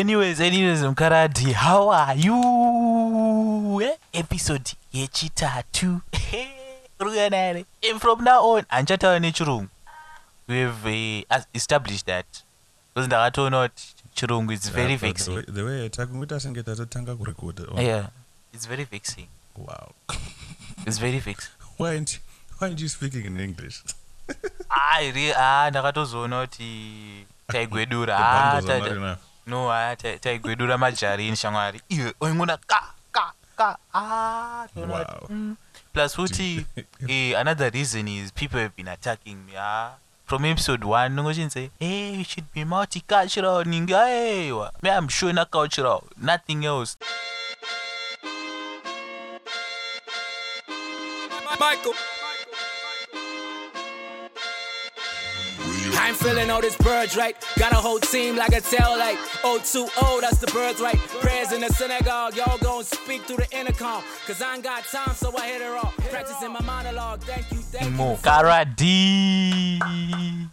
[0.00, 3.82] anyways anyways mkaradi how are you?
[3.82, 3.96] Eh?
[4.12, 6.00] episode yechitatu
[7.00, 9.68] urikana here and from now on handichataura nechirungu.
[10.48, 12.26] We've uh, established that.
[12.94, 15.34] Because ndakatoona kuti chirungu is very Yeah, but the vexing.
[15.36, 18.08] way- the way takungoti senge tatotanga kurekoda yeah
[18.52, 19.28] it's very vexing.
[19.56, 19.92] Wow.
[20.86, 21.50] It's very vexing.
[21.78, 22.20] Why aren't
[22.58, 23.82] why aren't you speaking in english?
[24.94, 28.16] Ai ri ah ndakatozoona kuti taigwedura
[29.46, 29.96] The Ah, bundles are ta- not ta- enough.
[29.96, 35.26] no ah, ta- taigwedura majarini shamwari iwe oingona ka ka ka ah Wow.
[35.30, 35.56] mm.
[35.92, 36.66] plus futi
[37.08, 39.94] eh, another reason is people have been attacking me ah
[40.26, 45.44] from episode one nongochinze hey you should be multicultural ningi aiwa me i'm sure na
[45.44, 46.96] cultural nothing else
[51.60, 51.94] Michael.
[55.98, 57.36] I'm feeling all this birds right.
[57.58, 59.18] Got a whole team like a tail light.
[59.42, 60.96] 020, that's the birds right.
[61.20, 64.02] Prayers in the synagogue, y'all gon' speak through the intercom.
[64.26, 65.96] Cause I ain't got time, so I hit her off.
[66.10, 67.20] Practicing my monologue.
[67.22, 67.90] Thank you, thank you.
[67.90, 69.78] mukaradi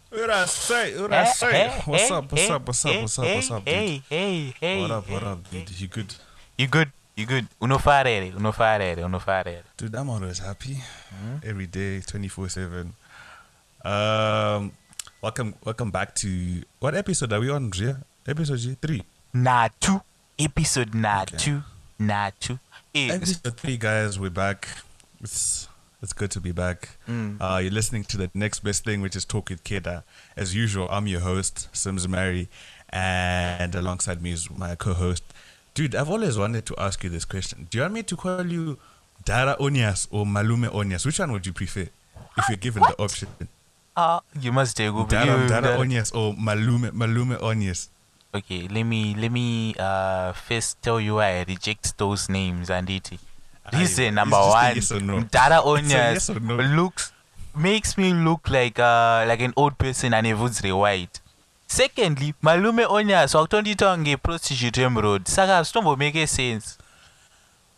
[0.09, 3.02] what I say what I eh, say eh, what's up what's eh, up what's up
[3.02, 3.73] what's up what's up dude?
[3.73, 6.13] hey hey hey what up what up dude you good
[6.57, 11.38] you good you good unofara here unofara here unofara here Dude, I'm always happy Hmm?
[11.44, 12.94] every day, 24 7.
[13.85, 14.72] Um,
[15.23, 17.97] welcome, welcome back to what episode are we on, Ria?
[18.27, 18.77] Episode G?
[18.81, 19.03] three.
[19.33, 20.02] natu
[20.38, 21.63] episode natu
[21.99, 22.59] natu
[22.95, 24.19] Eh, Episode three, guys.
[24.19, 24.67] We're back.
[25.19, 25.67] It's
[26.03, 26.89] it's good to be back.
[27.09, 27.41] Mm.
[27.41, 30.03] Uh, you're listening to the next best thing, which is Talk with Keda.
[30.38, 32.49] As usual, I'm your host, Sims Mary,
[32.89, 35.23] and alongside me is my co-host.
[35.73, 37.66] Dude, I've always wanted to ask you this question.
[37.71, 38.77] Do you want me to call you
[39.25, 41.03] Dara Onyas or Malume Onyas?
[41.07, 41.88] Which one would you prefer
[42.38, 43.29] if you're given the option?
[43.95, 47.89] Ah, you must take over Dara, Dara Onyas or Malume Malume Onyas?
[48.35, 52.89] okay let me let me uh first tell you why i reject those names and
[52.89, 53.11] it
[53.72, 54.75] Aye, reason number one.
[54.75, 55.19] yes no.
[55.30, 56.55] dara onyas yes no.
[56.55, 57.13] looks
[57.56, 61.19] makes me look like uh like an old person and evudzi white.
[61.67, 66.78] Secondly malume onyas wakutondiita kunge prostitute emerald saka hazvitombomake sense.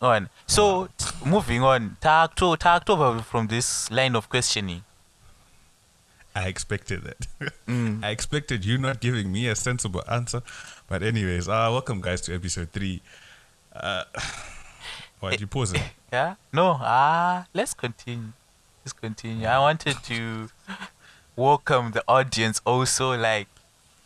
[0.00, 0.28] On.
[0.46, 0.88] So
[1.24, 1.96] moving on.
[2.00, 4.82] Takutobva from this line of questioning
[6.36, 7.26] I expected that.
[7.66, 8.04] Mm.
[8.04, 10.40] I expected you not giving me a sensible answer.
[10.86, 13.02] But anyways, uh, welcome guys to episode three.
[13.74, 14.04] Uh,
[15.20, 15.82] why'd you pause it?
[16.12, 16.36] Yeah?
[16.52, 18.32] No, ah, let's continue.
[18.84, 19.46] Let's continue.
[19.48, 20.48] I wanted to
[21.36, 23.16] welcome the audience also.
[23.18, 23.48] Like,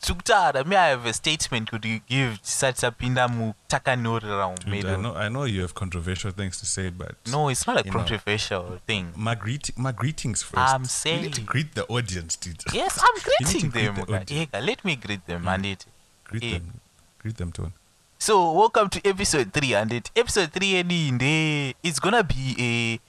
[0.02, 5.28] Sukutara, may I have a statement could you give Satsapinda Mutakanori Dude, I know, I
[5.28, 7.98] know you have controversial things to say, but No, it's not a you know.
[7.98, 9.12] controversial thing.
[9.14, 10.80] my greet, my greetings 1st I'm
[11.16, 12.62] you need to saying- greet the audience, dude.
[12.72, 14.06] Yes, I'm You need to greeting greet them.
[14.06, 14.48] the okay.
[14.60, 15.84] Let me greet them, and it.
[16.24, 16.52] Greet Eh.
[16.58, 16.80] them,
[17.18, 17.74] greet them, Tone.
[18.18, 20.10] So, welcome to episode 3, and it.
[20.16, 23.00] Episode 3, and it, it's gonna be a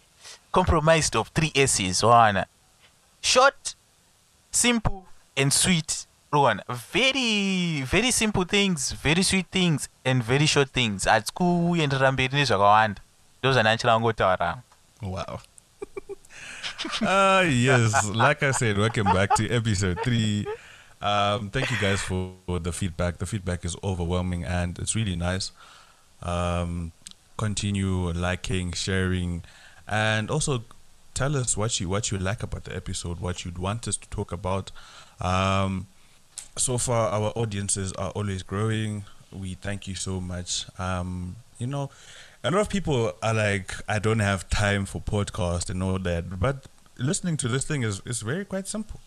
[0.52, 2.04] compromised of three essays.
[2.04, 2.44] One,
[3.22, 3.76] short,
[4.52, 5.06] simple,
[5.38, 6.06] and sweet.
[6.34, 11.06] One, very, very simple things, very sweet things, and very short things.
[11.06, 13.02] At school, hatisi kuenderera mberi nezvakawanda
[13.40, 14.62] ndo zvandanichira kungotaura
[15.02, 15.40] Wow.
[17.08, 18.06] Ah, yes.
[18.06, 20.48] Like I said, welcome back to episode three.
[21.02, 23.18] Um, thank you guys for, for the feedback.
[23.18, 25.52] The feedback is overwhelming and it's really nice.
[26.22, 26.92] Um,
[27.38, 29.44] continue liking, sharing,
[29.88, 30.64] and also
[31.14, 34.08] tell us what you what you like about the episode, what you'd want us to
[34.10, 34.72] talk about.
[35.20, 35.88] Um,
[36.58, 39.06] so far, our audiences are always growing.
[39.32, 40.66] We thank you so much.
[40.80, 41.90] Um, you know,
[42.44, 46.40] a lot of people are like, I don't have time for podcast and all that,
[46.40, 46.66] but
[46.98, 49.00] listening to this thing is, is very quite simple.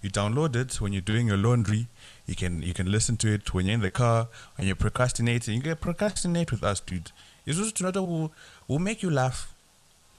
[0.00, 1.88] You download it when you're doing your laundry.
[2.26, 5.56] You can you can listen to it when you're in the car, when you're procrastinating.
[5.56, 7.10] You can procrastinate with us, dude.
[7.44, 8.32] It's just another will
[8.68, 9.52] will make you laugh.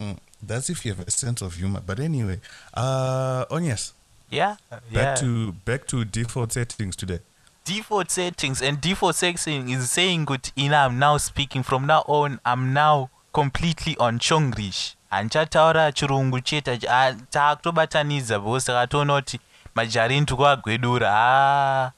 [0.01, 1.81] Mm, that's if you have a sense of humor.
[1.85, 2.41] But anyway,
[2.73, 3.94] uh, Onyas,
[4.31, 4.56] yeah?
[4.72, 5.16] Back yeah.
[5.19, 7.19] to back to default settings today.
[7.66, 12.40] default settings and default setting is saying good in i'm now speaking from now on
[12.46, 19.40] i'm now completely on chongrish handichataura chirungu chete Ah, taakutobatanidza vose katoona kuti
[19.76, 21.91] majarini tikuagwedura a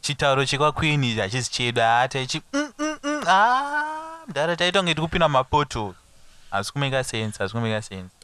[0.00, 3.24] chitauro chekwaqueen hachisi chedu a taichi "Mm, mm, mm,
[4.26, 5.94] mudhara taita kunge tikupinda mapoto.
[6.50, 8.14] Hazvi kumeka sense hazvi kumeka sense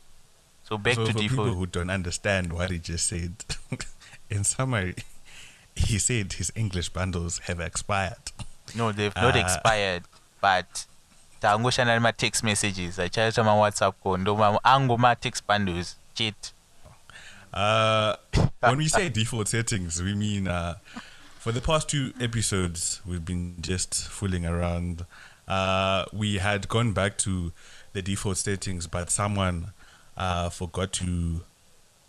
[0.68, 3.32] so back so to for people who don't understand what he just said,
[4.30, 4.94] in summary,
[5.74, 8.32] he said his English bundles have expired.
[8.74, 9.40] no they've not Ah.
[9.40, 10.02] expired
[10.40, 10.84] but
[11.40, 16.52] taangoshanda nematext messages achaita mawhatsapp call ndo ango matext bundles chete
[17.52, 18.14] Uh,
[18.60, 20.74] when we say default settings, we mean uh,
[21.38, 25.06] for the past two episodes, we've been just fooling around.
[25.48, 27.52] Uh, we had gone back to
[27.94, 29.72] the default settings, but someone
[30.18, 31.40] uh, forgot to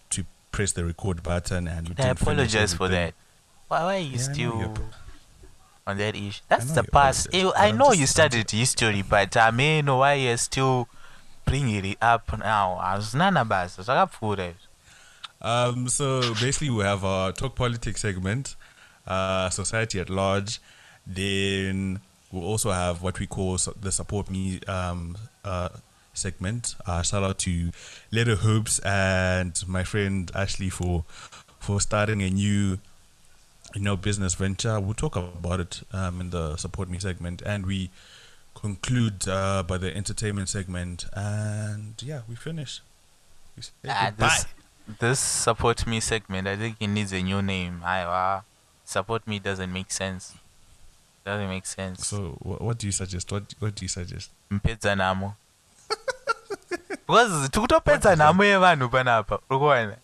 [0.10, 3.14] to press the record button, and I apologize for that.
[3.68, 4.78] Why, why are you Yeah, still
[5.86, 6.42] on that issue?
[6.50, 7.28] That's the past.
[7.34, 9.52] I know you I'm started history, but I
[9.82, 10.90] know why you're still
[11.46, 12.80] bringing it up now.
[12.82, 14.66] Azinana basa, zvakapfuura izvo.
[15.42, 18.56] Um, so basically, we have our talk politics segment,
[19.08, 20.60] uh, society at large.
[21.08, 22.02] Then
[22.32, 25.70] we'll also have what we call the support me um, uh,
[26.20, 26.76] segment.
[26.86, 27.72] Uh, shout out to
[28.12, 31.04] Letter Hopes and my friend Ashley for
[31.60, 32.80] for starting a new
[33.76, 34.80] you know business venture.
[34.80, 37.90] We'll talk about it um, in the support me segment, and we
[38.56, 41.06] conclude uh, by the entertainment segment.
[41.14, 42.82] And yeah, we finish.
[43.56, 44.46] We Ah, this,
[45.00, 47.82] this support me segment, I think it needs a new name.
[47.84, 48.42] I, uh,
[48.86, 50.34] support me doesn't make sense.
[51.26, 52.08] Doesn't make sense.
[52.08, 53.32] So, what, what do you suggest?
[53.32, 54.32] What What do you suggest?
[54.52, 55.34] mpedza namo
[56.70, 59.40] because tikutopedza nhamo yevanhu panapa.
[59.50, 59.96] Uri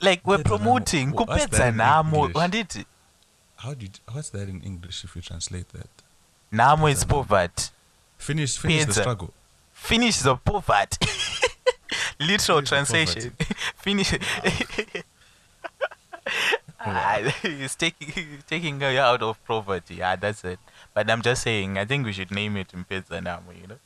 [0.00, 2.84] like we're promoting kupedza in nhamo wanditi
[3.56, 5.90] How did What's that in English if you translate that?
[6.52, 7.70] nhamo is poverty.
[8.18, 9.30] Finish Finish the struggle.
[9.72, 11.06] finish the poverty.
[12.20, 13.32] Literal Finish translation.
[13.76, 14.12] finish.
[16.80, 19.96] Ah, it's taking taking you out of poverty.
[19.96, 20.58] Yeah that's it.
[20.94, 23.78] But i'm just saying i think we should name it mpedza nhamo you know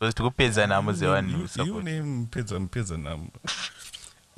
[0.00, 2.98] tikupedza nhamo You zevanhu name- you, you support name pizza and pizza.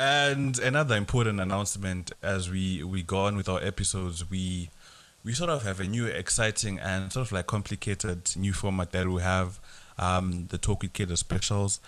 [0.01, 4.71] And another important announcement as we we go on with our episodes, we
[5.25, 9.09] we sort of have a new exciting and sort of like complicated new format that
[9.09, 9.59] we have,
[9.99, 11.81] um, the Talk with Kid specials.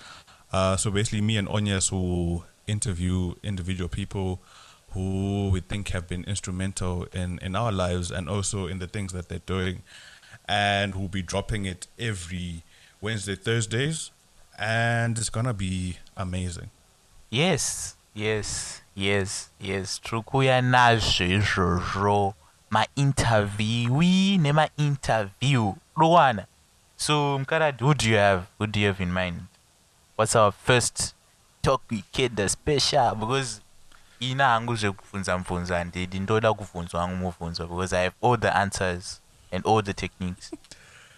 [0.52, 4.40] Uh, so basically, me and Onyas will interview individual people
[4.90, 9.12] who we think have been instrumental in, in our lives and also in the things
[9.12, 9.82] that they're doing.
[10.48, 12.64] And we'll be dropping it every
[13.00, 14.10] Wednesday, Thursdays.
[14.58, 16.70] And it's going to be amazing.
[17.30, 20.00] yes yes yes yes.
[20.00, 22.34] Tiri kuuya nazvo izvozvo
[22.70, 26.46] mainterviewi nemainterview ruwana
[26.96, 29.40] so mukaradi who do you have who do you have in mind?
[30.16, 31.14] What's our first
[31.62, 33.14] talk with kid the special?
[33.14, 33.60] Because
[34.20, 39.20] ina hangu zvekubvunza mubvunzo handidi ndoda kubvunzwa hangu mubvunzo because i have all the answers
[39.52, 40.50] and all the techniques.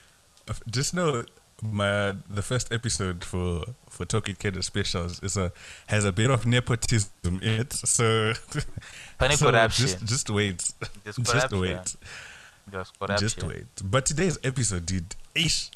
[0.71, 1.25] Just know
[1.63, 5.53] my the first episode for for Talking Kid specials is a
[5.87, 7.73] has a bit of nepotism in it.
[7.73, 8.33] So,
[9.21, 10.73] so just just wait.
[11.05, 11.97] There's Just wait.
[12.99, 13.17] Corruption.
[13.19, 13.67] Just wait.
[13.85, 15.71] But today's episode, dude, ish,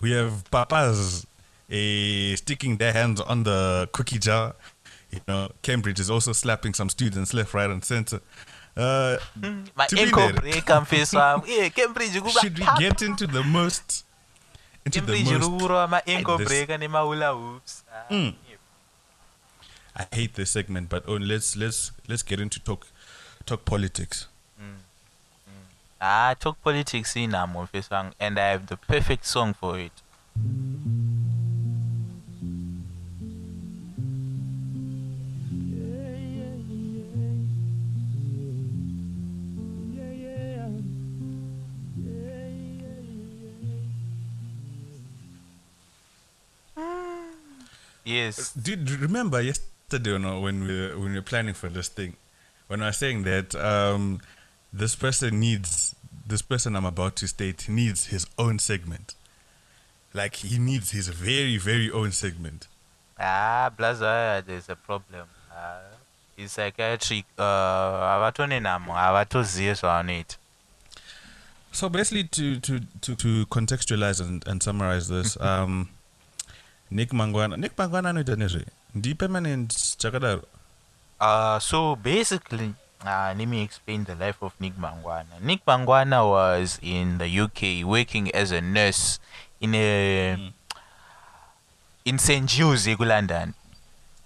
[0.00, 1.26] we have papas
[1.70, 4.54] eh, sticking their hands on the cookie jar.
[5.10, 8.20] You know, Cambridge is also slapping some students left, right, and center.
[8.76, 9.18] Uh,
[9.76, 10.32] my To be ankle there.
[10.40, 14.06] breaker mfeso wam yeah cambridge should we get into the most
[14.84, 15.50] into the most
[16.38, 18.34] this- breaker nemahula hoops Ah, Mm.
[19.94, 22.86] I hate this segment, but oh, let's let's let's get into talk
[23.46, 24.28] talk politics.
[26.00, 29.92] ah talk politics mfeso wangu and i have the perfect song for it
[48.24, 48.52] yes.
[48.52, 51.88] Did you remember yesterday or no, when we were, when we were planning for this
[51.88, 52.16] thing,
[52.68, 54.20] when I was saying that um,
[54.72, 55.94] this person needs
[56.26, 59.14] this person I'm about to state needs his own segment,
[60.14, 62.68] like he needs his very very own segment.
[63.18, 65.26] ah blaza there's a problem.
[65.54, 65.80] Ah,
[66.46, 70.36] psychiatric uh, havatone nhamo havatozive zvavanoita
[71.72, 75.88] So basically, to to to, to contextualize and, and summarize this, um,
[76.92, 80.42] Nick Mangwana, Nick Mangwana anoita nezve ndi permanent chakadaro.
[81.20, 82.74] Uh, so basically,
[83.06, 85.40] uh, let me explain the life of Nick Mangwana.
[85.40, 89.18] Nick Mangwana was in the UK working as a nurse
[89.60, 90.52] in a
[92.04, 93.54] in St Jude's, in London,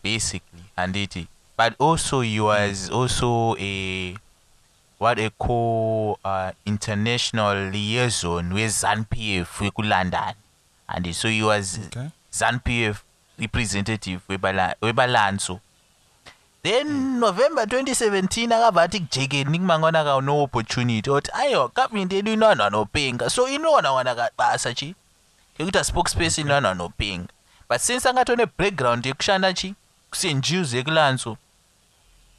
[0.03, 1.29] basically, and it.
[1.57, 4.17] But also, he was also a
[4.99, 10.35] what they call uh, international liaison with ZANU PF in London,
[10.89, 12.11] and so he was Okay.
[12.39, 12.97] ZANU PF
[13.39, 15.61] representative webala- webalanso.
[16.63, 22.63] Then november 2017 akabva ati kujekeni kumangwana akaona opportunity oti aiwa gavhmendi yedu ino vanhu
[22.63, 24.95] vanopenga so inowana wana kabasa chi
[25.57, 27.29] kekuita spokesperson vanhu vanopenga
[27.69, 29.75] but since angatone background yekushanda chi
[30.13, 31.37] st jews yekulanso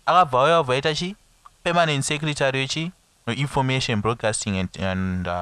[0.05, 1.15] akabva auya kubva aita chi
[1.63, 2.91] permanent secretary wechi
[3.35, 5.33] information broadcasting and, and uh,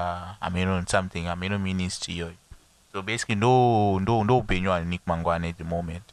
[0.42, 2.34] ameno something ameno ministry iyoyo
[2.96, 6.04] so basically no, no, no ndo upenyu Nick mangwana at the moment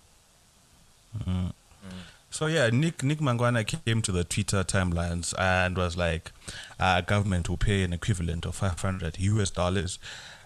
[2.31, 6.33] So yeah, Nick Nick Mangwana came to the Twitter timelines and was like,
[6.81, 9.99] uh, "Government will pay an equivalent of 500 US dollars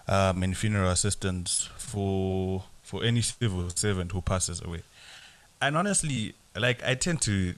[0.05, 4.81] um, in funeral assistance for for any civil servant who passes away."
[5.61, 7.55] And honestly, like I tend to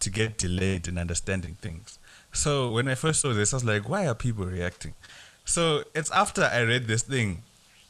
[0.00, 1.98] to get delayed in understanding things.
[2.32, 4.94] So when I first saw this, I was like, "Why are people reacting?"
[5.44, 7.42] So it's after I read this thing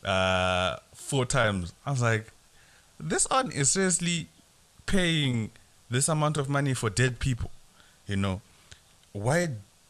[0.06, 2.32] uh, four times, I was like,
[2.98, 4.28] "This aunt is seriously."
[4.86, 5.50] paying
[5.90, 7.50] this amount of money for dead people,
[8.06, 8.40] you know,
[9.12, 9.48] why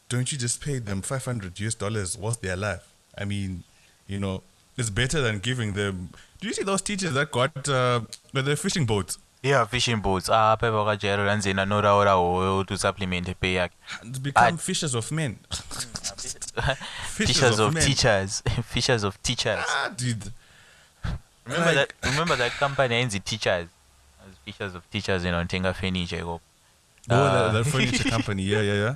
[0.09, 2.81] don't you just pay them 500 US dollars whilst they're alive?
[3.15, 3.63] I mean,
[4.07, 4.41] you know,
[4.75, 6.09] it's better than giving them.
[6.41, 8.01] Do you see those teachers that got uh,
[8.33, 9.19] their fishing boats?
[9.43, 13.69] yeah fishing boats apha vakajairo ranzena noraura hoyo to supplement pay
[14.21, 15.37] become I- fishers of men.
[17.05, 17.83] fishers of men.
[17.83, 18.41] teachers.
[18.65, 19.63] Fishers of teachers.
[19.67, 20.31] Ah, dude.
[21.45, 23.67] remember Like- that remember that company ainzi teachers?
[24.27, 26.39] As fishers of teachers inontenga furniture ikoko
[27.09, 28.43] Oh, Uh, that, that furniture company.
[28.43, 28.95] Yeah, yeah,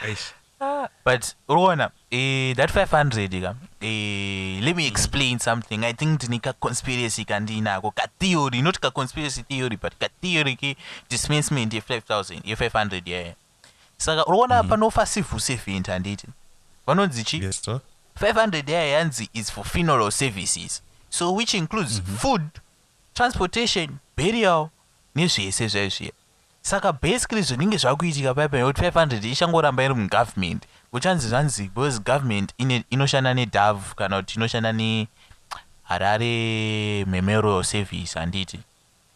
[0.00, 0.88] yeah.
[1.04, 5.84] But uruona eh, that 500 ka eh, let me explain something.
[5.84, 10.76] I think ndine kaconspiracy kandinako katheory not kaconspiracy theory but katheory ke
[11.08, 13.34] dismissment ye-5000 ye-500 yeye
[13.98, 16.26] saka uruona panofa civil servant handiti
[16.86, 17.36] vanonzi chi?
[17.36, 17.80] Yes, sir.
[18.20, 20.82] 500 yayo yanzi is for funeral services.
[21.10, 22.42] So which includes food
[23.14, 24.70] transportation burial
[25.14, 26.12] nezvese zvaizviya
[26.62, 30.62] saka basically zvinenge zvakuitika paipa nekuti 500 ichangoramba iri mugovernment.
[30.92, 32.54] Kuchanzi zvanzi because government
[32.90, 36.24] inoshanda nedove kana kuti inoshanda neharare
[37.06, 38.60] memorial service handiti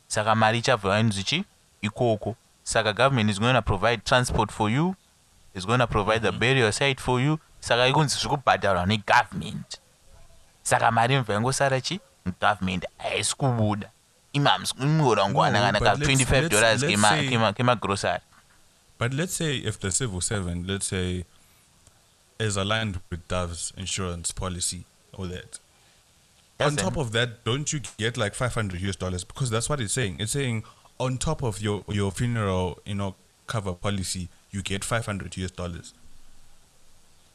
[0.07, 1.45] saka mari ichabva inzi chi?
[1.83, 2.37] Ikoko.
[2.63, 4.95] Saka government is going to provide transport for you
[5.55, 9.79] is going to provide the burial site for you saka ikunzi zviri kubhadharwa negovernment
[10.63, 12.01] saka mari inobva yangosara chi
[12.41, 13.91] government haisi kubuda
[14.33, 18.21] imamsimiora ngwana No, kana but ka let's- 25 dollars let's kema- say- kema- kemagrosary
[18.99, 21.25] But let's say if the civil servant, let's say,
[22.41, 25.61] is aligned with Dove's insurance policy or that.
[26.59, 29.23] On top of that, don't you get like 500 US dollars?
[29.25, 30.17] Because that's what it's saying.
[30.19, 30.65] It's saying
[30.99, 33.15] on top of your, your funeral, you know,
[33.47, 35.95] cover policy, you get 500 US dollars.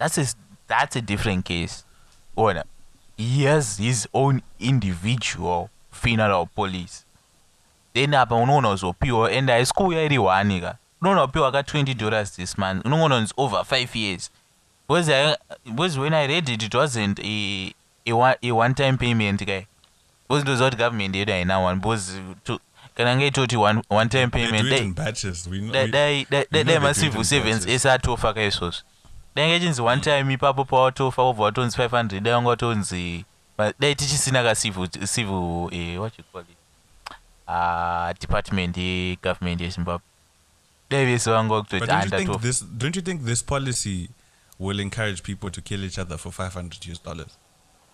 [0.04, 0.36] That's a,
[0.68, 1.84] that's a different case.
[2.38, 2.64] Ona
[3.18, 7.06] he has his own individual funeral police.
[7.94, 10.76] Then apa unoona uzopiwa and haisi kuuya iri one ka.
[11.02, 12.86] Unoona upiwa ka 20 dollars this month.
[12.86, 14.30] Unongoona it's over 5 years.
[14.88, 17.74] Because, I, because when i read it it wasn't a,
[18.06, 19.66] a, one, a one time payment kai
[20.28, 22.60] because ndoziva kuti government yedu haina one because to,
[22.96, 24.70] kana ngaitoti one, one time payment?
[24.70, 25.48] dai- in batches.
[25.48, 25.72] We know.
[25.72, 27.86] dai- we- dai dai- we dai know they do it macivil in servants batches.
[27.86, 28.82] ese atofa kaizvozvo
[29.36, 33.26] dai ngechinzi one time ipapo pawatofa wobva watonzi 500 dai wanga watonzi
[33.80, 36.58] dai tichisina ka civil civil eh, what you call it
[37.48, 40.06] uh, department yegovernment yezimbabwe
[40.90, 42.66] dai vese vanga But vakutoti don't you think this?
[42.78, 44.10] Don't you think this policy
[44.60, 47.38] will encourage people to kill each other for 500 US dollars?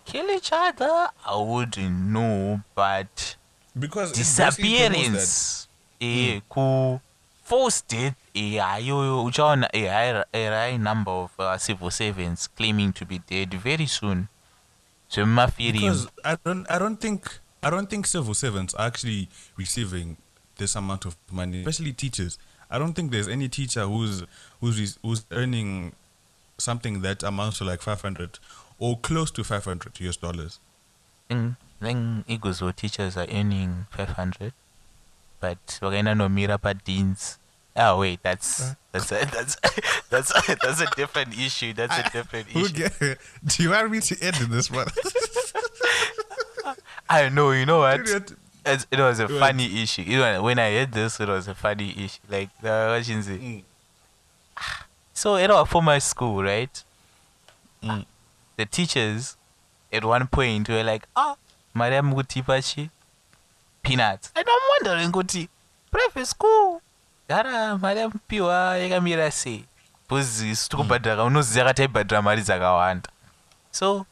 [0.04, 3.36] kill each other i wouldn't know but
[3.78, 4.62] Because it basically promotes that.
[4.62, 5.68] disappearance
[6.00, 7.00] eh ku
[7.44, 13.04] forced death hayo uchaona a high, a high number of uh, civil servants claiming to
[13.04, 14.26] be dead very soon
[15.10, 20.16] zvemumafirimu Because I don't, I don't think, I don't think civil servants are actually receiving
[20.56, 22.38] this amount of money, especially teachers.
[22.70, 24.22] I don't think there's any teacher who's
[24.60, 25.92] who's who's earning
[26.58, 28.38] something that amounts to like 500
[28.78, 30.60] or close to 500 US dollars.
[31.28, 34.52] then then iguzo teachers are earning 500
[35.40, 37.38] but we're gonna vakaenda nomira padeans
[37.76, 39.56] oh wait that's that's a, that's
[40.10, 44.00] that's that's a different issue that's a different Who issue get, do you want me
[44.00, 44.86] to end in this one?
[47.08, 48.00] i know you know what
[48.66, 49.38] It's, it was a Right.
[49.38, 50.02] funny issue.
[50.02, 52.20] You know, when I heard this, it was a funny issue.
[52.28, 53.38] Like the what say?
[53.38, 53.62] Mm.
[55.14, 56.84] So at our former school, right?
[57.82, 58.04] Mm.
[58.58, 59.38] The teachers
[59.90, 61.36] at one point were like, "Ah,
[61.72, 62.90] Mariam Gutipachi,
[63.82, 65.48] peanuts." And I'm wondering, Guti,
[65.90, 66.82] private school,
[67.30, 69.64] dara Mariam piwa yakamira sei?
[70.08, 73.08] Because sitikubhadhara unoziva yakati aibhadhara mari dzakawanda.
[73.70, 74.06] So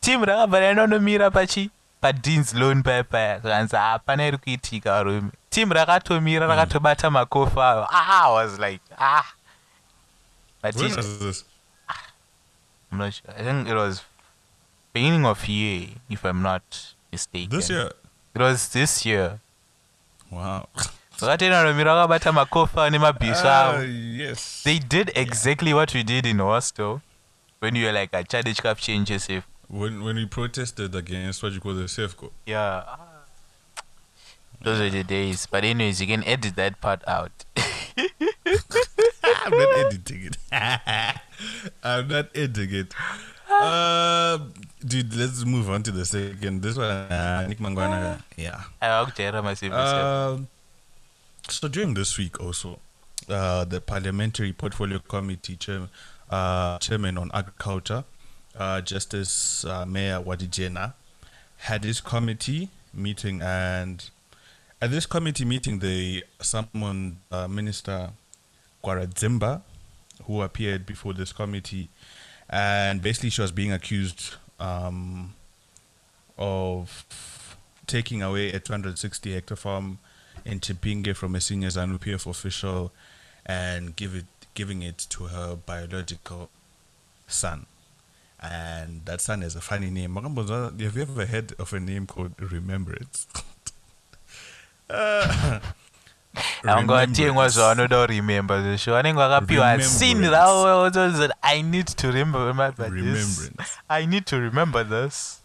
[0.00, 1.70] team rakabva raindonomira pachi
[2.02, 8.28] padeans loan paya paya zvakanzi hapana iri kuitika varume team rakatomira rakatobata makofi ayo ah,
[8.28, 9.26] I was like ah
[10.62, 11.44] but When it- was this?
[12.92, 13.34] I'm not sure.
[13.38, 14.02] I think it was
[14.92, 16.62] beginning of year, if I'm not
[17.12, 17.56] mistaken.
[17.58, 17.92] This year.
[18.34, 19.38] It was this year.
[20.30, 20.66] Wow.
[21.20, 24.60] vakatena romiro vakabata makofa nemabhiso Ah, avo yes.
[24.64, 27.00] they did exactly what we did in hostel
[27.60, 31.74] when you were like achade chikapuchenje safe when when we protested against what you call
[31.74, 32.30] the safeco.
[32.46, 32.82] yeah
[34.64, 37.32] those were the days but anyways you can edit that part out
[39.44, 40.36] I'm not editing it.
[41.82, 42.94] I'm not editing it.
[43.50, 44.38] Uh,
[44.84, 46.62] dude, let's move on to the second.
[46.62, 48.20] This one, uh, Nick Mangwana.
[48.36, 48.60] Yeah.
[48.80, 50.46] avakujaira masafe Um,
[51.52, 52.78] so during this week also,
[53.28, 55.88] uh, the Parliamentary Portfolio Committee chair,
[56.30, 58.04] uh, Chairman on Agriculture,
[58.56, 60.94] uh, Justice uh, Mayor Wadyajena,
[61.58, 64.10] had his committee meeting, and
[64.80, 68.10] at this committee meeting, they summoned uh, Minister
[68.82, 69.62] Gwaradzimba,
[70.24, 71.88] who appeared before this committee,
[72.48, 75.34] and basically she was being accused um,
[76.38, 77.04] of
[77.86, 79.98] taking away a 260 hectare farm
[80.44, 82.92] in Chipinge from a senior ZANU PF official
[83.46, 86.50] and give it giving it to her biological
[87.26, 87.66] son.
[88.42, 90.14] And that son has a funny name.
[90.16, 93.26] Have you ever heard of a name called Remembrance?
[94.88, 95.60] Uh,
[96.62, 97.18] Remembrance.
[97.48, 100.30] zvaanoda kuremember zvisho vanenge vakapiwa Remembrance.
[100.30, 100.90] ravo
[101.42, 102.90] i need to remember this.
[102.90, 103.78] Remembrance.
[103.88, 105.39] i need to remember this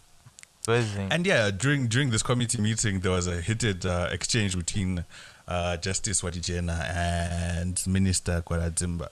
[0.68, 1.12] Amazing.
[1.12, 5.04] And yeah, during during this committee meeting, there was a heated uh, exchange between
[5.46, 9.08] uh, Justice Wadyajena and Minister Gwaradzimba.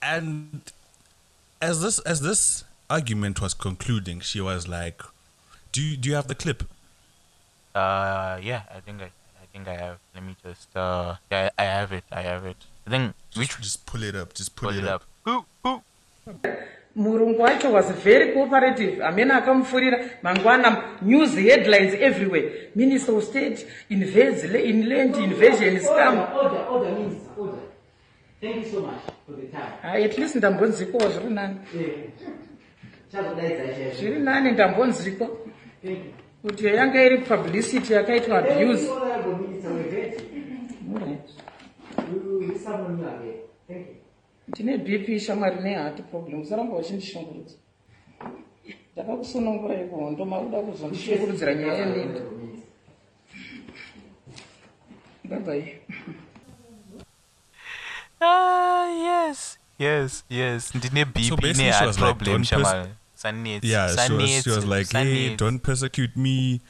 [0.00, 0.62] And
[1.60, 5.02] as this as this argument was concluding, she was like,
[5.72, 6.64] "Do you, do you have the clip?"
[7.74, 9.10] Uh, yeah, I think I,
[9.42, 9.98] I think I have.
[10.14, 10.74] Let me just.
[10.74, 12.04] Uh, yeah, I have it.
[12.10, 12.56] I have it.
[12.86, 14.32] I think which Just pull it up.
[14.34, 15.02] Just pull, pull it, it up.
[15.02, 15.44] up.
[15.62, 15.82] Who
[16.24, 16.42] who?
[16.98, 24.44] Murungu wacho was very cooperative amene akamufurira mangwana news headlines everywhere minister of state invades
[24.52, 27.58] la- in land invasion scam Order, order, Minister, order.
[28.40, 29.72] Thank you so much for the time.
[29.82, 31.90] hai at least ndambonzikowo zviri nani Eh,
[33.12, 33.94] chakudaidza chaizvo.
[34.00, 35.24] zviri nani ndambonziko
[35.84, 36.12] Thank you.
[36.42, 40.16] kuti yanga iri publicity yakaitwa Thank you, abuse Honorable Minister, we're ready.
[40.94, 41.30] Alright.
[42.12, 43.34] We will summon you again.
[43.68, 43.94] Thank you.
[44.48, 47.54] Ndine bp shamwari nehati problem usaramba wachindishungurudza
[48.92, 52.20] ndakakusunungura ikondo makuda kuzondishungurudzira nyaya yeminda
[55.24, 55.78] babai
[58.20, 60.74] Ah, yes, yes, yes.
[60.74, 62.88] Ndine BP So basically ne she heart was like, problem, don't pers- Shamal.
[63.14, 63.64] Sanets.
[63.64, 66.60] Yeah, she was, she was like, "Hey, don't persecute me.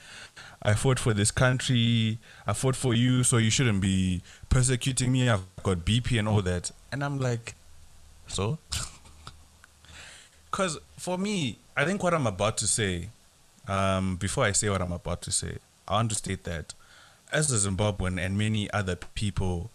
[0.63, 2.19] I fought for this country.
[2.47, 5.31] I fought for you, so you shouldn't be persecuting me.
[5.31, 7.55] I've got BP and all that." And I'm like,
[8.29, 8.59] "So?"
[10.51, 13.11] Because for me, I think what I'm about to say,
[13.69, 16.75] um, before I say what I'm about to say, I want to state that
[17.31, 19.71] as a Zimbabwean and many other people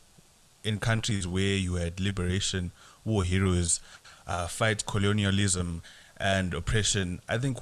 [0.63, 2.72] in countries where you had liberation,
[3.06, 3.80] war heroes,
[4.26, 5.82] uh, fight colonialism
[6.18, 7.60] and oppression, I think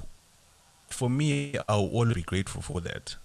[0.88, 3.16] for me, I will always be grateful for that.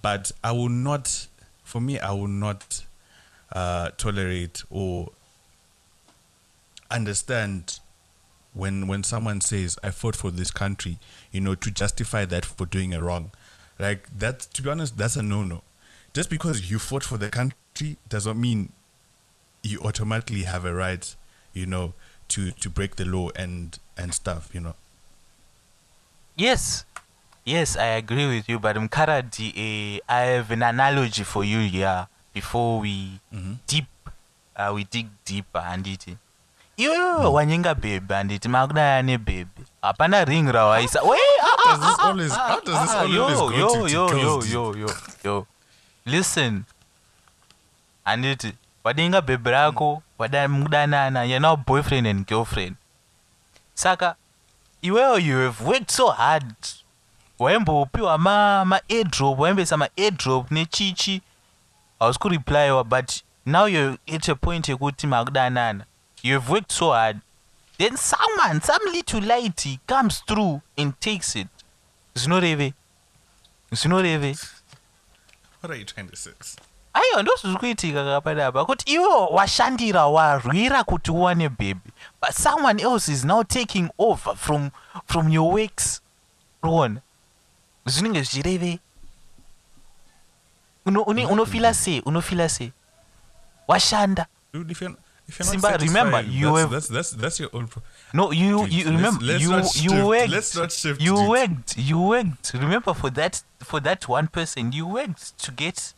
[0.00, 1.26] But I will not,
[1.62, 2.84] for me, I will not
[3.52, 5.10] uh, tolerate or
[6.96, 7.80] understand
[8.54, 10.98] when when someone says I fought for this country,
[11.30, 13.30] you know, to justify that for doing a wrong.
[13.78, 15.62] Like that to be honest, that's a no no.
[16.12, 18.72] Just because you fought for the country doesn't mean
[19.62, 21.14] you automatically have a right,
[21.54, 21.94] you know,
[22.28, 24.74] to to break the law and and stuff, you know.
[26.36, 26.84] Yes,
[27.44, 28.58] yes, I agree with you.
[28.58, 33.58] But Mkaradi, I have an analogy for you here before we Mhm.
[33.66, 33.86] deep,
[34.56, 36.16] uh, we dig deeper handiti.
[36.76, 41.18] Iwewe wanyenga bebe handiti makudaya nebebe hapana ring rawaisa we
[41.64, 44.08] How does this always how does this Ah, always yo, go yo, to, to yo,
[44.08, 44.54] yo, girls' deep?
[44.54, 44.88] yo, yo,
[45.24, 45.46] yo.
[46.06, 46.64] Listen.
[48.04, 48.52] Anditi,
[48.84, 52.76] wadenga bebe rako, wada mudanana, you're now boyfriend and girlfriend.
[53.74, 54.16] Saka,
[54.82, 56.54] iwewe you have worked so hard.
[57.38, 61.22] Waimbopiwa ma ma airdrop, waimbesa ma airdrop nechichi.
[62.00, 65.84] Hausi kureplyiwa but now you're at a point yekuti makudanana.
[66.22, 67.20] You have worked so hard.
[67.78, 71.48] Then someone, some little lighty comes through and takes it.
[72.14, 72.74] zvinoreve
[73.72, 74.36] zvinoreve
[75.60, 76.32] What are you trying to say?
[76.94, 81.90] aiwa ndo zviri kuitika kapadapa kuti iwe washandira warwira kuti uwane bhebhi
[82.22, 84.70] but someone else is now taking over from,
[85.06, 86.02] from your works.
[86.62, 87.00] Unoona
[87.86, 88.78] zvinenge zvichireve.
[90.86, 92.72] Uno- une- unofila sei unofila sei
[93.68, 94.26] washanda
[95.28, 97.66] if you're if you're not Simba, remember, you that's, have- that's that's that's your own.
[97.68, 97.82] Pro-
[98.12, 101.00] no you Dude, you let's- remember let's you not you shift- worked let's not shift,
[101.00, 101.28] you dude.
[101.28, 105.94] worked you worked remember for that for that one person you worked to get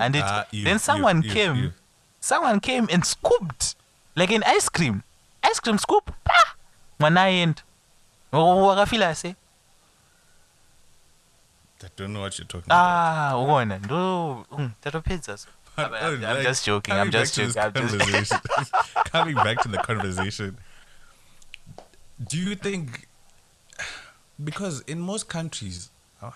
[0.00, 1.72] and it Ah, you- then someone you- came you.
[2.20, 3.74] someone came and scooped
[4.16, 5.02] like an ice cream
[5.42, 6.54] ice cream scoop pa
[6.98, 7.62] mwana aenda
[8.32, 9.34] wakafila se
[11.82, 12.78] I don't know what you're talking about.
[12.78, 15.48] ah uona ndo mm, tatopedza so
[15.86, 18.32] I'm, I'm like, just joking i'm just joking I'm just
[19.06, 20.58] coming back to the conversation,
[22.28, 23.08] do you think
[24.42, 25.90] because in most countries,
[26.22, 26.30] uh,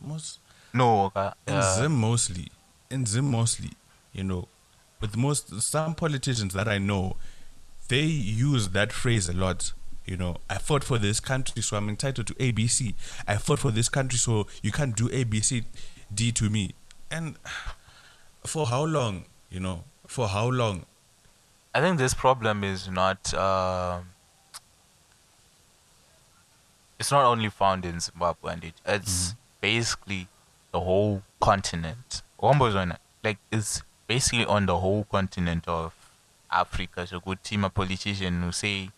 [0.00, 0.38] most
[0.72, 2.48] no ka in uh, Zim mostly,
[2.90, 3.70] in Zim mostly,
[4.12, 4.48] you know,
[5.00, 7.16] with most some politicians that I know,
[7.88, 9.72] they use that phrase a lot.
[10.06, 12.94] You know, I fought for this country, so I'm entitled to ABC.
[13.28, 15.64] I fought for this country, so you can't do ABC,
[16.12, 16.74] D to me.
[17.10, 17.36] And
[18.44, 19.24] for how long?
[19.50, 20.86] You know, for how long?
[21.74, 23.32] I think this problem is not.
[23.34, 24.06] um
[26.98, 30.28] it's not only found in Zimbabwe, and it, it's basically
[30.72, 32.22] the whole continent.
[33.22, 35.94] Like it's basically on the whole continent of
[36.50, 37.06] Africa.
[37.06, 38.90] So good team a politician who say,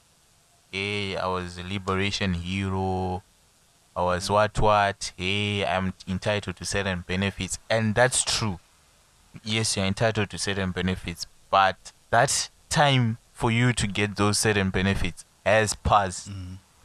[0.70, 3.22] "Hey, I was a liberation hero.
[3.94, 5.12] I was what what.
[5.16, 8.58] Hey, I'm entitled to certain benefits," and that's true
[9.44, 11.76] yes, you're entitled to certain benefits, but
[12.10, 16.30] that time for you to get those certain benefits has passed.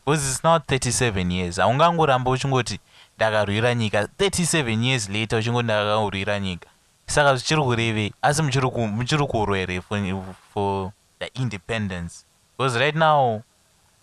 [0.06, 1.60] Because it's not 37 years.
[1.60, 2.80] Aungangoramba uchingoti
[3.18, 6.70] ndakarwira nyika 37 years later uchingoti ndakarwira nyika.
[7.08, 12.26] Saka zvichiri kurevei asi muchiri ku- muchiri kurwa here for, for the independence.
[12.58, 13.42] Because right now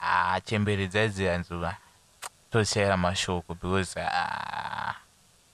[0.00, 1.76] ah chembere dzadzi hanzuva
[2.50, 4.94] tochaira mashoko because ah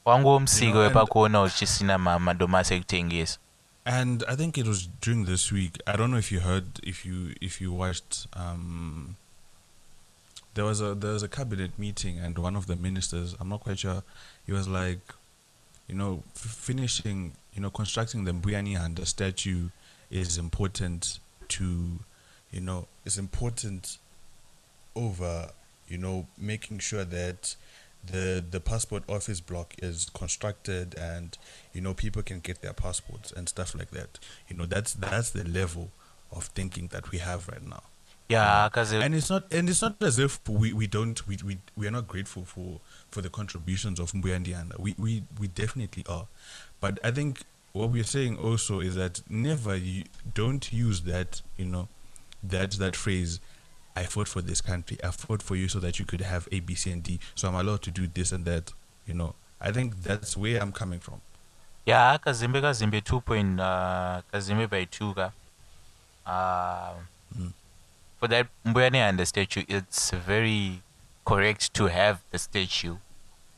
[0.07, 3.39] You know, and- wepakuona uchisina ma- madomasi ekutengesa
[3.85, 5.79] And I think it was during this week.
[5.87, 8.27] I don't know if you heard, if you if you watched.
[8.37, 9.17] Um,
[10.55, 13.61] there was a there was a cabinet meeting, and one of the ministers, I'm not
[13.61, 14.03] quite sure,
[14.47, 15.01] he was like,
[15.89, 19.71] you know, f- finishing, you know, constructing the Mbuyani the statue
[20.11, 21.65] is important to,
[22.53, 23.97] you know, is important
[24.95, 25.51] over,
[25.89, 27.57] you know, making sure that
[28.05, 31.37] the the passport office block is constructed and
[31.73, 34.19] you know people can get their passports and stuff like that.
[34.49, 35.91] You know, that's that's the level
[36.33, 37.83] of thinking that we have right now.
[38.29, 41.59] ya kazi And it's not and it's not as if we, we don't we, we
[41.77, 46.27] we are not grateful for for the contributions of Mbuyandi We, we we definitely are.
[46.81, 51.67] But I think what we're saying also is that never you don't use that, you
[51.67, 51.89] know,
[52.43, 53.41] that that phrase
[53.97, 54.99] I fought for this country.
[55.03, 57.19] I fought for you so that you could have A, B, C, and D.
[57.35, 58.73] So I'm allowed to do this and that.
[59.07, 61.21] You know, I think that's where I'm coming from.
[61.87, 65.33] ya kazimbe kazimbe 2 point uh, kazimbe by 2 ka
[66.27, 66.95] uh,
[67.39, 67.53] Mm.
[68.21, 70.83] for that mbuyane and the statue it's very
[71.25, 72.97] correct to have the statue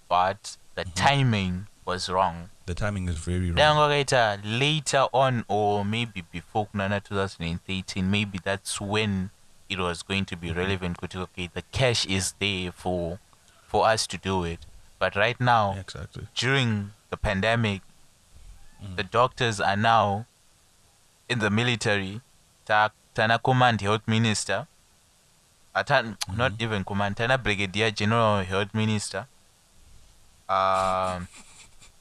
[0.09, 3.77] but the timing was wrong The timing is very wrong.
[3.77, 9.31] wakaita later on or maybe before kunana 2013 maybe that's when
[9.73, 13.19] it was going to be relevant kuti okay the cash is there for
[13.67, 14.67] for us to do it.
[14.99, 16.27] But right now Exactly.
[16.35, 17.81] during the pandemic
[18.83, 18.97] Mm.
[18.97, 20.27] the doctors are now
[21.29, 22.21] in the military.
[22.67, 24.67] Ta tana command health minister.
[25.75, 29.27] Ata not even command tana brigadier general health minister.
[30.49, 31.29] Um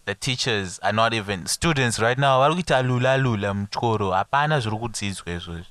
[0.06, 4.78] the teachers are not even students right now vari kuita lula lula mutyoro hapana zviri
[4.78, 5.66] kudzidzwa izvozvo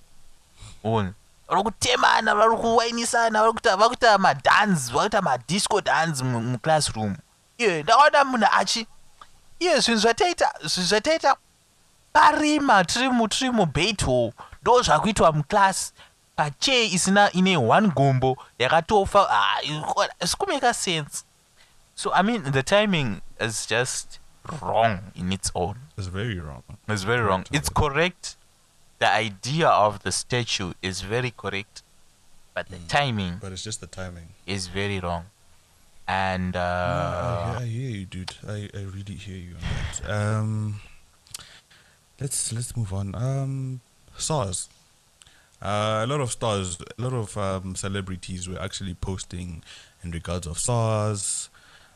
[0.84, 1.12] ona
[1.50, 7.16] vari kutemana vari kuwainisana vari kuita vari kuita madhanzi vari kuita madisco dhanzi mu- muclassroom
[7.58, 8.86] iye ndakaona munhu achi
[9.58, 11.36] iye zvinhu zvataita zvinhu zvataita
[12.12, 14.32] parima tiri tiri mubeto
[14.62, 15.92] ndo zvakuitwa muclass
[16.36, 19.62] pachee isina ine one gombo yakatofa ah,
[20.20, 21.24] isi kumeka sense.
[21.94, 24.20] So i mean the timing is just
[24.62, 25.76] wrong in its own.
[25.98, 26.62] It's very wrong.
[26.88, 27.44] it's very wrong.
[27.52, 28.36] It's correct
[29.00, 31.82] the idea of the statue is very correct
[32.54, 34.28] but the timing But it's just the timing.
[34.46, 35.24] is very wrong
[36.06, 38.34] and uh, I, I hear you, dude.
[38.46, 40.10] I, I really hear you on that.
[40.10, 40.80] Um,
[42.20, 43.14] let's let's move on.
[43.14, 43.80] Um,
[44.16, 44.68] SARS.
[45.62, 49.62] Uh, a lot of stars, a lot of um, celebrities were actually posting
[50.02, 51.48] in regards of SARS.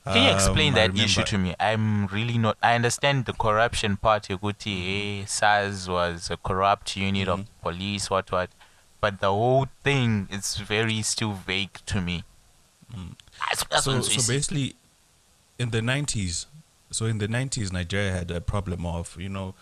[0.07, 1.55] Can you explain Um, that issue to me?
[1.59, 2.59] I'm really not.
[2.63, 4.25] I understand the corruption part.
[4.29, 7.63] Yoguti, hey, SARS was a corrupt unit of Mm-hmm.
[7.63, 8.51] police, what, what.
[9.01, 12.25] But the whole thing is very still vague to me.
[12.93, 14.03] That's- that's Mm.
[14.05, 14.77] so, so basically
[15.59, 16.47] in the 90s
[16.91, 19.55] so in the 90s nigeria had a problem of you know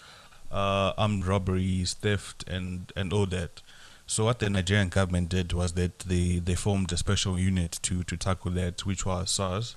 [0.50, 3.62] uh, armed robberies theft and and all that
[4.07, 8.02] so what the nigerian government did was that they they formed a special unit to
[8.05, 9.76] to tackle that which was sars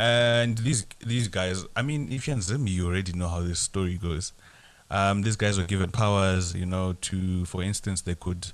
[0.00, 3.98] And these these guys, I mean, if you're in you already know how this story
[3.98, 4.32] goes.
[4.90, 8.50] Um, these guys were given powers, you know, to, for instance, they could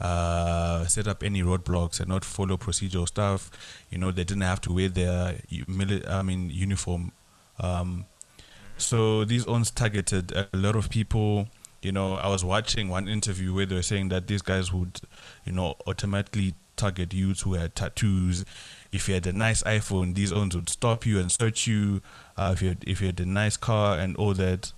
[0.00, 3.48] uh, set up any roadblocks and not follow procedural stuff.
[3.90, 5.36] You know, they didn't have to wear their
[6.08, 7.12] I mean, uniform.
[7.60, 8.06] Um,
[8.76, 11.46] so these ones targeted a lot of people.
[11.80, 15.00] You know, I was watching one interview where they were saying that these guys would,
[15.44, 18.44] you know, automatically target youths who had tattoos.
[18.90, 22.00] If you had a nice iPhone, these ons would stop you and search you.
[22.36, 24.72] Uh, if you had, if you had a nice car and all that.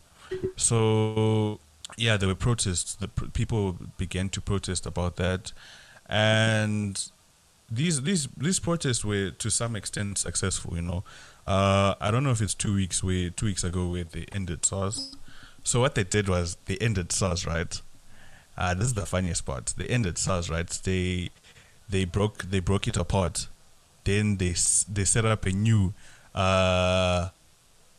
[0.56, 1.60] So
[1.96, 2.94] yeah, there were protests.
[2.94, 5.52] The pr- people began to protest about that,
[6.08, 7.02] and
[7.70, 10.76] these these these protests were to some extent successful.
[10.76, 11.04] You know,
[11.46, 14.64] uh, I don't know if it's two weeks where two weeks ago where they ended
[14.64, 15.16] SARS.
[15.62, 17.80] So what they did was they ended SARS, right?
[18.56, 19.74] Uh, this is the funniest part.
[19.76, 20.68] They ended SARS, right?
[20.84, 21.30] They
[21.88, 23.48] they broke they broke it apart.
[24.04, 24.54] Then they
[24.88, 25.94] they set up a new
[26.34, 27.28] uh,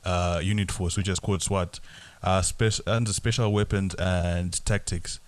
[0.04, 1.80] uh, unit force, which is called SWAT,
[2.24, 5.20] uh, spec- under Special Weapons and Tactics.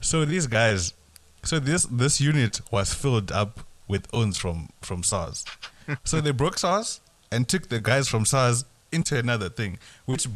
[0.00, 0.94] So these guys,
[1.42, 5.44] so this this unit was filled up with owns from from SARS.
[6.04, 10.26] so they broke SARS and took the guys from SARS into another thing, which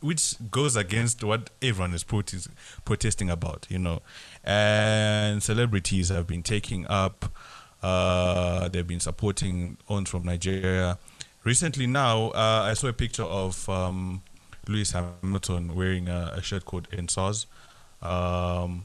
[0.00, 2.50] which goes against what everyone is protest-
[2.84, 4.00] protesting about, you know.
[4.44, 7.32] And celebrities have been taking up,
[7.82, 10.98] uh, they've been supporting on from Nigeria.
[11.44, 14.22] Recently, now, uh, I saw a picture of um,
[14.66, 17.46] Lewis Hamilton wearing a, a shirt called EndSARS.
[18.02, 18.84] Um,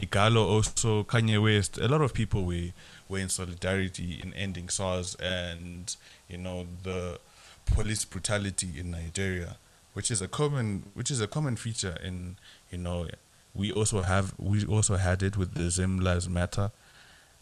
[0.00, 2.68] Igalo also, Kanye West, a lot of people were,
[3.08, 5.94] were in solidarity in ending SARS and,
[6.28, 7.18] you know, the
[7.66, 9.56] police brutality in Nigeria,
[9.94, 12.36] which is a common which is a common feature in
[12.70, 13.08] you know
[13.54, 16.70] we also have we also had it with the Zim Lives Matter,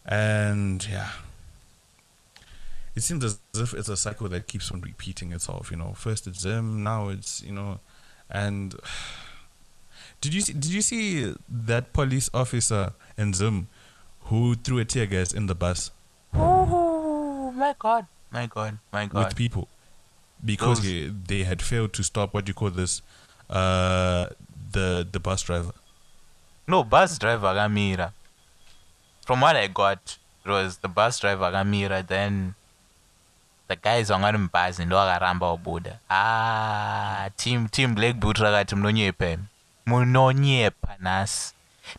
[0.09, 1.11] and yeah,
[2.95, 5.69] it seems as if it's a cycle that keeps on repeating itself.
[5.71, 7.79] You know, first it's Zim, now it's you know,
[8.29, 8.75] and
[10.21, 13.67] did you see, did you see that police officer in Zim
[14.23, 15.91] who threw a tear gas in the bus
[16.33, 18.05] Oh my god.
[18.31, 18.77] My god.
[18.91, 19.25] My god.
[19.25, 19.67] with people
[20.43, 23.01] because Those- he, they had failed to stop what do you call this
[23.49, 24.27] uh
[24.71, 25.71] the the bus driver
[26.67, 28.11] No, bus driver akamira.
[29.29, 32.55] From what I got, it was the bus driver akamira, then
[33.67, 35.99] the guys wangari mubhazi ndo akaramba wabuda.
[36.09, 39.37] Ah, team team Black Boot rakati munonyepa.
[39.85, 41.53] Munonyepa nhasi.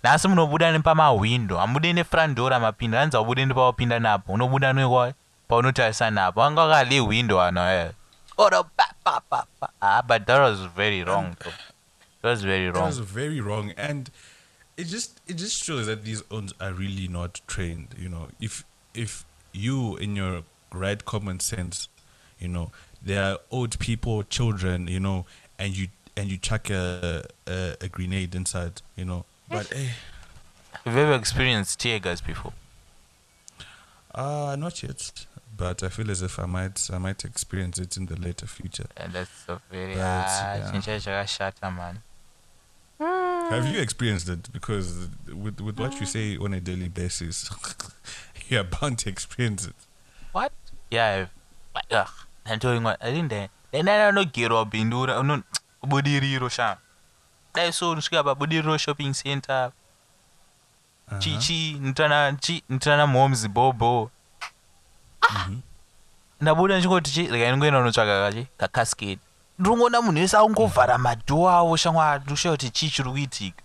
[0.04, 5.12] Nhasi munobuda nepamahwindo, hamudi nefront door amapinda, hanzi haubude nepawapinda napo, unobuda nekwa
[5.48, 6.40] paunotarisa napo.
[6.40, 7.90] Wanga wakale hwindo ano eh.
[8.36, 9.68] Oro pa pa pa pa.
[9.80, 11.52] Ah, but that was very wrong though.
[12.22, 14.10] That was very wrong that was very wrong and
[14.80, 18.64] it just it just shows that these owns are really not trained you know if
[18.94, 20.42] if you in your
[20.84, 21.88] right common sense
[22.38, 22.66] you know
[23.08, 25.18] there are old people children you know
[25.58, 29.88] and you and you chuck a a, a grenade inside you know but eh,
[30.84, 32.52] Have you ever experienced tear gas before?
[34.14, 38.06] uh not yet but i feel as if i might i might experience it in
[38.06, 41.70] the later future And that's a very But, ah, yeah.
[41.76, 42.02] man.
[43.50, 44.52] Have you experienced it?
[44.52, 47.50] Because with with what you say on a daily basis,
[48.48, 49.74] you're bound to experience it.
[50.32, 50.52] What?
[50.90, 51.26] Yeah.
[51.74, 52.08] I've- Ugh.
[52.46, 52.96] Nantori ngwa.
[53.00, 53.50] I think that.
[53.72, 55.42] Then I don't get up in do no
[55.84, 56.76] budiriro sha.
[57.54, 59.72] Dai so pa budiriro shopping center.
[61.18, 62.76] Chichi ntana chi uh-huh.
[62.76, 64.10] ntana moms bobo.
[65.22, 65.60] Mm-hmm.
[66.40, 69.18] ndabuda ndichingoti chi rega ndingoenda kunotsvaka kachi kacascade
[69.60, 70.98] ndinongoona munhu wese akungovhara
[71.50, 73.62] avo shamwari kuti chii chiri kuitika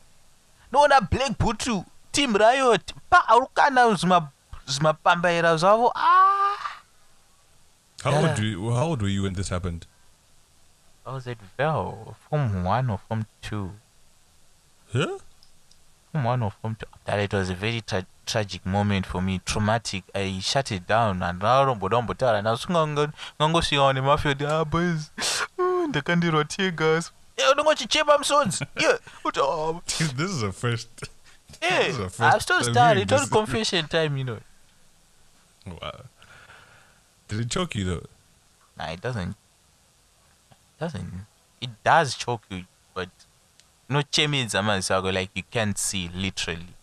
[1.01, 1.67] black boot
[2.11, 4.27] team riot pa ari kukanda zvima-
[4.67, 6.55] zvimapambaira zvavo ah!
[8.03, 8.23] How Yeah.
[8.23, 9.87] old were you, how old were you when this happened?
[11.07, 13.71] I was at Vel, Form 1 or Form 2.
[14.93, 15.17] Huh?
[16.11, 16.85] Form 1 or Form 2.
[17.05, 20.03] That it was a very tra- tragic moment for me, traumatic.
[20.13, 22.69] I shut it down and ndaromboda kumbotaura naso
[23.39, 25.11] ngangosvikawo nemafioti ah boys
[25.87, 30.89] ndakandirwa tear gas Eh, unongochichema musodzi yeah uti oh, this is a first.
[31.61, 33.29] yeah This is the first i'm still time starting hearing it's all this.
[33.29, 34.39] confession time you know
[35.65, 35.91] Wow.
[37.27, 38.07] Did it choke you though?
[38.77, 39.29] nah it doesn't
[40.51, 41.13] it doesn't
[41.61, 42.63] it does choke you
[42.95, 43.09] but
[43.89, 46.73] no chemedza maziso ako like you can't see literally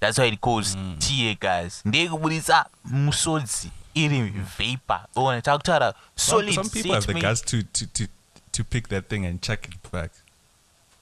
[0.00, 0.96] that's why it calls Mm.
[0.98, 5.06] tear gas ndeyekubudisa musodzi iri vapor.
[5.16, 7.22] Ona takutaura Some, solid some people have the statement.
[7.22, 8.06] guts to, to, to,
[8.52, 10.10] to pick that thing and chuck it back.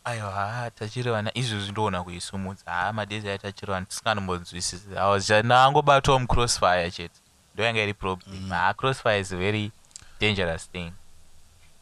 [0.04, 5.44] aiwa tachiri vana izvozvi ndoona kuisumudza haa madezi ai tachiri vana tisinganombonzwisisi i was just
[5.44, 7.14] nangobatwawo mucrossfire chete
[7.54, 8.48] ndo yanga iri problem.
[8.48, 9.72] Haa crossfire is a very
[10.20, 10.92] dangerous thing.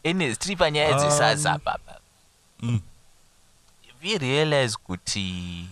[0.02, 2.00] Ene tiri panyaya dzesasa Um, papa
[2.60, 2.80] Mm.
[4.02, 5.68] we realize kuti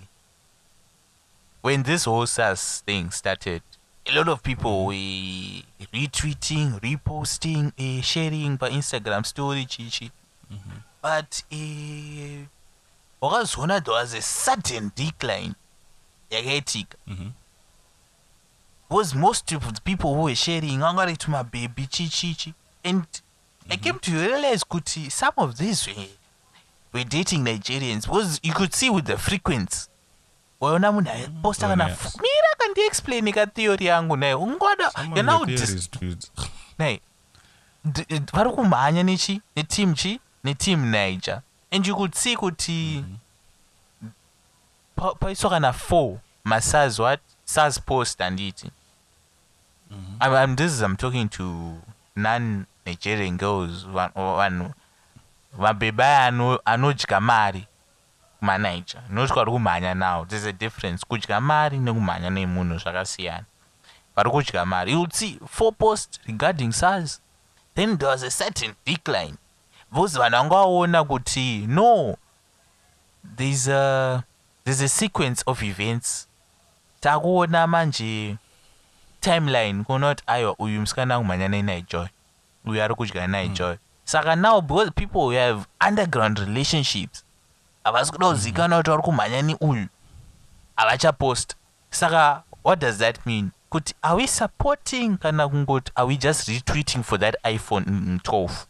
[1.62, 3.62] when this whole sas thing started
[4.06, 5.62] a lot of people were
[5.92, 10.10] retweeting reposting uh, sharing by instagram story chichi
[11.02, 12.44] but uh,
[13.20, 15.54] wakazoona there was a sudden decline.
[16.30, 17.30] Yakaitika Mhm.
[18.88, 23.04] because most of the people who were sharing angari to my baby chichichi and
[23.70, 26.06] i came to realize kuti some of these were,
[26.92, 28.06] were dating nigerians.
[28.06, 29.88] Because you could see with the frequency.
[30.60, 31.96] Waiona munhu aiposta Oh, kana
[32.76, 33.00] yes.
[33.00, 35.90] f- mira kandiexplaini ka theory yangu naye ungwada Some of you're now the dis- theories,
[35.90, 36.26] dude.
[36.78, 37.00] nayi
[37.84, 43.04] d- d- vari kumhanya nechi neteam chi neteam niger and you could see kuti
[44.96, 48.70] pa- paiswa kana four masars what sars post anditi
[50.20, 51.76] I'm, I'm, this is i'm talking to
[52.16, 54.72] non nigerian girls va- vanhu
[55.58, 57.66] mabheba aya ano- anodya mari
[58.44, 61.04] kumaniger not vari kumhanya nawo there's a difference.
[61.04, 63.44] Kudya mari nekumhanya nemunhu zvakasiyana.
[64.16, 64.92] Vari kudya mari.
[64.92, 67.20] You would see four posts regarding sars
[67.74, 69.38] then there was a certain decline.
[69.90, 72.16] Because vanhu vangaona kuti no
[73.36, 74.24] there's a,
[74.64, 76.28] there's a sequence of events.
[77.00, 78.36] Takuona manje
[79.20, 82.06] timeline kuona kuti aiwa uyu musikana kumhanya nenaijoy
[82.64, 87.23] uyu ari kudya naijoy saka now because people have underground relationships
[87.84, 89.86] havasi kuda kuzivikanwa kuti vari kumhanya neuyu
[90.76, 91.56] havachapost
[91.90, 97.02] saka what does that mean kuti are we supporting kana kungoti are we just retweeting
[97.02, 98.66] for that iphone mm, 12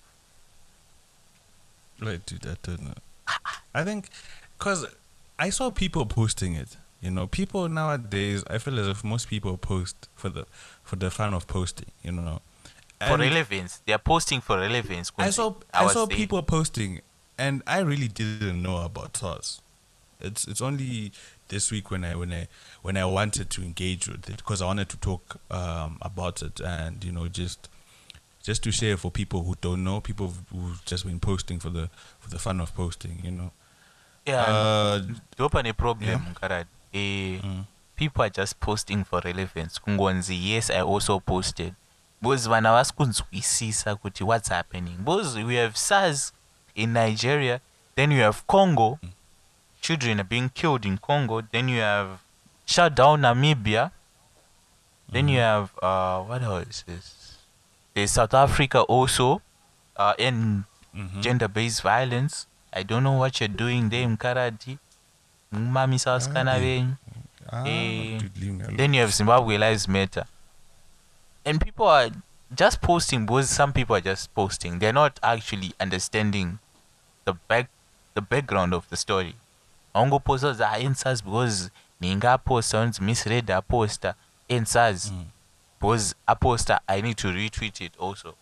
[2.01, 2.95] Right, dude, I don't know.
[3.73, 4.09] I think
[4.59, 4.85] because
[5.39, 6.77] I saw people posting it.
[7.01, 8.43] You know, people nowadays.
[8.51, 10.45] I feel as if most people post for the
[10.83, 11.87] for the fun of posting.
[12.03, 12.41] You know,
[13.07, 16.17] for relevance they are posting for relevance I saw I was saw there.
[16.17, 17.01] people posting,
[17.39, 19.61] and I really didn't know about SARS.
[20.21, 21.13] It's it's only
[21.49, 22.49] this week when I when I
[22.83, 26.61] when I wanted to engage with it because I wanted to talk um, about it
[26.61, 27.69] and you know just
[28.43, 31.89] just to share for people who don't know, people who've just been posting for the
[32.21, 33.21] for the fun of posting.
[33.25, 33.51] You know.
[34.27, 35.03] yeah Uh,
[35.37, 36.33] ndopa neproblem yeah.
[36.41, 37.65] karadi eh, Mm.
[37.97, 41.75] people are just posting for relevance kungonzi yes i also posted
[42.23, 46.33] because vanhu havasi kunzwisisa kuti what's happening because we have sars
[46.75, 47.61] in nigeria
[47.97, 48.99] then you have congo.
[49.81, 51.43] Children are being killed in congo.
[51.43, 52.19] Then you have
[52.67, 53.91] shut down namibia.
[55.13, 57.39] Then you have uh, what else is
[57.95, 59.43] there's south africa also
[59.97, 61.21] uh, in Mhm.
[61.23, 62.47] gender-based violence.
[62.73, 64.79] I don't know what you're doing there mkaradi
[65.53, 68.77] vasikana Ah, Ah, Eh, dude, leave me alone.
[68.77, 70.25] then you have zimbabwe lives matter.
[71.45, 72.11] And people are
[72.55, 74.79] just posting because some people are just posting.
[74.79, 76.59] They're not actually understanding
[77.25, 77.69] the back
[78.15, 79.35] the background of the story.
[79.95, 84.15] Aungoposta za answers because ninga aposta unzi miss red aposta
[84.51, 85.25] answers Mm.
[85.81, 88.35] because aposta i need to retweet it also.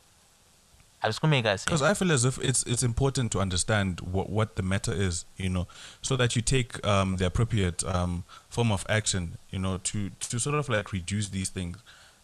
[1.03, 4.55] Hazvisi kumeka Because sense I feel as if it's it's important to understand what what
[4.57, 5.67] the matter is, you know,
[6.01, 10.39] so that you take um, the appropriate um, form of action, you know, to to
[10.39, 11.77] sort of like reduce these things,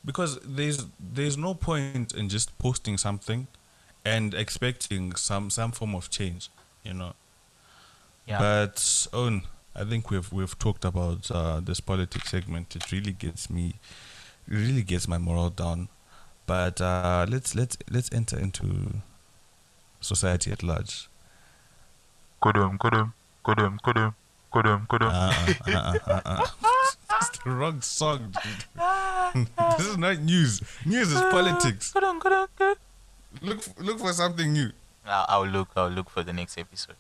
[0.04, 3.46] because there's there's no point in just posting something
[4.16, 6.50] and expecting some some form of change,
[6.82, 7.12] you know.
[8.26, 9.42] yeah But own,
[9.74, 12.76] I think we've we've talked about uh, this politics segment.
[12.76, 13.74] It really gets me,
[14.46, 15.88] really gets my morale down.
[16.46, 18.66] But uh, let's let's let's enter into
[20.00, 21.08] society at large.
[22.42, 23.12] kudum kudum
[23.44, 24.14] kudum kudum
[24.52, 26.46] kudum kudum Uh-uh, uh-uh, uh-uh.
[27.18, 28.64] It's the wrong song, dude.
[29.78, 30.62] this is not news.
[30.86, 31.92] News is politics.
[33.42, 34.70] Look look for something new.
[35.06, 35.68] I'll, I'll look.
[35.76, 36.96] I'll look for the next episode.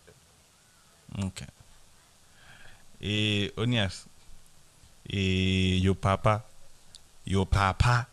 [1.18, 1.46] Okay.
[3.00, 4.06] Eh, Onias.
[5.10, 6.42] Eh, your papa,
[7.24, 8.06] your papa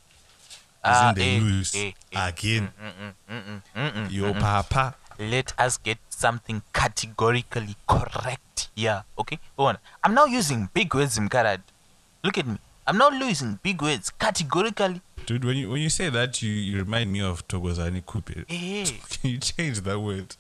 [0.86, 2.28] is Ah, in the eh, news eh, eh.
[2.30, 2.72] again.
[2.80, 4.40] Mm-mm, mm-mm, mm-mm, Your mm-mm.
[4.40, 4.96] papa.
[5.20, 9.04] Let us get something categorically correct here.
[9.20, 9.78] Okay, go on.
[10.04, 11.62] I'm now using big words, Mkarad.
[12.24, 12.58] Look at me.
[12.88, 15.02] I'm now using big words categorically.
[15.26, 18.46] Dude, when you when you say that, you, you remind me of Togozani Kupe.
[18.50, 20.36] Eh, Can you change that word?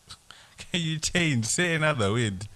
[0.57, 1.45] Can you change?
[1.45, 2.47] Say another word.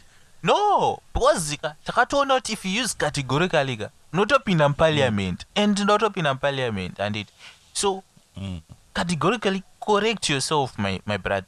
[0.43, 6.99] no, because zika takatoona kuti if you use categorically ka unotopinda muparliament and ndinotopinda muparliament
[6.99, 7.27] and it
[7.73, 8.03] so
[8.38, 8.61] Mm.
[8.93, 11.47] categorically correct yourself my, my brother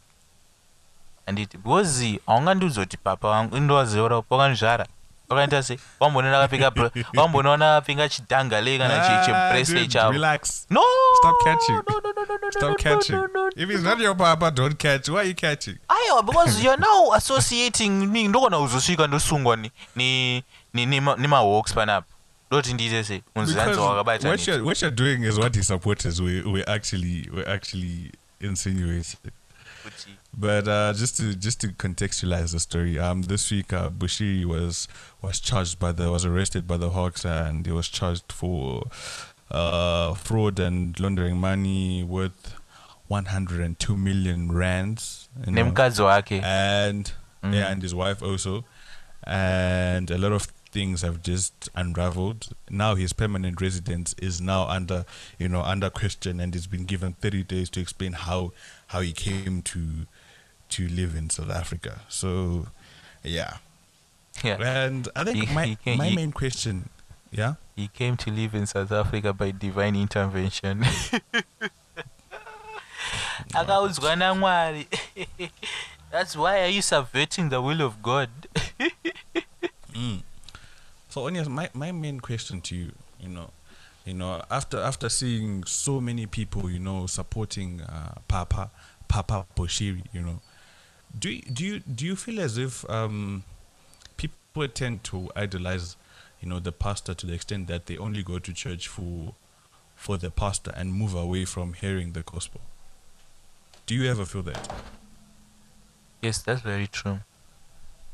[1.25, 4.87] anditi because haungandiudza kuti papa vangu indovaziva wakandizvara
[5.31, 10.65] wakaita se wambonona akapfeka br- wambonona akapfeka chidhangale kana Ah, chebresle chavo Relax.
[10.69, 10.81] no
[11.17, 11.75] Stop catching.
[11.75, 13.15] no no no no no Stop catching.
[13.55, 15.09] If it's not your papa, don't catch.
[15.09, 15.77] Why are you catching?
[15.89, 21.27] aiwa because you're now associating ni ndokona uzosvika ndosungwa ni ni ni ni ma- ni
[21.27, 22.07] mahawks panapa
[22.51, 26.41] ndoti ndiite sei Because wakabata what you're, what you're doing is what his supporters were,
[26.41, 28.11] were actually were actually
[28.41, 29.17] insinuating.
[29.83, 34.45] kuti But uh, just to just to contextualize the story, um, this week uh, Bushiri
[34.45, 34.87] was
[35.21, 38.83] was charged by the was arrested by the Hawks and he was charged for
[39.49, 42.55] uh, fraud and laundering money worth
[43.09, 45.27] 102 million rands.
[45.51, 45.73] you know.
[46.43, 47.11] and
[47.43, 48.63] yeah, and his wife also,
[49.25, 52.49] and a lot of things have just unraveled.
[52.69, 55.05] Now his permanent residence is now under,
[55.37, 58.53] you know, under question, and he's been given thirty days to explain how
[58.87, 60.07] how he came to
[60.71, 62.01] to live in South Africa.
[62.09, 62.67] So,
[63.23, 63.57] yeah,
[64.43, 64.57] yeah.
[64.85, 66.89] and I think He- my he can- my he- main question,
[67.31, 70.83] yeah, he came to live in south africa by divine intervention.
[73.53, 74.87] Akaudzwa namwari
[76.11, 78.29] that's why are you subverting the will of god?
[81.09, 83.49] So, Onias, my, my main question to you, you know,
[84.05, 88.71] you know, after after seeing so many people, you know, supporting uh, Papa
[89.09, 90.39] Papa Bushiri, you know,
[91.17, 93.43] do you, do you do you feel as if um,
[94.17, 95.95] people tend to idolize,
[96.41, 99.33] you know, the pastor to the extent that they only go to church for
[99.95, 102.61] for the pastor and move away from hearing the gospel?
[103.85, 104.71] Do you ever feel that?
[106.21, 107.17] yes that's very true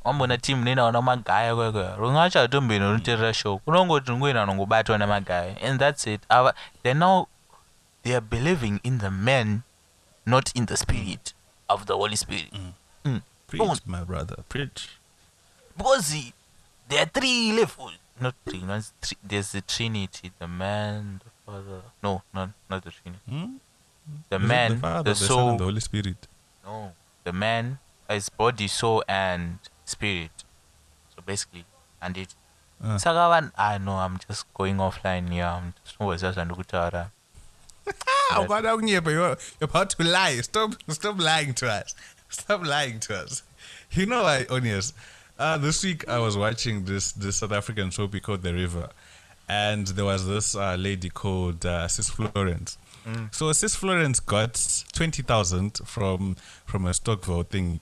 [0.05, 6.21] wambona team nenaona magaya kwekwe ringachatombeni rinoteerera show kunongoti ngoina nongobatwa namagaya and that's it
[6.29, 7.27] Ava, they're now
[8.03, 9.61] they are believing in the man
[10.25, 11.33] not in the spirit
[11.67, 12.71] of the holy spirit Mm.
[13.47, 14.81] Preach, my brother, preach.
[15.77, 16.33] because he-
[16.89, 21.81] there are three levels not three, not three there's the trinity the man the father
[22.05, 23.57] no not not the trinity Hmm?
[24.31, 26.21] the Is man the, Father, the the Son, soul and the Holy Spirit.
[26.65, 26.75] no
[27.27, 27.65] the man
[28.09, 30.35] is body soul and spirit
[31.15, 31.65] so basically
[32.01, 32.31] and it
[32.83, 32.97] Uh.
[33.03, 37.03] saka vanhu i know i'm just going offline here i'm just zvandikutaura
[38.51, 38.99] why don't you?
[39.01, 40.35] But you're, you're about to lie.
[40.41, 41.95] Stop, stop lying to us.
[42.29, 43.43] Stop lying to us.
[43.91, 44.93] You know, I Onias.
[45.39, 48.89] Uh, this week I was watching this this South African soapy called The River,
[49.47, 52.77] and there was this uh, lady called uh, Sis Florence.
[53.31, 57.79] So Sis Florence got twenty thousand from from a stokvel thing.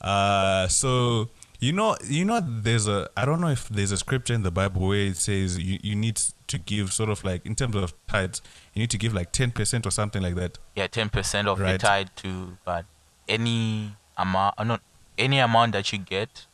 [0.00, 1.30] Uh, so
[1.60, 4.50] you know, you know, there's a I don't know if there's a scripture in the
[4.50, 7.94] Bible where it says you, you need to give sort of like in terms of
[8.06, 8.42] tithes,
[8.74, 10.58] you need to give like ten percent or something like that.
[10.76, 11.72] yeah 10% of Right.
[11.72, 12.84] the tied to but
[13.28, 14.80] any amount uh, not
[15.16, 16.46] any amount that you get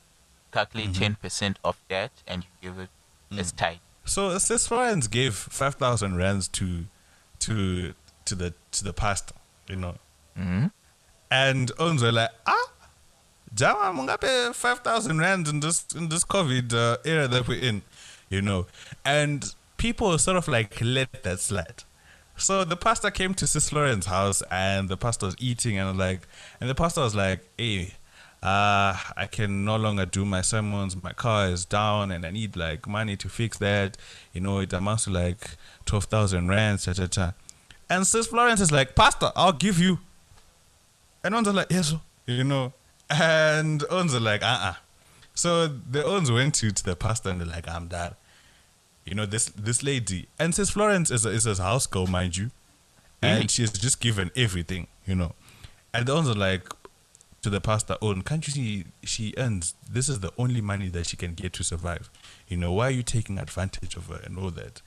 [0.52, 1.26] calculate Mm-hmm.
[1.26, 2.90] 10% of that and you give it
[3.38, 3.56] as Mm.
[3.56, 6.84] tied So Sis Florence gave five thousand rands to
[7.40, 7.94] to
[8.26, 9.34] to the to the pastor,
[9.68, 9.96] you know,
[10.38, 10.66] mm-hmm.
[11.30, 12.66] and were like, ah,
[13.54, 17.82] Jama mungape five thousand rands in this in this COVID uh, era that we're in,
[18.28, 18.66] you know,
[19.04, 21.84] and people sort of like let that slide.
[22.36, 26.26] So the pastor came to Sis Florence's house and the pastor was eating and like
[26.60, 27.94] and the pastor was like, Hey,
[28.42, 32.56] uh, I can no longer do my sermons, my car is down and I need
[32.56, 33.96] like money to fix that.
[34.32, 35.56] You know, it amounts to like
[35.86, 37.34] twelve thousand rands, cha cha cha.
[37.88, 39.98] And Sis Florence is like, Pastor, I'll give you.
[41.22, 42.72] And Ons are like, yes, sir," you know.
[43.08, 44.74] And Ons are like, uh uh
[45.34, 48.14] So the Ons went to, to the pastor and they're like, I'm done.
[49.04, 50.28] You know, this this lady.
[50.38, 52.50] And Sis Florence is a, is a house girl, mind you.
[53.22, 55.34] And she's just given everything, you know.
[55.94, 56.68] And the Ons are like,
[57.44, 61.06] to the pastor, Own, can't you see she earns, this is the only money that
[61.06, 62.10] she can get to survive.
[62.48, 64.80] You know, why are you taking advantage of her and all that?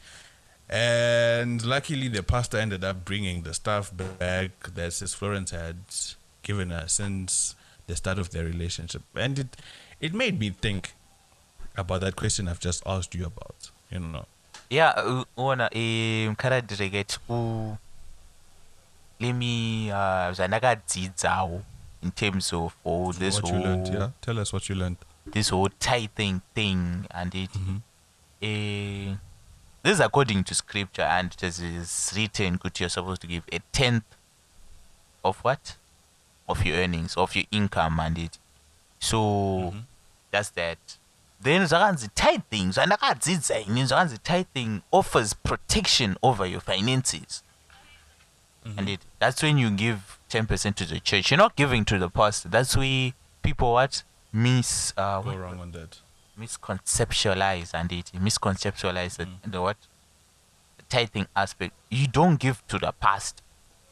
[0.68, 5.78] And luckily, the pastor ended up bringing the stuff back that Sis Florence had
[6.42, 7.56] given her since
[7.86, 9.04] the start of their relationship.
[9.16, 9.58] And it,
[10.02, 10.94] it made me think
[11.78, 13.70] about that question I've just asked you about.
[13.92, 14.26] You know,
[14.70, 17.78] yeah uh, um karadirect ku
[19.92, 21.62] uh, zvandakadzidzawo
[22.04, 24.10] in terms of all this what whole you learned, yeah?
[24.22, 24.98] Tell us what you learned.
[25.26, 27.78] this whole tithing thing and it Mm-hmm.
[28.42, 29.16] eh,
[29.84, 33.44] this is according to scripture and it is- is written that you're supposed to give
[33.52, 34.06] a tenth
[35.24, 35.76] of what
[36.48, 38.38] of your earnings of your income and it
[39.00, 39.80] so Mm-hmm.
[40.32, 40.97] that's that
[41.42, 47.44] then zvakanzi tithing zvandakadzidza ini zvakanzi tithing offers protection over your finances.
[48.66, 48.80] Mm-hmm.
[48.80, 51.32] and it that's when you give 10% to the church.
[51.32, 52.50] You're not giving to the pastor.
[52.50, 54.04] That's where people what?
[54.34, 56.00] Miss uh, Go wrong on that.
[56.40, 59.78] misconceptualize and it misconceptualize the, the what?
[60.78, 61.74] The tithing aspect.
[61.90, 63.42] You don't give to the past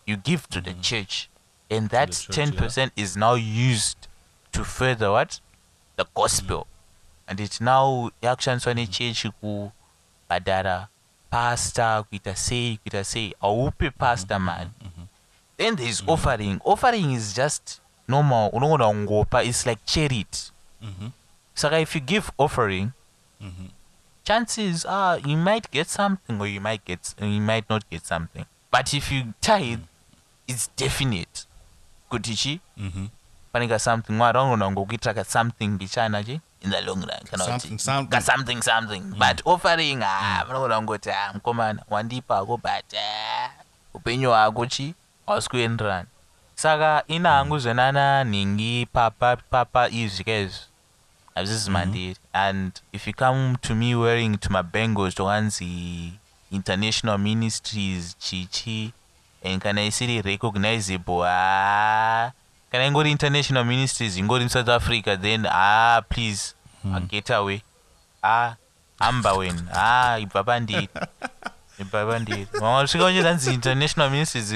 [0.05, 1.29] you give to the church.
[1.69, 2.33] And that Mm-hmm.
[2.33, 2.89] church, yeah.
[2.89, 4.07] 10% is now used
[4.51, 5.39] to further what?
[5.95, 6.67] The gospel
[7.27, 10.87] and it now yakushandiswa nechechi kubhadhara
[11.29, 14.69] pastor kuita sei kuita sei haupe pastor mari
[15.57, 16.59] then there's offering.
[16.65, 20.51] Offering is just normal unogona kungopa it's like charity
[20.81, 21.09] Mhm.
[21.53, 22.89] saka if you give offering
[23.41, 23.69] Mhm.
[24.23, 28.45] chances are you might get something or you might get you might not get something.
[28.71, 29.79] But if you tithe
[30.47, 31.45] it's definite.
[32.09, 33.07] Kuti chi Mhm.
[33.53, 34.39] paneka something mwari
[34.71, 38.09] ngokuitira ka something mbichana chi in the long run kana kuti Something, something.
[38.11, 39.03] ka something something.
[39.17, 43.49] But offering ah vanogona ngoti ah mukomana wandipako but ah,
[43.93, 44.93] upenyu hwako chi
[45.27, 46.05] hausi kuenderana
[46.55, 50.59] saka ina hangu zvenana nhingi papa papa izvi kaizvi
[51.35, 56.13] hazvisi mandiri and if you come to me wearing to tumabangles tokwanzi
[56.51, 58.93] international ministries chichi
[59.43, 62.31] and kana isiri recognizable ha
[62.71, 66.54] kana ingori international ministries ingori musouth africa then ah please
[66.85, 67.07] mm.
[67.07, 67.61] get away
[68.23, 68.55] ah
[68.99, 70.89] hamba wena ah ibva pandiri
[71.81, 74.53] ibva pandiri vasvika uchizanzi international ministries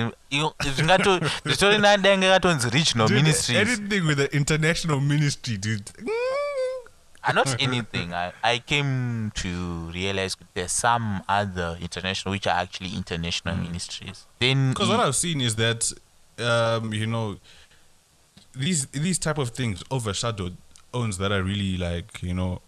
[0.76, 5.92] zvingato zvitori nadai ngakatonzi regional ministries Anything with the international ministry, dude.
[7.28, 8.14] Uh, not anything.
[8.14, 14.26] I, I came to realize there's some other international, which are actually international ministries.
[14.40, 15.92] Then Because what I've seen is that,
[16.40, 17.38] um, you know,
[18.56, 20.52] these these type of things overshadow
[20.94, 22.62] owns that are really like you know,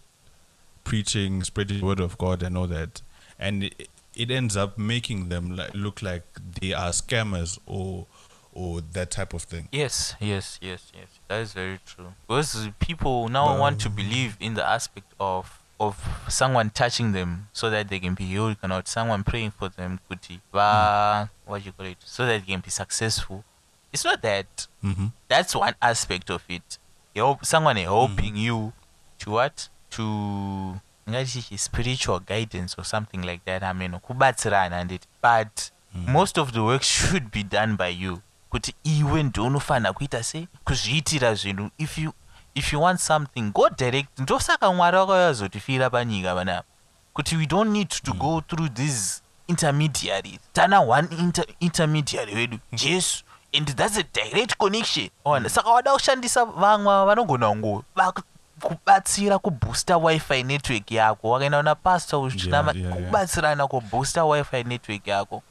[0.84, 3.02] preaching, spreading the word of God and all that,
[3.40, 6.24] and it, it ends up making them like look like
[6.62, 8.06] they are scammers or
[8.54, 9.70] or that type of thing.
[9.72, 11.08] yes, yes, yes, yes.
[11.30, 12.14] That is very true.
[12.28, 15.98] Because people now want to believe in the aspect of of
[16.30, 20.40] someone touching them so that they can be healed, or someone praying for them, kuti,
[20.52, 23.44] va- what you call it, so that they can be successful.
[23.92, 24.68] It's not that.
[24.84, 25.08] Mm-hmm.
[25.28, 26.78] that's one aspect of it
[27.16, 28.72] help someone helping you
[29.18, 29.70] to what?
[29.90, 30.76] To
[31.10, 35.72] ngati spiritual guidance or something like that i mean kubatsirana nditi but
[36.08, 38.20] most of the work should be done by you.
[38.50, 41.70] Kuti iwe ndounofanira kuita sei kuzviitira zvinhu.
[41.78, 42.14] If you
[42.56, 44.20] if you want something go direct.
[44.20, 46.68] Ndosaka mwari wakayazotifira panyika panapa
[47.14, 50.40] kuti we don't need to go through these intermediaries.
[50.54, 52.60] Tana one inter intermediary wedu.
[52.74, 53.24] Jesu
[53.54, 55.10] and that's a direct connection.
[55.26, 58.24] Ona saka wada kushandisa vamwe vanogona kungo vaku-
[58.62, 61.30] kubatsira kubooster wifi network yako.
[61.30, 63.68] Wakaenda una pastor uchinama Yeah, yeah, yeah.
[63.68, 65.44] kubooster wifi network yako.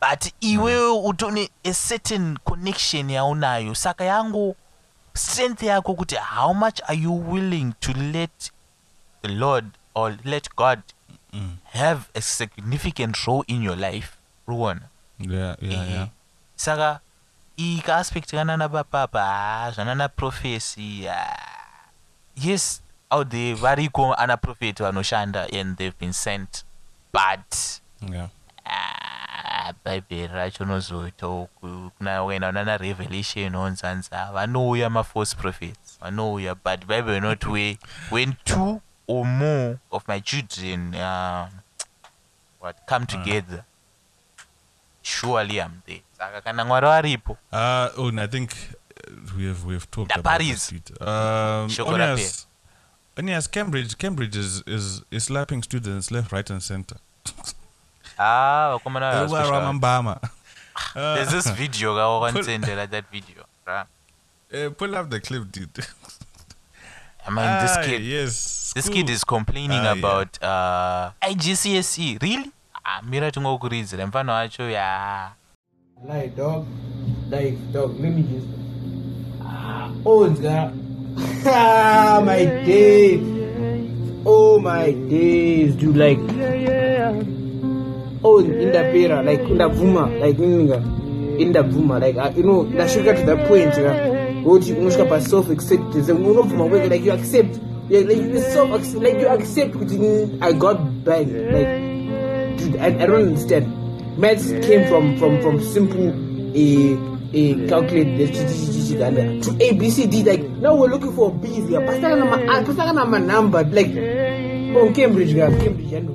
[0.00, 3.74] But iwewe utone a certain connection yaunayo.
[3.74, 4.56] Saka yangu
[5.14, 8.50] strength yako kuti how much are you willing to let
[9.22, 10.80] the lord or let god
[11.72, 14.08] have a significant role in your life?
[14.48, 14.80] Ruona.
[15.18, 16.08] Yeah, yeah, Eh, yeah.
[16.56, 17.00] saka
[17.58, 21.08] iyi kaaspect kanana papapa ha zvanana profesi
[22.36, 26.64] yes out there variko ana prophet vanoshanda and they've been sent
[27.12, 27.80] but
[28.12, 28.28] Yeah.
[28.64, 36.86] ah, bhaibheri racho nozoitawo ku- kuna ukaenda unana revelation onzanza vanouya mafalse prophets vanouya but
[36.86, 37.76] bible not where
[38.10, 41.48] when two or more of my children uh,
[42.60, 43.64] what come together
[45.08, 49.60] surely i'm there saka kana mwari varipo Uh, oh, and I think uh, we have
[49.68, 50.72] we have talked Da about Paris.
[51.00, 53.36] Um, Shoko only rape.
[53.36, 56.96] as, Cambridge, Cambridge is, is is slapping students left, right, and center.
[58.18, 59.50] ah vakomana Uh, vaspecial.
[59.52, 60.14] Ramambama.
[60.94, 63.86] there's this video kawakanitsendela that video right?
[64.52, 65.78] Uh, pull up the clip, dude.
[67.26, 69.98] i mean this Ah, kid yes, this kid is complaining Ah, yeah.
[69.98, 72.50] about uh, igcse really
[72.88, 75.30] ah, mira tingokuridzira mfano wacho ya
[76.06, 76.64] Like dog,
[77.30, 78.00] like dog.
[78.00, 78.46] Let me just.
[79.42, 80.70] Ah, got.
[81.46, 83.20] Ah, my days.
[84.24, 85.96] Oh my days, dude.
[85.96, 86.20] Like.
[88.22, 90.78] Oh, in the pera, like boomer, like nigga,
[91.40, 94.44] in the boomer, like uh, you know, ndasvika to that point, yeah.
[94.44, 97.58] Wokuti unosvika pa self acceptance, unobvuma kwega, like you accept,
[97.88, 101.68] yeah, like self, like you accept kuti I got banged, like
[102.68, 103.66] dude, I, I don't understand.
[104.18, 106.10] Maths came from from from simple
[106.54, 106.96] a
[107.32, 110.22] a calculate the to A B C D.
[110.24, 111.64] Like now we're looking for B's.
[111.70, 113.64] Pasaka nama number.
[113.64, 113.90] Like
[114.76, 116.08] oh Cambridge, guys, Cambridge, and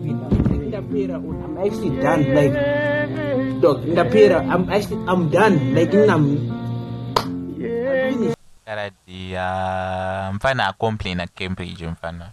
[0.92, 2.22] pera, I'm actually done.
[2.34, 2.54] Like
[3.62, 5.76] dog, in the pera, I'm actually I'm done.
[5.76, 6.52] Like in I'm.
[7.64, 8.38] I'm finished.
[9.36, 12.32] uh, mfana acomplaina cambridge mfana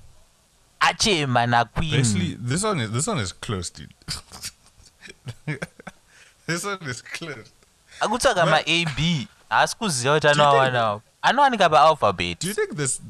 [0.80, 3.94] achema naqueen Basically, this one is this one is close, dude.
[6.46, 7.52] this one is close.
[8.00, 12.76] akutsvaga Well- ma-ab haasi kuziva kuti Do you think- anoawanawo anowanika paalphabet Do you think
[12.76, 13.00] this?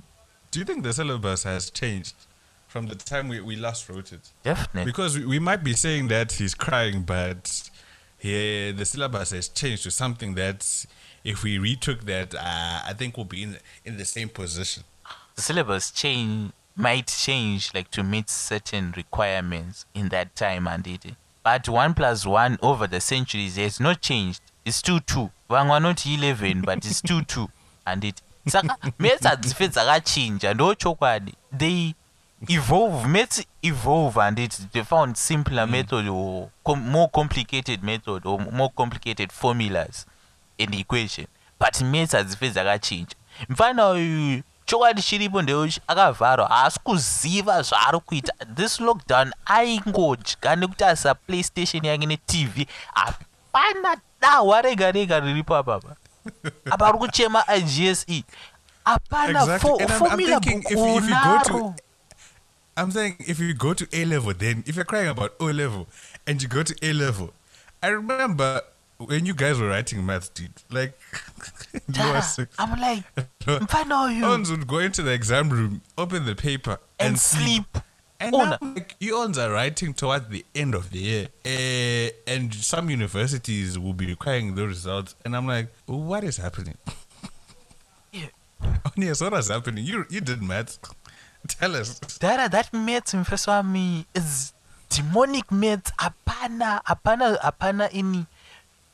[0.51, 2.15] Do you think the syllabus has changed
[2.67, 4.31] from the time we, we last wrote it?
[4.43, 7.71] definitely Because we, we might be saying that he's crying, but
[8.19, 10.87] he, the syllabus has changed to something that
[11.23, 14.83] if we retook that, uh, I think we'll be in in the same position.
[15.37, 21.15] the syllabus change might change like to meet certain requirements in that time and it
[21.43, 24.43] but one plus one over the centuries has not changed.
[24.65, 25.31] It's still two.
[25.49, 27.49] Vamwe not 11 but it's still two
[27.87, 31.95] and it saka maths hadzife dzakachinja ndo chokwadi they
[32.49, 35.71] evolve maths evolve and it they found simpler mm.
[35.71, 40.07] method or com- more complicated method or more complicated formulas
[40.59, 41.27] in the equation.
[41.59, 43.17] But maths hadzife dzakachinja
[43.49, 48.33] mufana uyu eh, chokwadi chiripo ndeuchi haasi kuziva zvaari kuita.
[48.55, 55.97] This lockdown aingodya nekuti asa playstation yake netv hapana dahwa rega rega riripo apapa
[56.71, 56.87] apa.
[56.89, 58.25] Ari kuchema igse
[58.85, 59.71] hapana Exactly.
[59.71, 61.75] fo- And I'm- I'm formula thinking if you- go to-
[62.77, 65.87] I'm saying if you go to A level, then if you're crying about O level
[66.27, 67.31] and you go to A level,
[67.83, 68.63] I remember
[69.07, 70.53] when you guys were writing maths, dude.
[70.71, 70.99] Like,
[71.89, 72.55] you six.
[72.59, 73.05] i'm like
[73.41, 77.79] mfana uyu Ons would go into the exam room, open the paper, and, and sleep
[78.23, 82.53] And now, like, you ons are writing towards the end of the year, uh, and
[82.55, 85.15] some universities will be requiring those results.
[85.25, 86.77] And I'm like, what is happening?
[88.13, 88.27] Yeah.
[88.85, 89.85] Oh, yes, what is happening?
[89.87, 90.79] You you did maths.
[91.49, 91.99] Tell us.
[92.19, 94.53] dara that maths mfeso me is
[94.91, 98.27] demonic maths hapana hapana hapana ini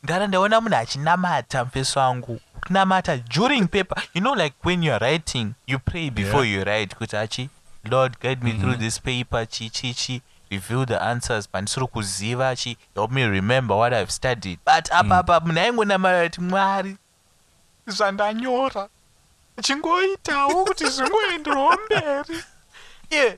[0.03, 2.39] ndara ndaona munhu achinamata mfeso wangu.
[2.67, 4.03] Kunamata during paper.
[4.13, 6.57] You know like when you're writing you pray before Yeah.
[6.59, 7.49] you write kuti achi
[7.83, 9.45] lord guide me through this paper.
[9.47, 10.21] Chi chi chi
[10.51, 11.47] reveal the answers.
[11.47, 14.59] Pandisiri kuziva chi help me remember what i've studied.
[14.65, 16.97] But apapa munhu aingonamata kuti mwari
[17.87, 18.89] zvandanyora.
[19.61, 22.43] Chingoitawo kuti zvingoenderwo mberi?
[23.09, 23.37] Iye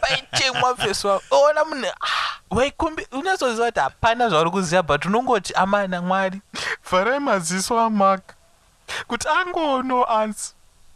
[0.00, 6.02] paitemwa mfeso wako oona munhu ah, waikombe unatsoziva kuti hapana zvauri kuziva but unongoti amana
[6.02, 6.40] mwari
[6.90, 8.34] vharai maziso amaka
[9.06, 10.54] kuti angono ansi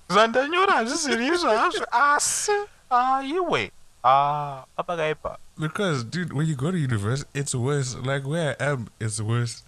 [0.08, 2.52] zvandanyora hazviziri zvazvo asi
[2.90, 3.72] aiwe
[4.04, 7.96] ah apakaipa Because, dude, when you go to university, it's worse.
[7.96, 9.64] Like where I am, it's worse.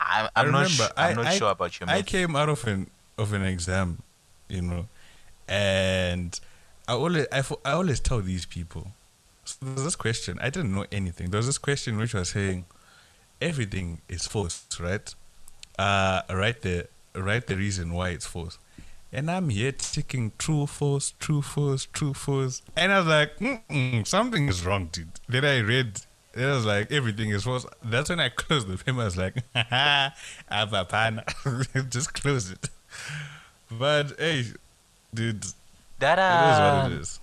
[0.00, 0.84] I'm, I I'm not, remember.
[0.84, 2.86] sh- I'm I, not I, sure about your I came out of an
[3.18, 3.98] of an exam,
[4.48, 4.86] you know,
[5.46, 6.40] and
[6.88, 8.92] I always I, I always tell these people.
[9.46, 10.38] So there's this question.
[10.40, 11.30] I didn't know anything.
[11.30, 12.64] There was this question which was saying,
[13.40, 15.14] everything is false, right?
[15.78, 18.58] Uh, write the write the reason why it's false.
[19.12, 22.60] And I'm here ticking true, false, true, false, true, false.
[22.76, 25.08] And I was like, something is wrong, dude.
[25.28, 26.00] Then I read,
[26.34, 27.64] and I was like, everything is false.
[27.84, 29.00] That's when I closed the paper.
[29.00, 31.24] I was like, Avapana.
[31.90, 32.68] Just close it.
[33.70, 34.46] But hey,
[35.14, 35.54] dude, it is
[36.00, 37.20] what it is.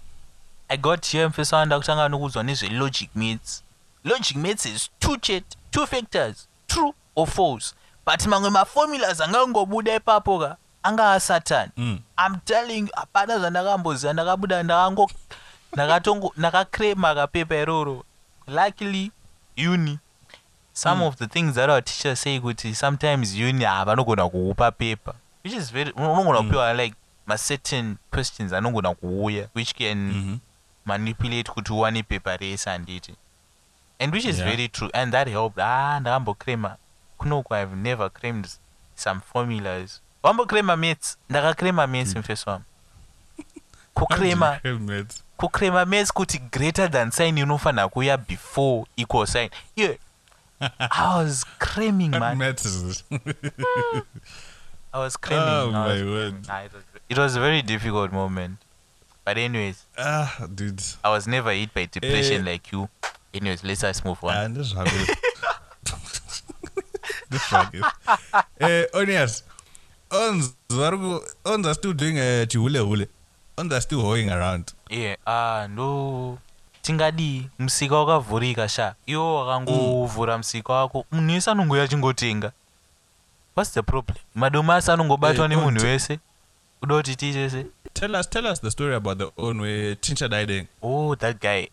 [0.70, 3.64] I got here mfeso wanda kutanga nokudzwa nezve-logic mates
[4.04, 7.76] logic mates is two chet two factors true or false.
[8.06, 12.00] But mamwe maformulas angangobuda ipapo ka anga asatani Mm.
[12.28, 15.12] i'm telling you hapana zvandakamboziva ndakabuda ndakango
[15.74, 18.04] ndakatongo ndakakrema kapepa iroro
[18.48, 19.12] luckily
[19.58, 20.00] uni.
[20.74, 25.14] Some of the things that our teachers say kuti sometimes uni havanogona kuupa paper
[25.46, 26.96] which is very unogona kupiwa like
[27.26, 30.38] macertain questions anogona kuuya which can Mhm.
[30.86, 33.16] Manipulate kuti uwane paper rese handiti
[34.00, 34.50] and which is Yeah.
[34.50, 34.90] very true.
[34.94, 35.60] And that helped.
[35.60, 36.78] Ah ndakambocrema
[37.18, 38.48] kunoku i've never cremed
[38.96, 40.02] some formulas.
[40.24, 42.62] Wambocrema maths ndakacrema maths mfeso wam.
[43.94, 44.60] Kucrema
[45.38, 49.50] kucrema maths kuti greater than sign inofanira kuuya before equal sign.
[49.76, 49.96] Yeah
[50.80, 52.42] i was cramming man.
[54.94, 56.66] i was cramming Oh, I was my cramming.
[56.66, 58.58] it, was, it was a very difficult moment
[59.26, 60.82] but anyways ah, dude.
[61.04, 62.52] i was never hit by depression Eh.
[62.52, 62.88] like you
[63.34, 64.92] anyways let's us move on And this habit.
[67.30, 67.84] this habit.
[68.60, 69.44] Eh, Onias.
[70.12, 70.54] Ons,
[71.46, 73.08] Ons are still doing a chihule hule.
[73.58, 74.74] Ons are still hoeing around.
[74.90, 76.38] yeah ah ndo
[76.82, 82.52] tingadi musika wakavhurika sha iwo wakangovhura musika wako munhu wese anongouya achingotenga
[83.56, 86.20] whats the problem madomasi anongobatwa Eh, nemunhu don't- wese
[86.80, 90.68] kuda kuti tichese Tell us, tell us the story about the own way Chincha died.
[90.82, 91.70] oh that guy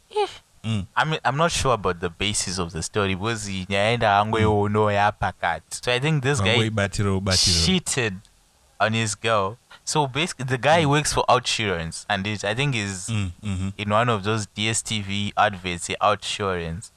[0.62, 0.86] Mm.
[0.94, 5.62] I mean, I'm not sure about the basis of the story because nyaya ndaangoiono yapakati
[5.82, 6.68] so I think this guy
[7.64, 8.14] cheated
[8.78, 13.08] on his girl so basically the guy works for outsurance and it, I think is
[13.08, 13.68] Mm, mm-hmm.
[13.78, 16.90] in one of those DSTV adverts, the outsurance.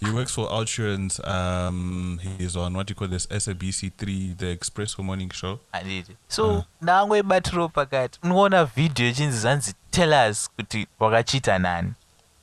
[0.00, 1.18] He works for Outsurance.
[1.26, 5.58] Um, he's on what you call this SABC three, the Espresso Morning Show.
[5.72, 11.92] handiti so ndangoibatiro pakati unoona vhidhiyo ichinzi zvanzi tell us kuti wakachita nani?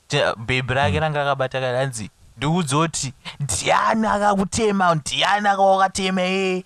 [0.08, 6.64] Te- bhebhi rake ranga akabata kati hanzi ndikuudza kuti ndiani akakutema ndiani akawakatema e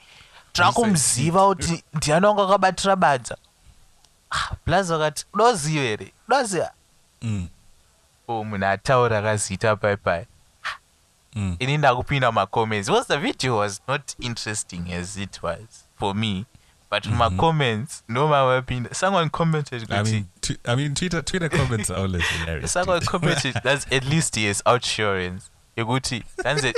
[0.54, 3.38] trakumuziva kuti ndiani wanga akabatira badza?
[4.32, 6.72] Ah, plus wakati unoziva here unoziva
[7.22, 7.48] Mm.
[8.28, 10.26] o munhu ataura akaziita paipai
[11.36, 11.56] Mm.
[11.60, 16.46] ini ndakupinda macomments because the video was not interesting as it was for me
[16.90, 21.50] but my comments, no, mumacomments ndomavapinda someone commented I mean, t- I mean, Twitter Twitter
[21.50, 22.72] comments are always hilarious.
[22.80, 26.74] someone commented that's at least he has outsurance yekuti danze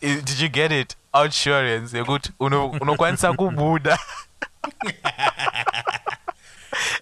[0.00, 3.98] did you get it outsurance yekuti uno- unokwanisa kubuda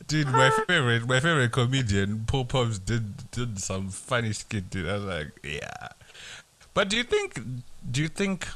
[0.07, 4.71] Dude, my favorite, my favorite comedian, Paul Pops, did did some funny skit.
[4.71, 5.89] Dude, I was like, yeah.
[6.79, 7.41] But do you think,
[7.91, 8.47] do you think,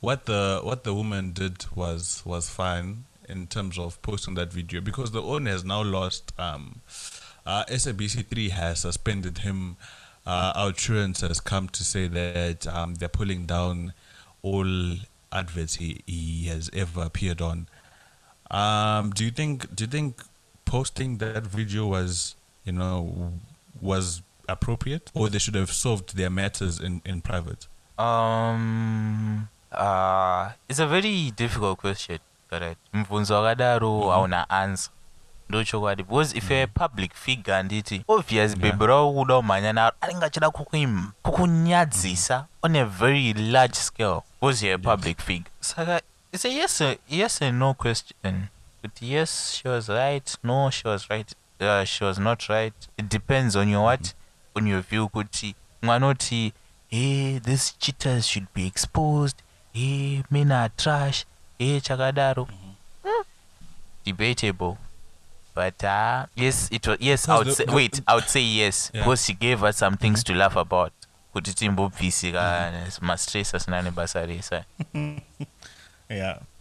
[0.00, 4.82] what the what the woman did was was fine in terms of posting that video
[4.82, 6.38] because the owner has now lost.
[6.38, 6.82] Um,
[7.46, 9.78] uh, SABC three has suspended him.
[10.26, 13.94] Uh, Outsurance has come to say that um, they're pulling down
[14.42, 14.96] all
[15.32, 17.68] adverts he, he has ever appeared on.
[18.50, 20.22] Um, do you think do you think
[20.66, 22.34] posting that video was
[22.66, 23.32] you know
[23.80, 24.20] was
[24.52, 27.66] appropriate or they should have solved their matters in, in private?
[27.98, 32.18] um uh it's a very difficult question
[32.50, 32.78] correct?
[32.92, 34.90] Mubvunzo wakadaro hauna answer.
[35.48, 40.24] Ndochokwadi because if you're a public figure handiti obvious bhebhi ravo kuda kumhanya naro anenge
[40.24, 40.50] achida
[41.22, 45.50] kukunyadzisa on a very large scale because you're a public figure.
[45.60, 46.00] Saka
[46.32, 48.48] it's a yes, yes and no question.
[48.82, 52.72] But yes she was right no she was right uh, she was not right.
[52.96, 54.14] It depends on your what
[54.54, 56.52] on your view kuti mwanoti
[56.90, 59.36] hey these cheaters should be exposed
[59.72, 61.24] hey men are trash
[61.58, 63.22] hey chakadaro Hmm.
[64.04, 64.76] debatable
[65.54, 68.40] but uh yes it was yes i would the- say the- wait i would say
[68.42, 69.02] yes Yeah.
[69.04, 70.92] because she gave us some things to laugh about
[71.34, 74.64] kuti timbobvisika mastress asina nebasa rese
[76.08, 76.38] Yeah.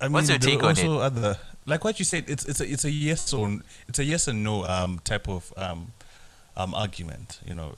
[0.00, 2.24] I mean, What's your take were on also other like what you said.
[2.30, 5.52] It's it's a it's a yes or it's a yes and no um type of
[5.58, 5.88] um
[6.56, 7.40] um argument.
[7.46, 7.76] You know,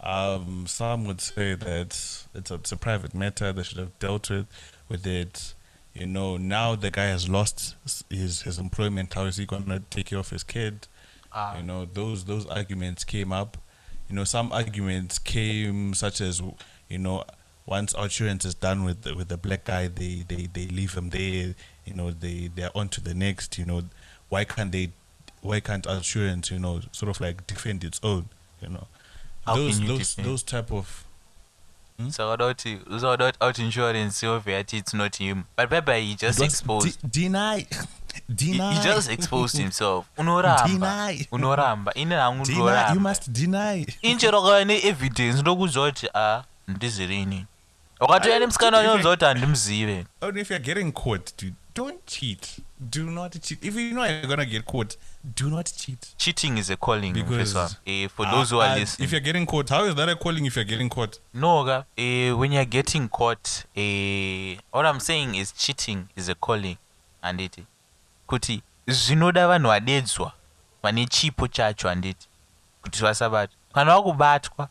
[0.00, 3.52] um some would say that it's a, it's a private matter.
[3.52, 4.46] They should have dealt with
[4.88, 5.54] with it.
[5.94, 7.76] You know, now the guy has lost
[8.08, 9.14] his his employment.
[9.14, 10.88] How is he gonna take care of his kid?
[11.34, 11.56] Ah.
[11.56, 13.56] you know, those those arguments came up.
[14.08, 16.42] You know, some arguments came such as
[16.88, 17.24] you know
[17.66, 21.10] once Outsurance is done with the, with the black guy, they, they, they leave him
[21.10, 21.54] there.
[21.84, 23.58] You know, they they're on to the next.
[23.58, 23.82] You know,
[24.28, 24.90] why can't they?
[25.42, 26.50] Why can't insurance?
[26.50, 28.24] You know, sort of like defend its own.
[28.60, 28.86] You know,
[29.46, 30.28] How those can you those defend?
[30.28, 31.04] those type of
[32.10, 36.52] saka kuti usakuda kuti Outsurance obviously it's not him but baba he just It was
[36.52, 37.66] exposed de- deny,
[38.34, 38.74] deny.
[38.74, 41.26] he just exposed himself unoramba Deny.
[41.32, 42.92] unoramba ine hangu Deny.
[42.94, 43.86] You must deny.
[44.02, 47.46] inchero kava neevidence ndokuziva kuti a ndizirini
[48.00, 52.58] wakatoya nemusikana wanyoudza kuti handimuzive Only if you're getting caught, dude, don't cheat.
[52.80, 53.64] Do not cheat.
[53.64, 56.14] If you know you're gonna get caught, do not cheat.
[56.16, 57.76] cheating is a calling Because wami.
[57.86, 60.08] eh, for Uh, those who are uh, listening if you're getting caught, how is that
[60.08, 61.18] a calling if you're getting caught?
[61.34, 63.64] no eh, when you're getting caught
[64.72, 66.76] what i'm saying is cheating is a calling
[67.22, 67.64] handiti
[68.26, 70.32] kuti zvinoda vanhu vadedzwa
[70.82, 72.28] vane chipo chacho handiti
[72.82, 74.68] kuti vasabatwa kana wakubatwa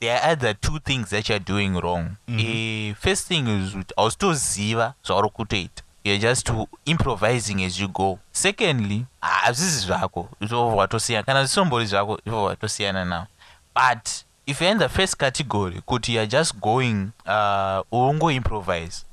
[0.00, 4.94] there are other two things that you're doing wrong eh, first thing is kuti hausitoziva
[5.06, 6.50] zvauri kutoita you're just
[6.84, 8.18] improvising as you go.
[8.32, 13.26] Secondly hazvisi zvako izvo watosiyana kana zvisombori zvako izvo watosiyana nawo
[13.74, 14.08] but
[14.46, 19.04] if you're in the first category kuti you're just going uh, ungoimprovise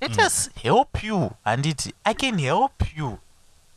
[0.00, 3.18] let us help you handiti i can help you.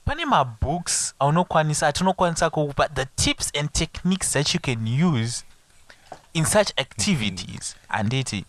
[0.05, 5.43] Pane mabooks aunokwanisa atinokwanisa kukupa the tips and techniques that you can use
[6.33, 8.45] in such activities handiti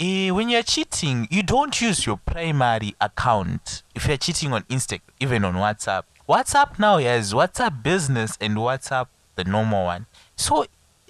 [0.00, 3.82] eh, when you're cheating you don't use your primary account.
[3.94, 6.04] If you're cheating on instagram even on whatsapp.
[6.28, 10.06] Whatsapp now has whatsapp business and whatsapp the normal one.
[10.36, 10.66] So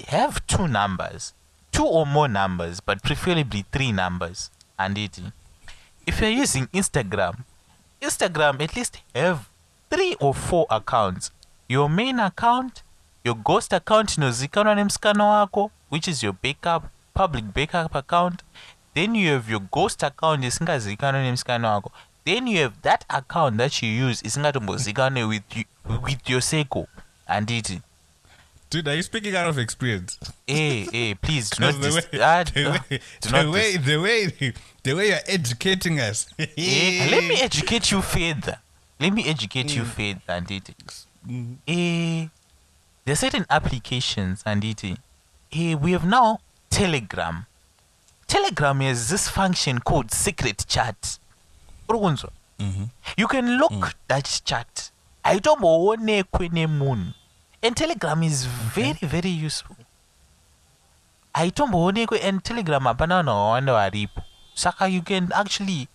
[0.09, 1.33] have two numbers.
[1.73, 4.51] Two or more numbers but preferably three numbers.
[4.79, 5.33] Handiti
[6.07, 7.45] if you're using instagram
[8.01, 9.49] instagram at least have
[9.91, 11.31] three or four accounts.
[11.69, 12.83] Your main account
[13.25, 18.43] your ghost account nemusikana wako which is your backup public backup account
[18.95, 21.93] then you have your ghost account isingazikanwa nemusikana wako
[22.25, 25.65] then you have that account that you use isingatombozikanwe with, you,
[26.03, 26.87] with your seco
[27.27, 27.81] handiti
[28.73, 30.19] Dude, are you speaking out of experience?
[30.47, 33.87] hey hey please do not the dis- way, ah, the way, do the way, dis-
[33.87, 34.53] the way,
[34.85, 36.27] the way you're educating us.
[36.39, 38.59] Eh, let me educate you further.
[39.01, 39.77] Let me educate Mm.
[39.77, 40.75] you further anditi
[41.67, 42.29] eh
[43.05, 44.97] there are certain applications anditi
[45.53, 46.39] eh we have now
[46.69, 47.45] telegram
[48.31, 51.19] telegram has this function called secret chat.
[51.89, 52.87] Uri kunzwa Mhm.
[53.17, 53.93] you can lock Mm.
[54.09, 54.91] that chat.
[55.23, 57.13] Aitomboonekwe nemunhu
[57.63, 59.77] and telegram is very very useful.
[61.35, 64.23] Aitomboonekwe and telegram hapana vanhu vakawanda varipo
[64.55, 65.89] saka you can actually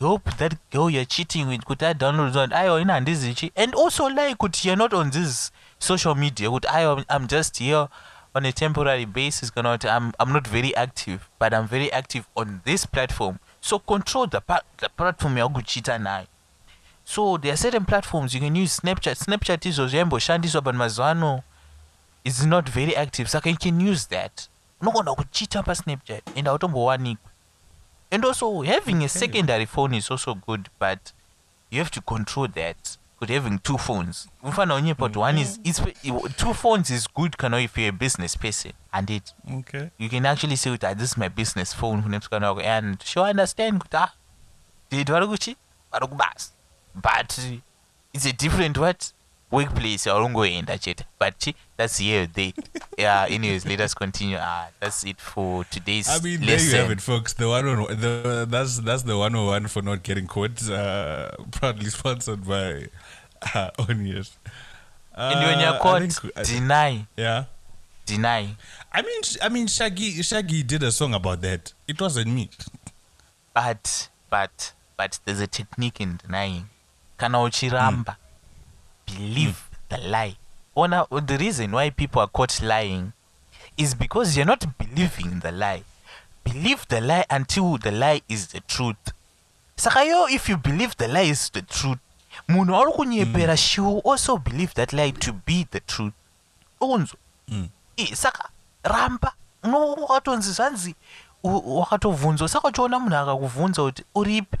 [0.00, 4.34] help that girl you're cheating with kuti adownload kuti aiwa ina handizichi and also like
[4.34, 7.86] kuti you're not on this social media kuti aiwa i'm just here
[8.34, 12.60] on a temporary basis kuti I'm, i'm not very active but i'm very active on
[12.64, 13.38] this platform.
[13.60, 16.26] So control the, pa- the platform yakuchita nayo.
[17.04, 18.80] So there are certain platforms you can use.
[18.80, 21.42] Snapchat snapchat izvo zvaimboshandiswa but mazuva ano
[22.24, 24.48] is not very active saka you can use that.
[24.80, 27.30] Unogona kuchita pasnapchat and hautombowanikwa
[28.10, 31.12] and also having a secondary phone is also good but
[31.70, 34.28] you have to control that kuti having two phones.
[34.42, 35.80] Unofanira unyepa kuti one is is
[36.36, 38.72] two phones is good kana if you're a business person.
[38.92, 39.90] And it Okay.
[39.98, 42.02] you can actually say kuti ah, this is my business phone.
[42.02, 42.60] Kune musikana wako.
[42.60, 44.12] And she understand kuti ah
[44.90, 45.56] date vari kuchi
[45.92, 46.50] vari kubasa
[46.94, 47.38] but
[48.12, 49.12] it's a different what
[49.50, 52.52] workplace aungoenda chete but that's here there
[52.98, 56.76] yeah anyways let us continue ah that's it for today's I mean, there lesson you
[56.82, 57.32] have it, folks.
[57.32, 60.68] The one on the that's that's the one on one for not getting caught.
[60.70, 62.86] Uh, proudly sponsored by
[63.54, 64.38] uh, Onions.
[65.14, 67.44] Uh, and when you're caught think- I- deny yeah.
[68.06, 68.54] deny
[68.92, 71.72] I mean, I mean, Shaggy Shaggy did a song about that.
[71.88, 72.50] It wasn't me.
[73.54, 76.68] but but but there's a technique in denying
[77.18, 78.16] kana uchiramba
[79.16, 79.56] believe
[79.88, 80.36] the lie.
[80.76, 83.12] Ona the reason why people are caught lying
[83.76, 85.82] is because you're not believing the lie.
[86.44, 89.12] Believe the lie until the lie is the truth.
[89.76, 91.98] Saka yo if you believe the lie is the truth
[92.48, 96.12] munhu kunyepera she will also believe that lie to be the truth.
[96.80, 97.16] Unzwa
[97.48, 97.68] Mm.
[98.14, 98.48] Saka
[98.84, 99.32] ramba.
[99.64, 100.94] No wakatonzi zvanzi
[101.42, 102.48] wakatovhunzwa.
[102.48, 104.04] Saka uchiona munhu akakuvhunza kuti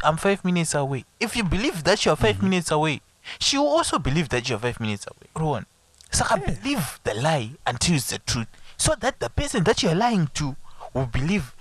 [0.02, 1.04] I'm five minutes away.
[1.20, 3.00] If you believe that youare 5 minutes away
[3.38, 5.28] she will also believe that youare five minutes away.
[5.36, 5.66] Rowan, uriona
[6.10, 10.28] saka believe the lie until it's the truth so that the person that you're lying
[10.34, 10.56] to
[10.94, 11.54] will believe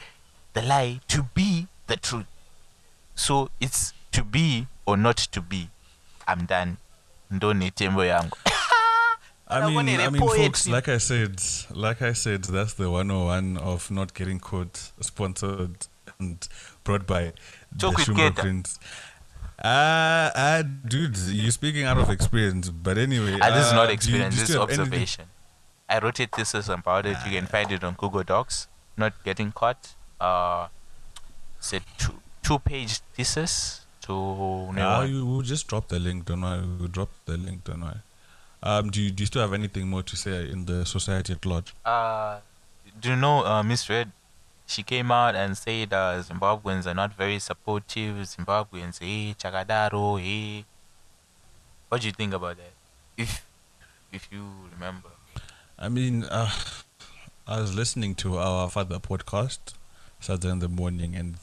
[0.53, 2.25] the lie to be the truth.
[3.15, 5.69] So it's to be or not to be.
[6.27, 6.77] I'm done.
[7.31, 8.37] Ndo netembo yangu.
[9.47, 10.67] I mean, I mean, folks.
[10.67, 11.41] Like I said,
[11.71, 15.87] like I said, that's the 101 of not getting caught, sponsored
[16.19, 16.47] and
[16.83, 17.33] brought by
[17.77, 18.79] Talk the with Shumba Prince.
[19.61, 22.69] Ah, uh, dude, you're speaking out of experience.
[22.69, 24.69] But anyway, Ah, this is uh, not do you- experience, do you this is have
[24.69, 25.25] anything- observation.
[25.89, 27.17] I wrote a thesis about it.
[27.25, 28.67] You can find it on Google Docs.
[28.95, 29.95] Not getting caught.
[30.21, 30.67] Uh,
[31.57, 34.13] it's a two two page thesis to
[34.77, 36.61] Ah, you, we'll just drop the link, don't worry.
[36.79, 38.01] We'll drop the link, don't worry.
[38.61, 41.45] Um, do you, do you still have anything more to say in the society at
[41.45, 41.73] large?
[41.85, 42.39] uh,
[42.99, 44.11] do you know uh, Miss Red?
[44.69, 48.17] She came out and said uh, Zimbabweans are not very supportive.
[48.17, 50.63] Zimbabweans, hey, Chagadaro, hey.
[51.89, 52.73] What do you think about that?
[53.17, 53.47] If
[54.11, 55.09] if you remember.
[55.79, 56.51] I mean, uh,
[57.47, 59.73] I was listening to our father podcast
[60.19, 61.35] Saturday in the morning, and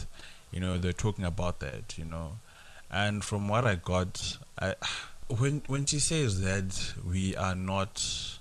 [0.52, 2.38] you know they're talking about that, you know,
[2.92, 4.74] and from what I got, I
[5.36, 8.38] when when she says that we are not,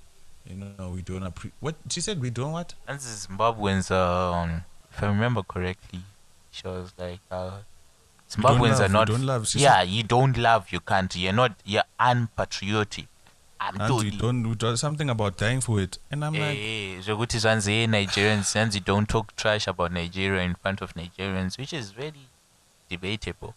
[0.48, 4.64] you know, we don't appre- what she said we don't what And Zimbabweans, um,
[4.96, 6.00] if I remember correctly,
[6.52, 7.52] she was like, uh,
[8.38, 9.08] We Zimbabweans are not.
[9.08, 11.22] don't love, yeah, you don't love your country.
[11.22, 11.56] You're not.
[11.66, 13.08] You're unpatriotic.
[13.60, 17.72] I'm and don't, don't something about dying for it, and I'm like, Eh, zvokuti zvanzi
[17.72, 22.28] hey, Nigerians, zvanzi don't talk trash about Nigeria in front of Nigerians, which is very
[22.90, 23.54] debatable.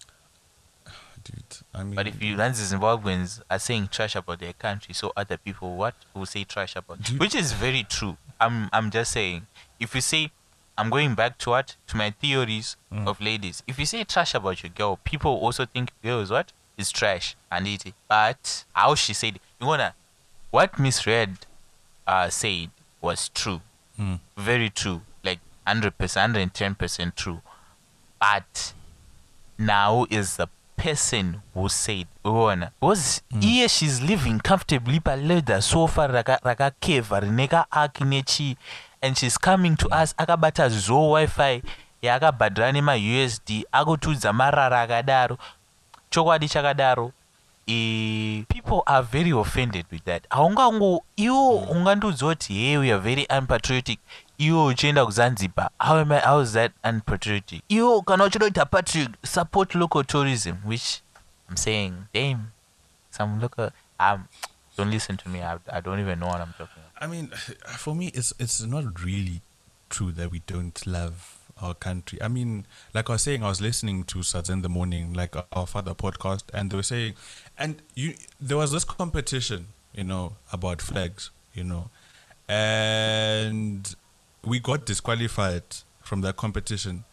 [1.24, 5.12] dude, I mean, But if you zvanzi Zimbabweans are saying trash about their country, so
[5.16, 8.16] other people what will say trash about, Do- which is very true.
[8.40, 9.46] I'm I'm just saying,
[9.80, 10.30] if you say,
[10.78, 13.06] I'm going back to what to my theories Mm.
[13.08, 13.62] of ladies.
[13.66, 17.66] If you say trash about your girl, people also think girls what is trash and
[17.66, 17.92] it.
[18.08, 19.94] But how she said, you wanna,
[20.50, 21.30] what Miss Red
[22.06, 22.70] uh, said
[23.00, 23.60] was true,
[23.98, 24.20] Mm.
[24.36, 27.42] very true, like hundred percent, hundred and ten percent true.
[28.20, 28.72] But
[29.58, 36.38] now is the person who said uona because iye she's living comfortably paleda sofa raka-
[36.44, 38.56] rakakevha rine kaaki nechi
[39.02, 41.62] and she's coming to us akabata zo wifi
[42.02, 45.38] yaakabhadhira nemausd akutudza marara akadaro.
[46.10, 47.12] Chokwadi chakadaro
[48.48, 50.28] people are very offended with that.
[50.30, 53.98] Haungango iwo ungandiudza kuti hey we are very unpatriotic.
[54.38, 57.62] Iwo uchienda kuzanzibar how, am I, how is that unpatriotic?
[57.68, 61.00] Iwo kana uchida kuita patriot support local tourism which
[61.50, 62.38] i'm saying damn
[63.10, 63.70] some local
[64.00, 64.24] um,
[64.76, 67.28] don't listen to me I, I don't even know what i'm talking about I mean,
[67.78, 69.40] for me, it's it's not really
[69.90, 72.20] true that we don't love our country.
[72.22, 75.34] I mean, like I was saying, I was listening to Sats in the morning, like
[75.52, 77.14] our father podcast, and they were saying,
[77.58, 81.90] and you there was this competition, you know, about flags, you know,
[82.48, 83.94] and
[84.44, 85.62] we got disqualified
[86.02, 87.04] from that competition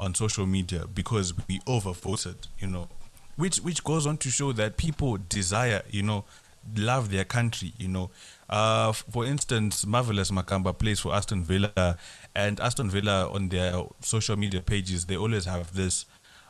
[0.00, 2.88] on social media because we overvoted, you know,
[3.36, 6.24] which which goes on to show that people desire, you know,
[6.76, 8.10] love their country, you know.
[8.52, 11.96] Uh, f- for instance, Marvelous Nakamba plays for Aston Villa,
[12.34, 16.04] and Aston Villa on their social media pages they always have this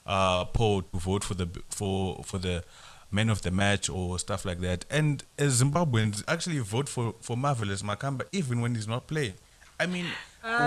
[0.04, 2.64] uh, poll to vote for the for for the
[3.12, 4.84] man of the match or stuff like that.
[4.90, 9.34] And as Zimbabweans actually vote for for Marvelous Nakamba even when he's not playing.
[9.78, 10.06] I mean,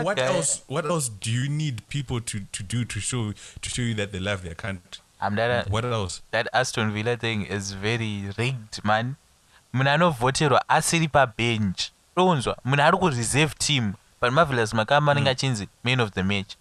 [0.03, 0.63] what else?
[0.67, 4.11] What else do you need people to, to do to show to show you that
[4.13, 5.01] they love their country?
[5.21, 6.21] i'm that What else?
[6.31, 9.15] that aston villa thing is very rigged man
[9.75, 15.99] munhu anovhoterwa asiri pabench unzwa munhu ari kureserve team but marvelous nakamba anenge achinzi man
[15.99, 16.55] of the match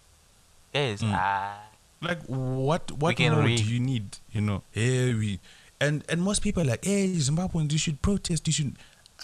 [0.73, 1.13] guys Mm.
[1.15, 1.57] ah,
[2.01, 3.63] Like what what more read.
[3.63, 4.05] do you need?
[4.33, 5.39] You know, hey, we
[5.79, 8.47] and and most people are like, hey, Zimbabweans, you should protest.
[8.47, 8.73] You should.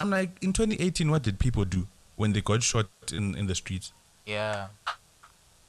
[0.00, 1.86] I'm like, in 2018, what did people do
[2.16, 3.92] when they got shot in in the streets?
[4.26, 4.66] yeah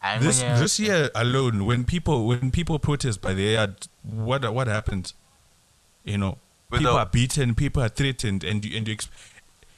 [0.01, 4.67] I'm This this year alone, when people when people protest by the yard, what what
[4.67, 5.13] happens?
[6.05, 6.38] You know,
[6.80, 9.09] people are beaten, people are threatened, and you and you, exp-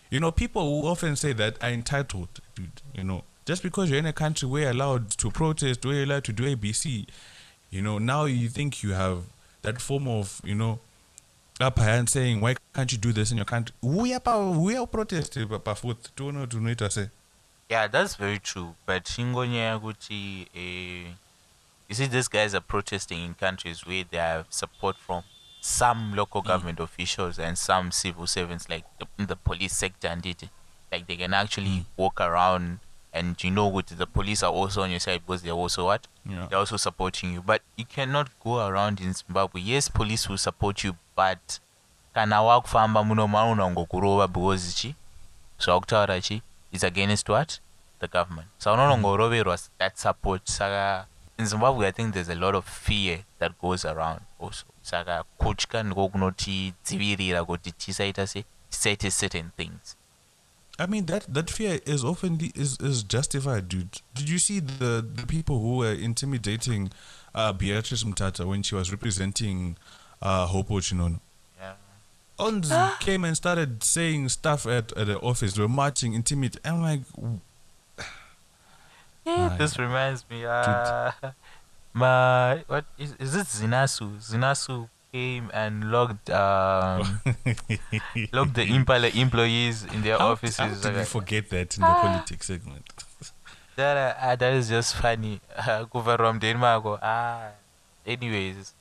[0.09, 2.81] you know, people who often say that are entitled, dude.
[2.93, 6.03] You know, just because you're in a country where you're allowed to protest, where you're
[6.03, 7.07] allowed to do ABC,
[7.69, 9.23] you know, now you think you have
[9.61, 10.79] that form of you know
[11.59, 13.75] upper hand saying why can't you do this in your country?
[13.81, 17.09] We are we are protesting, but to know to know it say.
[17.69, 21.11] yeah that's very true but ingonyaya yekuti eh,
[21.89, 25.23] you see these guys are protesting in countries where they have support from
[25.65, 26.45] some local mm.
[26.45, 30.43] government officials and some civil servants like the, in the police sector and it
[30.91, 31.85] like they can actually mm.
[31.97, 32.77] walk around
[33.11, 36.05] and you know what the police are also on your side because they're also what?
[36.29, 36.45] Yeah.
[36.49, 37.41] they're also supporting you.
[37.41, 39.61] But you cannot go around in zimbabwe.
[39.61, 41.59] Yes police will support you but
[42.13, 44.95] kana wakufamba muno maunongokurova because chi
[45.59, 47.59] zvakutaura chi is against what?
[47.99, 48.47] The government.
[48.59, 49.69] So unonongoroverwa mm.
[49.79, 51.07] that support saka
[51.39, 55.83] in zimbabwe i think there's a lot of fear that goes around also saka kutya
[55.83, 59.97] ndiko kunotidzivirira kuti tisaita se tisaite certain things
[60.77, 64.01] I mean that that fear is often the, is is justified, dude.
[64.13, 66.91] Did you see the the people who were intimidating
[67.33, 69.77] uh, Beatrice Mtetwa when she was representing
[70.21, 71.21] uh, Hopo Chinono?
[71.57, 71.75] yeah.
[72.37, 72.69] Ons
[72.99, 75.53] came and started saying stuff at, at the office.
[75.53, 76.61] They were marching, intimidating.
[76.65, 77.01] I'm like,
[79.25, 79.57] w- Right.
[79.57, 81.11] this reminds me uh,
[81.93, 87.21] my what is, is it zinasu zinasu came and locked um
[88.33, 91.81] locked the impala employees in their how, offices how did like, we forget that in
[91.83, 92.85] the politics segment?
[93.75, 95.39] that, uh, uh, that is just funny
[95.91, 97.49] kuvarwa mudheni mako ah
[98.05, 98.73] anyways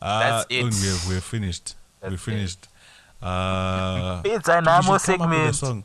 [0.00, 0.62] Uh, That's it.
[0.62, 1.74] We're, we're finished.
[2.00, 2.30] we're That's it.
[2.30, 2.68] finished.
[3.20, 5.84] Uh, it's a you normal should come up with a segment song.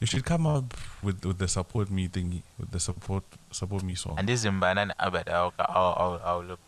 [0.00, 3.94] You should come up with with the support me thingy, with the support support me
[3.96, 4.16] song.
[4.16, 6.58] handizimbana neabert aulook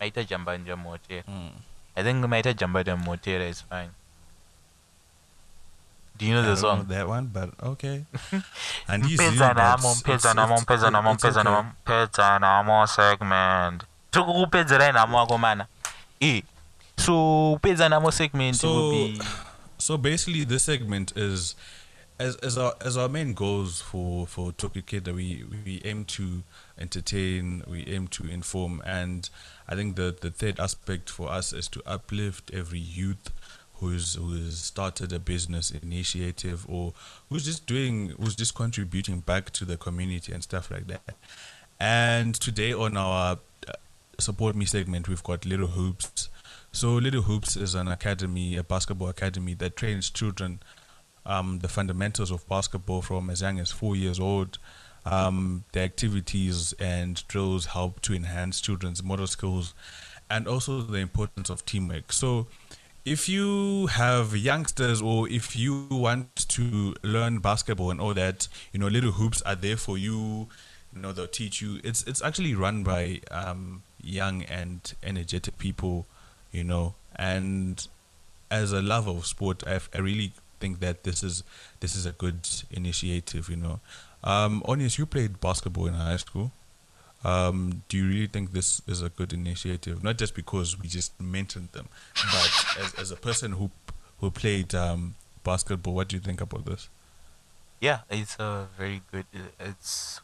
[0.00, 1.50] maita jambanja motera Mm.
[1.96, 3.90] i think maita jambanja motera is fine
[6.18, 8.04] do you know I the don't know song that one, but okay.
[8.88, 11.52] and you, but namo it's- mpedza it's- namo it's- mpedza namo it's mpedza okay.
[11.52, 15.66] namo mpedza namo segment tiri kukupedzerai nhamo wako mana
[16.20, 16.42] e
[16.96, 19.24] so pedza namo segment So- will be
[19.78, 21.54] So basically, this segment is
[22.18, 26.04] as as our as our main goals for for Talk It Kid we we aim
[26.06, 26.42] to
[26.78, 29.28] entertain, we aim to inform, and
[29.68, 33.30] I think the the third aspect for us is to uplift every youth
[33.74, 36.94] who's who's started a business initiative or
[37.28, 41.16] who's just doing who's just contributing back to the community and stuff like that.
[41.78, 43.38] And today on our
[43.68, 43.72] uh,
[44.18, 46.30] support me segment, we've got Little Hoops.
[46.72, 50.60] So Little Hoops is an academy, a basketball academy that trains children
[51.26, 54.58] um, the fundamentals of basketball from as young as four years old.
[55.04, 59.72] Um, the activities and drills help to enhance children's motor skills
[60.28, 62.12] and also the importance of teamwork.
[62.12, 62.46] So,
[63.04, 68.80] if you have youngsters or if you want to learn basketball and all that, you
[68.80, 70.48] know, little hoops are there for you.
[70.92, 71.80] You know, they'll teach you.
[71.84, 76.06] It's it's actually run by um, young and energetic people,
[76.50, 76.94] you know.
[77.14, 77.86] And
[78.50, 81.42] as a lover of sport, I've, I really think that this is
[81.80, 83.80] this is a good initiative, you know.
[84.24, 86.50] Um, Onias, you played basketball in high school.
[87.24, 90.02] Um, do you really think this is a good initiative?
[90.04, 93.70] Not just because we just mentioned them, but as, as a person who
[94.20, 96.88] who played um, basketball, what do you think about this?
[97.80, 99.26] Yeah, it's a very good.
[99.34, 99.40] uh,
[99.70, 100.20] It's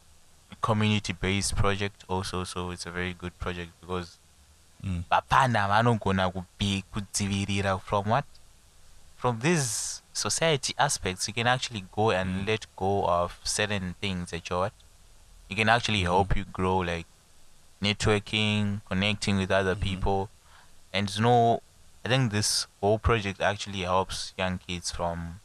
[0.50, 4.18] a community-based project also, so it's a very good project because
[4.84, 5.04] Mm.
[5.10, 8.24] vapana vanogona kubi kudzivirira from what
[9.16, 14.48] from these society aspects you can actually go and let go of certain things that
[14.50, 14.72] you're what
[15.48, 17.06] you can actually help you grow like
[17.82, 20.30] networking connecting with other people.
[20.92, 21.62] And you know
[22.04, 25.40] i think this whole project actually helps young kids from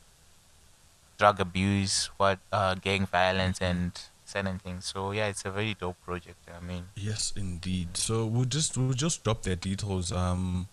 [1.18, 3.92] drug abuse what uh, gang violence and
[4.26, 4.86] certain things.
[4.86, 6.86] So yeah it's a very dope project i mean.
[6.96, 7.96] Yes, indeed.
[7.98, 10.12] So we'll just we'll just drop their details.
[10.12, 10.68] Um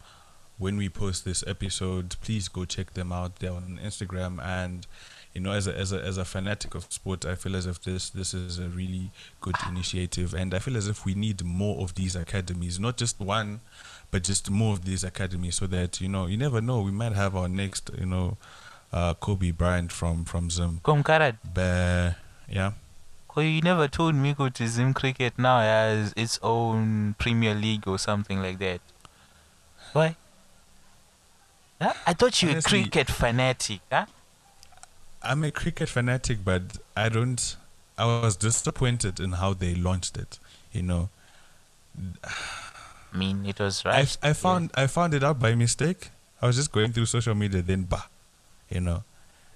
[0.58, 2.16] when we post this episode.
[2.22, 3.36] Please go check them out.
[3.36, 4.86] They're on Instagram and
[5.34, 7.82] you know as a as a as a fanatic of sport, I feel as if
[7.82, 11.82] this this is a really good initiative and I feel as if we need more
[11.82, 13.60] of these academies, not just one,
[14.10, 17.12] but just more of these academies so that you know, you never know, we might
[17.12, 18.36] have our next, you know,
[18.92, 20.80] uh Kobe Bryant from from Zim.
[20.84, 22.14] Komkarad, But
[22.48, 22.72] yeah.
[23.34, 27.98] Well, you never told me that Zim Cricket now has its own Premier League or
[27.98, 28.80] something like that.
[29.92, 30.14] Why?
[31.80, 31.92] Huh?
[32.06, 34.06] I thought you were a cricket fanatic, huh?
[35.22, 37.56] I'm a cricket fanatic, but I don't.
[37.96, 40.38] I was disappointed in how they launched it.
[40.72, 41.08] You know,
[42.26, 44.16] I mean, it was right.
[44.22, 46.10] I found I found it out by mistake.
[46.42, 48.06] I was just going through social media, then bah,
[48.68, 49.04] you know,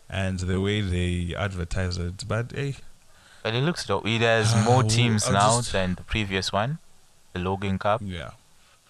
[0.08, 2.26] and the way they advertise it.
[2.26, 2.76] But hey,
[3.42, 4.06] But it looks dope.
[4.06, 6.78] It has Ah, more teams I'll now just- than the previous one,
[7.32, 8.30] the Logan Cup, yeah,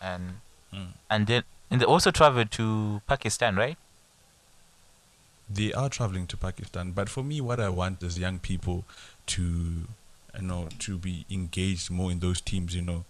[0.01, 0.41] and
[0.73, 0.93] Mm.
[1.11, 3.77] and then and they also traveled to Pakistan, right?
[5.51, 6.93] they are traveling to Pakistan.
[6.93, 8.85] But for me, what I want is young people
[9.29, 12.75] to, you know, to be engaged more in those teams.
[12.75, 13.05] You know,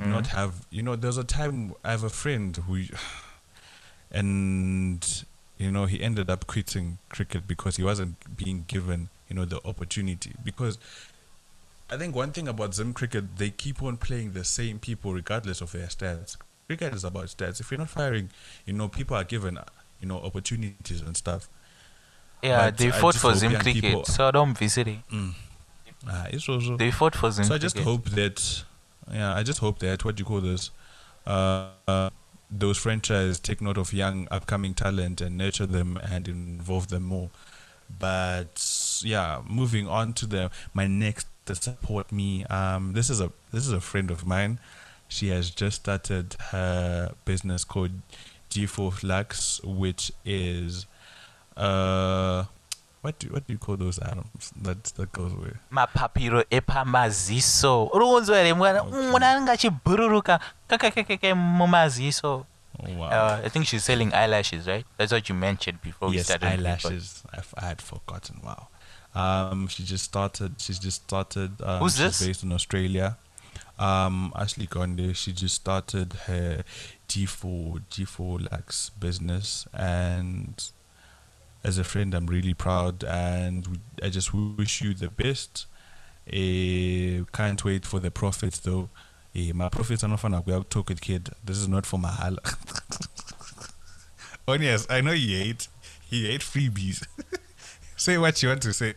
[0.00, 0.10] mm-hmm.
[0.10, 2.82] not have you know there's a time i have a friend who
[4.10, 5.24] and
[5.58, 9.60] you know he ended up quitting cricket because he wasn't being given you know the
[9.66, 10.78] opportunity because
[11.90, 15.60] i think one thing about zim cricket they keep on playing the same people regardless
[15.60, 16.36] of their stats
[16.66, 18.30] cricket is about stats if you're not firing
[18.66, 19.58] you know people are given
[20.00, 21.48] you know opportunities and stuff
[22.42, 24.98] Yeah, But they I fought for Zim Cricket, people- so don't visit it.
[26.06, 27.74] ah, it's also They fought for Zim so I Cricket.
[27.74, 28.64] just hope that,
[29.10, 30.70] yeah, I just hope that what do you call this,
[31.26, 32.10] uh, uh,
[32.50, 37.30] those franchises take note of young upcoming talent and nurture them and involve them more.
[37.98, 38.54] But
[39.02, 42.44] yeah, moving on to the my next to support me.
[42.46, 44.58] Um, this is a this is a friend of mine.
[45.08, 47.92] She has just started her business called
[48.50, 50.86] G4 Flux, which is
[51.56, 52.44] uh.
[53.02, 55.54] What do, what do you call those atoms that that goes with?
[55.70, 62.46] mapapiro epamaziso uri kunzwa here mwana mwana anenge achibhururuka kakakakaka mumaziso
[62.98, 63.06] wow.
[63.06, 67.22] uh, i think she's selling eyelashes right that's what you mentioned before we started eyelashes.
[67.32, 68.40] I've, I had forgotten.
[68.42, 68.68] Wow.
[69.14, 70.60] Um, she just started.
[70.60, 71.50] She's just started.
[71.62, 72.26] Um, Who's she's this?
[72.26, 73.16] Based in Australia.
[73.78, 75.14] Um, Ashley Gonde.
[75.14, 76.64] She just started her
[77.08, 80.70] G4 G4 Lax business, and
[81.62, 85.66] as a friend, I'm really proud, and I just wish you the best.
[86.32, 88.88] Eh, can't wait for the profits though.
[89.34, 90.42] Eh, my profits are not for now.
[90.68, 91.30] talk with kid.
[91.44, 92.38] This is not for Mahala.
[94.48, 95.66] Oh yes, I know he ate.
[96.08, 97.04] He ate freebies.
[97.96, 98.94] say what you want to say.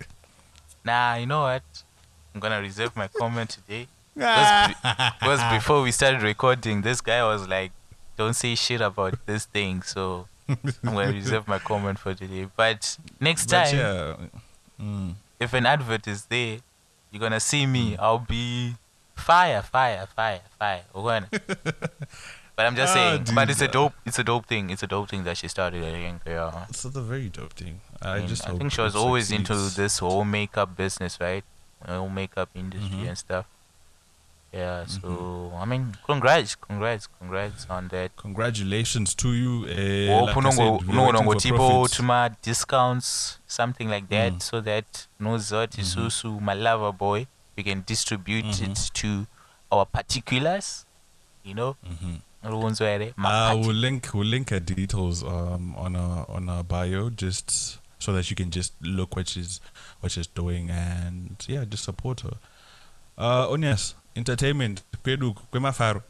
[0.85, 1.63] nah you know what
[2.33, 3.87] i'm gonna reserve my comment today
[4.19, 7.71] because, be- before we started recording this guy was like
[8.17, 12.97] don't say shit about this thing so i'm gonna reserve my comment for today but
[13.19, 14.15] next But time yeah,
[14.81, 16.57] mm, if an advert is there,
[17.11, 17.95] you're gonna see me.
[17.97, 18.75] I'll be
[19.15, 20.83] fire, fire, fire, fire.
[22.55, 23.25] But I'm just Ah, saying.
[23.33, 23.93] But it's a dope.
[24.05, 24.69] It's a dope thing.
[24.69, 25.81] It's a dope thing that she started.
[25.81, 26.21] I think.
[26.27, 26.65] Yeah.
[26.67, 27.79] it's a very dope thing.
[28.01, 31.45] I, I, mean, just I think she was always into this whole makeup business, right?
[31.87, 33.07] Whole makeup industry Mhm.
[33.07, 33.45] and stuff.
[34.51, 34.85] Yeah.
[34.87, 35.55] So Mm-hmm.
[35.61, 38.15] I mean, congrats, congrats, congrats on that.
[38.17, 39.65] Congratulations to you.
[39.65, 41.97] Uh, like I unongo- said, we're unogona waiting for ngotipo profits.
[41.97, 44.41] tuma discounts something like that Mm.
[44.41, 47.27] so that nozoti susu my lover boy
[47.57, 48.71] we can distribute Mhm.
[48.71, 49.25] it to
[49.71, 50.85] our particulars
[51.43, 52.21] you know Mhm.
[52.41, 57.77] Here Uh, we'll link we'll link her details um on our on our bio just
[57.99, 59.59] so that you can just look what she's
[59.99, 62.37] what she's doing and yeah just support her.
[63.19, 66.03] Uh Onias, entertainment, Pedu, Kwemafaro.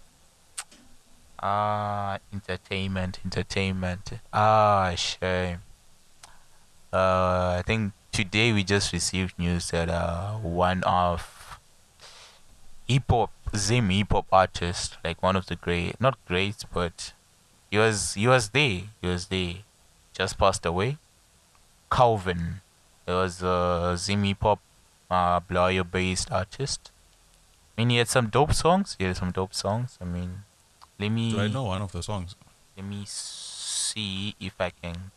[1.42, 4.12] Ah, entertainment, entertainment.
[4.32, 5.64] Ah, shame.
[6.94, 11.60] Uh, I think today we just received news that uh, one of
[12.88, 17.14] hip hop, Zim hip hop artist, like one of the great, not great, but
[17.72, 19.56] he was he was there, he was there,
[20.14, 21.00] just passed away.
[21.92, 22.62] Calvin,
[23.08, 24.60] it was a Zim hip hop,
[25.10, 25.40] uh,
[25.92, 26.92] based artist.
[27.80, 28.98] I mean, he had some dope songs.
[29.00, 29.98] He had some dope songs.
[30.02, 30.44] I mean,
[31.00, 32.36] let me Do I know one of the songs?
[32.76, 35.12] let me see if I can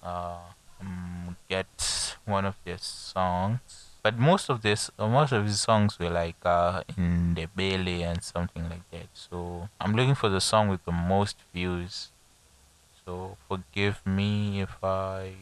[0.00, 0.38] uh,
[0.80, 3.58] um, get one of their songs.
[4.00, 8.04] But most of this, uh, most of his songs were like uh, in the belly
[8.04, 9.08] and something like that.
[9.14, 12.12] So I'm looking for the song with the most views.
[13.04, 15.32] So forgive me if I.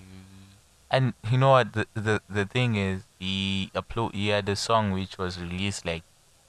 [0.90, 1.74] And you know what?
[1.74, 6.02] The the, the thing is, he upload he had a song which was released like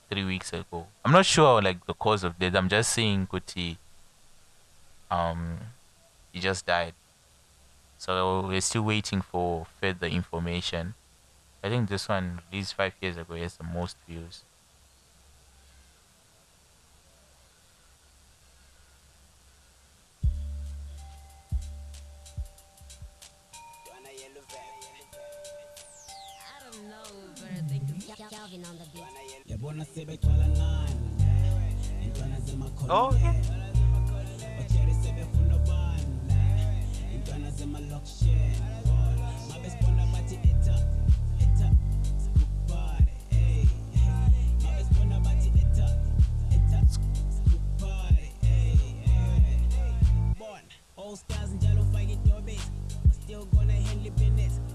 [0.09, 0.87] three weeks ago.
[1.03, 2.55] I'm not sure like the cause of death.
[2.55, 3.77] I'm just saying Kuti
[5.09, 5.57] um
[6.31, 6.93] he just died.
[7.97, 10.93] So we're still waiting for further information.
[11.63, 14.43] I think this one released five years ago has the most views.
[32.89, 33.11] Oh,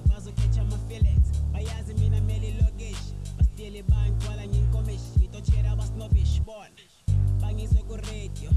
[0.08, 4.71] bazokhetha ama-fillets bayazi mina mele ilokishi bastile bangigcwala nginkomishi ngitotshera
[5.50, 6.70] abasnobish bona
[7.40, 8.50] bangizwe ku-radio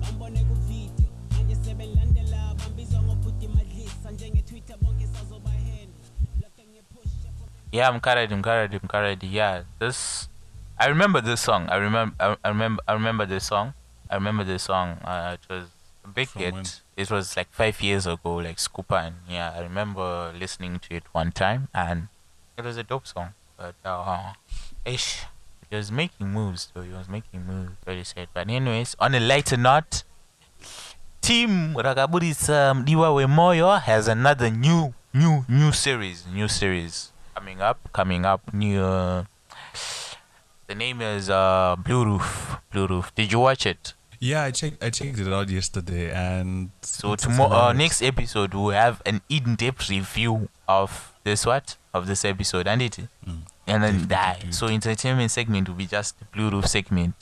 [0.00, 5.98] bambone ku-video manje sebengilandela bambizwa ngobhuti madlisa njenge-twitter bonke sazobahenda
[6.42, 6.64] lokhe
[7.72, 9.22] Yeah, I'm carried, I'm carried, I'm carried.
[9.24, 10.28] Yeah, this
[10.78, 11.68] I remember this song.
[11.68, 13.74] I remember I, I remember I remember this song.
[14.08, 14.98] I remember this song.
[15.04, 15.64] Uh, it was
[16.04, 16.54] a big From hit.
[16.54, 16.64] when?
[16.96, 21.02] It was like five years ago, like Scooper and yeah, I remember listening to it
[21.10, 22.06] one time and
[22.56, 23.30] it was a dope song.
[23.56, 24.34] But uh
[24.84, 25.24] ish.
[25.74, 28.28] He was making moves though, he was making moves, very sad.
[28.32, 30.04] But anyways, on a lighter note,
[31.20, 38.24] Team Rakaburisa Mdiwa Wemoyo has another new, new, new series, new series coming up, coming
[38.24, 38.54] up.
[38.54, 38.80] New.
[38.80, 39.24] Uh,
[40.68, 42.58] the name is uh, Blue Roof.
[42.70, 43.12] Blue Roof.
[43.16, 43.94] Did you watch it?
[44.20, 44.80] Yeah, I checked.
[44.80, 49.90] I checked it out yesterday, and So tomorrow, uh, next episode, we'll have an in-depth
[49.90, 52.96] review of this what of this episode, and it,
[53.26, 53.40] Mm.
[53.66, 54.38] And then Definitely, die.
[54.42, 54.54] dude.
[54.54, 57.14] So entertainment segment will be just the Blue Roof segment,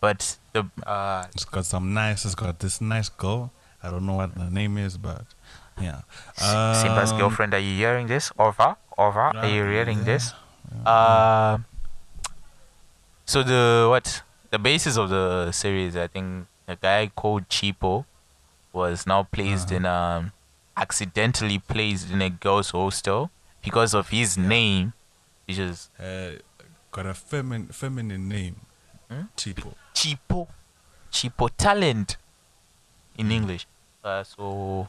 [0.00, 2.24] but the uh, It's got some nice.
[2.24, 3.50] It's got this nice girl.
[3.82, 5.24] I don't know what the name is, but
[5.80, 6.02] yeah.
[6.36, 8.30] Simba's Um, girlfriend, are you hearing this?
[8.38, 9.20] Over, over.
[9.20, 10.04] Are you hearing yeah.
[10.04, 10.34] this?
[10.84, 11.58] Uh,
[13.24, 18.04] so the what the basis of the series, I think a guy called Chipo
[18.72, 19.76] was now placed Uh-huh.
[19.76, 20.32] in um
[20.76, 23.30] accidentally placed in a girls' hostel
[23.62, 24.92] because of his name,
[25.58, 26.38] is uh,
[26.92, 28.56] got a feminine feminine name.
[29.10, 29.22] Hmm?
[29.36, 29.74] Chipo.
[29.94, 30.48] Chipo,
[31.12, 32.16] Chipo talent
[33.18, 33.66] in English.
[34.04, 34.88] Uh, so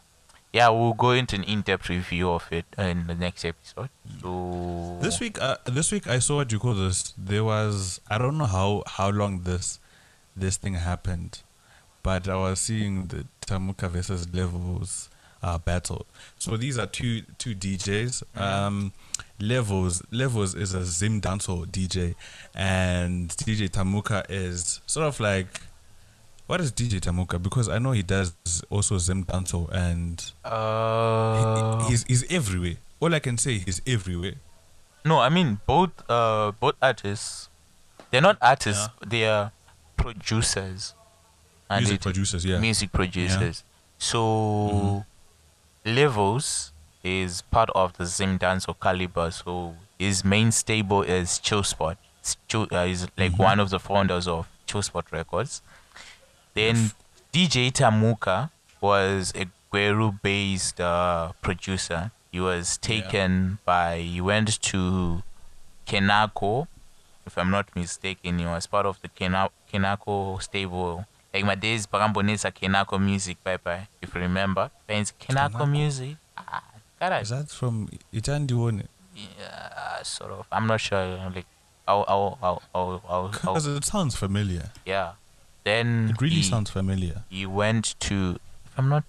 [0.54, 3.90] yeah, we'll go into an in-depth review of it in the next episode.
[4.22, 7.14] So This week, uh, this week I saw what you call this.
[7.18, 9.80] There was I don't know how how long this
[10.36, 11.42] this thing happened,
[12.04, 15.10] but I was seeing the Tamuka versus Levels
[15.42, 16.06] uh, battle.
[16.38, 18.24] So these are two two DJs.
[18.40, 18.94] Um,
[19.42, 22.16] Levels Levels is a Zim dancehall DJ,
[22.56, 25.62] and DJ Tamuka is sort of like.
[26.48, 27.42] What is DJ Tamuka?
[27.42, 28.34] Because I know he does
[28.70, 32.76] also Zim dancehall, and uh, he's he's everywhere.
[33.00, 34.34] All I can say, he's everywhere.
[35.06, 37.50] No, I mean both uh both artists.
[38.12, 38.90] They're not artists.
[39.06, 39.52] They are
[39.96, 40.94] producers.
[41.70, 42.60] And Music producers, yeah.
[42.60, 43.64] Music producers.
[43.98, 45.06] So
[45.86, 46.71] levels
[47.04, 49.32] is part of the Zim Dancehall Caliber.
[49.32, 51.98] So his main stable is Chill Spot.
[52.48, 55.62] Chill, uh, he's like one of the founders of Chill Spot Records.
[56.54, 56.92] Then
[57.34, 58.50] DJ Tamuka
[58.80, 62.12] was a Gweru based uh, producer.
[62.32, 65.24] He was taken by, he went to
[65.86, 66.68] Kenako,
[67.26, 68.40] if I'm not mistaken.
[68.40, 71.06] He was part of the Kena- Kenako stable.
[71.34, 74.70] Like my days, Parambonesa Kenako Music, bye bye, if you remember.
[74.88, 75.70] It's Kenako?
[75.70, 76.16] Music.
[76.38, 76.64] Ah,
[77.02, 78.86] Is that from Itandiwone?
[79.16, 80.46] yeah, sort of.
[80.52, 81.18] I'm not sure.
[81.36, 81.46] Like,
[81.88, 84.70] I'll, I'll, I'll, I'll, I'll, Because it sounds familiar.
[84.86, 85.14] yeah.
[85.64, 87.24] Then It really he, sounds familiar.
[87.30, 88.40] he went to
[88.78, 89.04] I'm not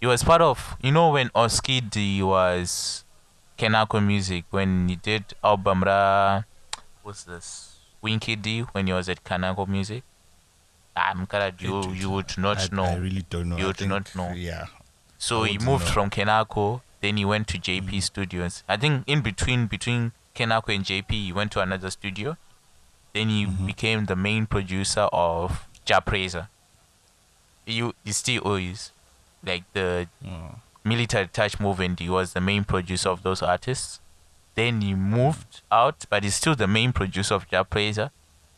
[0.00, 1.90] he was part of you know when Oskid
[2.22, 3.02] was
[3.58, 6.42] Kenako Music when he did album ra
[7.02, 10.04] what's this Winky D when he was at Kenako Music.
[10.94, 12.84] I'm glad you you would not I, know.
[12.84, 13.56] I really don't know.
[13.56, 14.30] You would not know.
[14.36, 14.66] Yeah.
[15.18, 15.90] So he moved know.
[15.92, 18.62] From Kenako, then he went to JP Studios.
[18.68, 22.36] I think in between between Kenako and JP, he went to another studio.
[23.12, 23.66] Then he Mm-hmm.
[23.66, 26.48] became the main producer of Jah Prayzah.
[27.66, 28.92] You he still is
[29.44, 30.56] like the Oh.
[30.84, 32.00] military touch movement.
[32.00, 34.00] He was the main producer of those artists.
[34.54, 38.10] Then he moved out, but he's still the main producer of Jah Prayzah.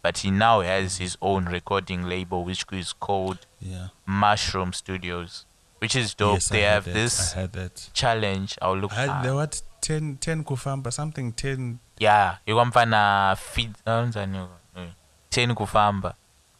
[0.03, 3.89] But he now has his own recording label, which is called Yeah.
[4.07, 5.47] Mushroom Studios,
[5.85, 6.35] which is dope.
[6.37, 6.95] Yes, they have that.
[6.95, 7.91] this I had that.
[7.93, 8.57] challenge.
[8.63, 8.93] I'll look.
[8.93, 9.23] I had at.
[9.23, 14.39] there what 10 10 kufamba something 10 Yeah, you ikwamfana feed anzani
[14.77, 14.89] eh,
[15.31, 16.15] ten kufamba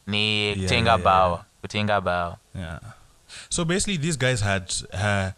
[0.07, 2.37] ni Yeah, kutenga yeah, bawa kutenga bawa.
[2.55, 2.79] Yeah.
[3.49, 5.31] So basically, these guys had uh,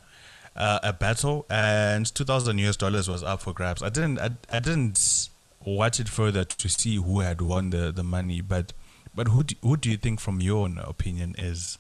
[0.56, 3.82] uh, a battle, and two thousand US dollars was up for grabs.
[3.82, 5.28] I didn't, I, I didn't
[5.64, 8.72] watch it further to see who had won the, the money, but
[9.14, 11.78] but who do, who do you think, from your own opinion, is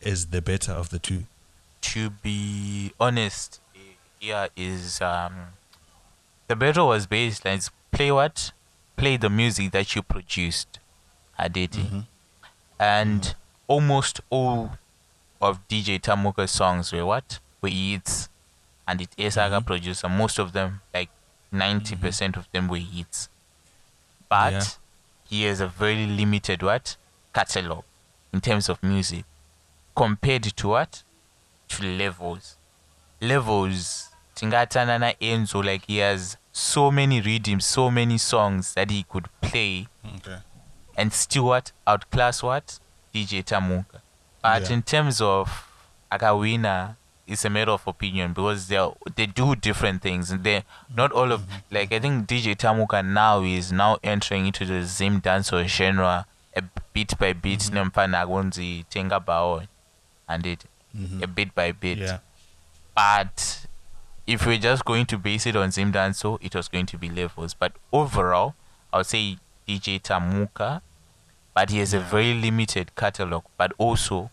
[0.00, 1.24] is the better of the two?
[1.82, 3.60] To be honest,
[4.20, 5.34] yeah, is um
[6.48, 7.62] the better was based like
[7.92, 8.52] play what
[8.96, 10.78] play the music that you produced,
[11.38, 12.00] Aditi, Mm-hmm.
[12.80, 13.34] and
[13.68, 14.72] almost all
[15.40, 18.28] of DJ Tamuka's songs were what were hits,
[18.86, 20.08] and it Esaga producer.
[20.08, 21.10] Most of them, like
[21.52, 23.28] ninety percent of them, were hits.
[24.28, 24.64] But Yeah.
[25.28, 26.96] he has a very limited what
[27.32, 27.84] catalog
[28.32, 29.24] in terms of music
[29.98, 31.02] compared to what?
[31.68, 32.56] To levels.
[33.20, 34.10] Levels.
[34.36, 39.28] Tingatana na Enzo like he has so many rhythms, so many songs that he could
[39.40, 39.88] play.
[40.16, 40.38] Okay.
[40.98, 41.72] and still what?
[41.86, 42.80] Outclass what?
[43.14, 44.00] DJ Tamuka.
[44.42, 44.72] But Yeah.
[44.74, 45.66] in terms of
[46.10, 46.96] Akawina,
[47.26, 50.30] it's a matter of opinion because they are, they do different things.
[50.30, 50.64] And they
[50.94, 51.74] not all of mm-hmm.
[51.74, 56.26] like I think DJ Tamuka now is now entering into the Zim dancehall genre
[56.56, 56.62] a
[56.92, 57.60] bit by bit.
[57.60, 57.76] Mm-hmm.
[57.76, 59.20] Nemfana agonzi tenga
[60.28, 60.64] and it
[60.96, 61.22] mm-hmm.
[61.22, 61.98] a bit by bit.
[61.98, 62.18] Yeah.
[62.94, 63.66] But
[64.26, 67.08] if we're just going to base it on Zim Dancehall, it was going to be
[67.08, 67.54] levels.
[67.54, 68.54] But overall,
[68.92, 70.80] I would say DJ Tamuka,
[71.54, 73.44] but he has a very limited catalog.
[73.56, 74.30] But also,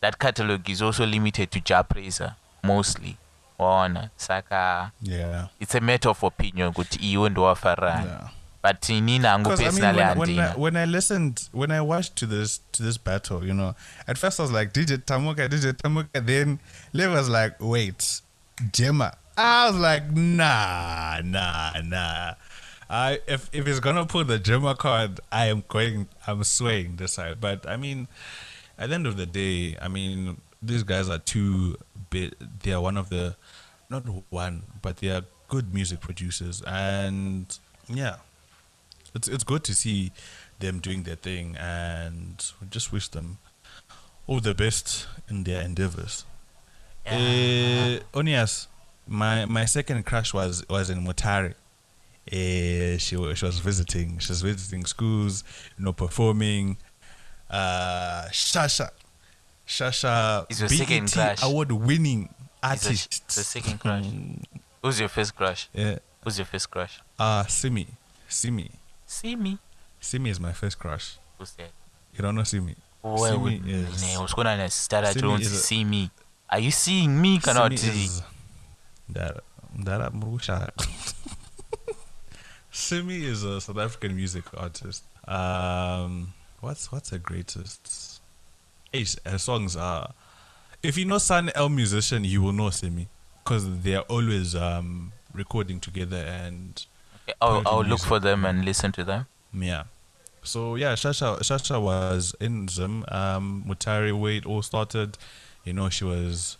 [0.00, 3.18] that catalog is also limited to Jah Prayzah mostly.
[3.58, 5.46] Waona saka Yeah.
[5.60, 8.28] it's a matter of opinion kuti iwe ndowafarani Yeah.
[8.64, 12.16] But inini hangu Because I mean, when, when, I, when I listened, when I watched
[12.16, 13.74] to this to this battle, you know,
[14.08, 16.24] at first I was like DJ Tamuka, DJ Tamuka.
[16.24, 16.60] Then
[16.94, 18.22] Lev was like, wait,
[18.72, 19.18] Gemma.
[19.36, 22.34] I was like, nah, nah, nah.
[22.88, 26.08] I if if he's gonna pull the Gemma card, I am going.
[26.26, 27.42] I'm swaying this side.
[27.42, 28.08] But I mean,
[28.78, 31.76] at the end of the day, I mean, these guys are two.
[32.08, 32.34] Bit.
[32.62, 33.36] They are one of the,
[33.90, 37.58] not one, but they are good music producers, and
[37.88, 38.16] yeah
[39.14, 40.12] it's it's good to see
[40.60, 43.38] them doing their thing, and we just wish them
[44.26, 46.24] all the best in their endeavors.
[47.06, 48.66] Uh, Onias,
[49.06, 51.54] my my second crush was was in Mutare.
[52.32, 54.18] Uh, she she was visiting.
[54.18, 55.44] She was visiting schools,
[55.78, 56.78] you know, performing.
[57.50, 58.88] Uh, Shasha,
[59.66, 61.42] Shasha, Is your second crush?
[61.42, 63.22] award winning artist.
[63.28, 64.04] a second crush.
[64.82, 65.98] who's your first crush Yeah.
[66.22, 67.86] who's your first crush Uh, Simi,
[68.28, 68.70] Simi,
[69.14, 69.58] see me
[70.00, 71.16] Simi is my first crush.
[71.38, 71.70] who's that
[72.16, 72.74] You don't know Simi?
[73.02, 76.10] Why Simi would is- ne usikona na stara Simi to see me
[76.50, 78.22] are you seeing me Simi kuti is
[79.08, 79.40] that
[79.84, 80.70] that Murusha.
[82.70, 85.02] Simi is a South African music artist.
[85.28, 88.20] Um, what's what's her greatest?
[88.92, 90.12] Eish, her songs are.
[90.82, 93.08] If you know Sun-El Musician, you will know Simi,
[93.42, 96.84] because they are always um recording together and
[97.40, 99.26] I'll, I'll look for them and listen to them
[99.62, 99.84] yeah.
[100.42, 103.04] So yeah, Shasha Shasha was in Zim.
[103.08, 105.16] Um, Mutare way it all started.
[105.64, 106.58] You know, she was,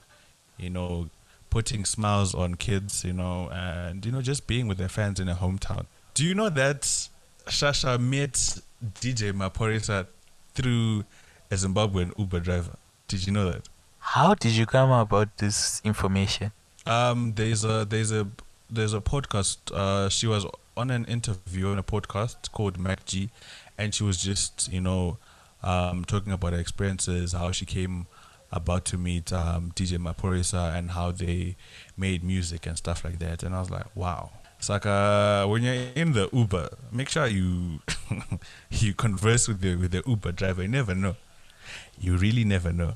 [0.56, 1.10] you know,
[1.50, 3.04] putting smiles on kids.
[3.04, 5.86] You know, and you know, just being with their fans in her hometown.
[6.14, 6.82] Do you know that
[7.46, 8.32] Shasha met
[9.00, 10.06] DJ Maphorisa
[10.54, 11.04] through
[11.50, 12.76] a Zimbabwean Uber driver?
[13.08, 13.68] Did you know that?
[14.06, 16.52] how did you come about this information
[16.86, 18.28] Um, there's a there's a
[18.70, 19.72] there's a podcast.
[19.72, 20.46] Uh, she was
[20.76, 23.30] on an interview on a podcast called Mac G,
[23.78, 25.18] and she was just you know,
[25.62, 28.06] um, talking about her experiences, how she came
[28.52, 31.56] about to meet um, DJ Maphorisa, and how they
[31.96, 33.42] made music and stuff like that.
[33.42, 34.30] And I was like, wow.
[34.58, 37.80] it's Saka, when you're in the Uber, make sure you
[38.70, 40.62] you converse with the with the Uber driver.
[40.62, 41.16] You never know.
[41.98, 42.94] You really never know.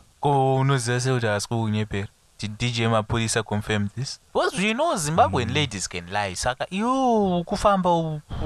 [2.38, 4.20] Ko unoziva sekuthi asikukunyepera did dj maphorisa confirm this?
[4.32, 6.66] Because you know zimbabwean ladies can lie saka.
[6.70, 7.90] You kufamba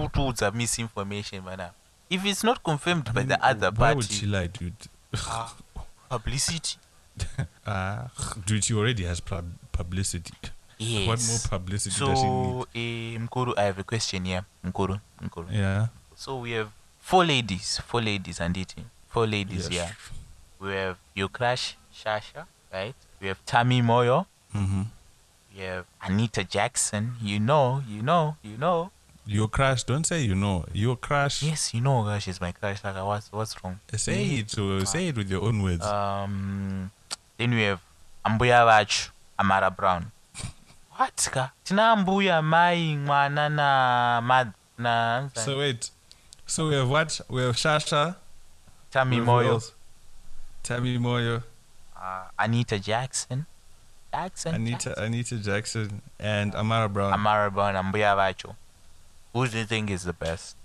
[0.05, 1.71] utiudza misinformation mana.
[2.11, 4.75] If it's not confirmed by the other Why would she lie, dude?
[6.09, 6.79] publicity.
[7.67, 8.09] Ah,
[8.47, 10.33] dude, she already has pub- publicity.
[10.79, 11.07] yes.
[11.07, 12.53] What more publicity does she need?
[12.53, 14.43] so eh, mkuru i have a question here.
[14.65, 15.49] Mkuru mkuru.
[15.53, 15.89] Yeah.
[16.17, 16.71] so we have
[17.01, 18.85] four ladies four ladies anditi.
[19.09, 19.71] Four ladies Yes.
[19.71, 19.97] here.
[20.61, 24.83] We have your crush shasha right we have tammy moyo Mm-hmm.
[25.57, 28.91] we have anita jackson you know you know you know
[29.25, 30.67] Your crush, don't say you know.
[30.75, 31.43] Your crush.
[31.47, 34.59] yes you know uh, she's my crush like what's what's wrong Say it.
[34.59, 35.87] Uh, say it with your own words.
[35.87, 36.91] um
[37.39, 37.79] then we have
[38.27, 40.11] ambuya vachu amara brown
[40.99, 41.17] what
[41.65, 44.45] tina ambuya mai mwana na ma
[44.77, 45.91] na so wait.
[46.47, 47.21] So we have what?
[47.31, 48.17] We have Shasha.
[48.91, 49.63] tammy moyo?
[50.63, 51.43] Tammy Moyo,
[52.03, 53.45] uh, anita jackson
[54.13, 55.05] jackson Anita Jackson.
[55.05, 57.13] Anita Jackson, and Amara Brown.
[57.15, 58.55] amara brown ambuya vacho
[59.33, 60.57] who do you think is the best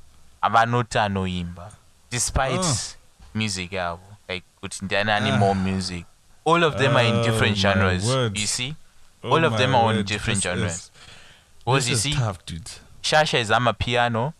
[0.44, 1.72] avanoti anoimba
[2.12, 2.78] despite Oh.
[3.34, 4.00] music yavo
[4.30, 6.06] like kuti ndianani more music
[6.46, 8.38] all of them are in Oh, different genres word.
[8.38, 8.76] you see
[9.24, 10.92] Oh all of them are on word, different this genres is-
[11.76, 12.70] this you see tough, dude.
[13.02, 14.34] shasha is amapiano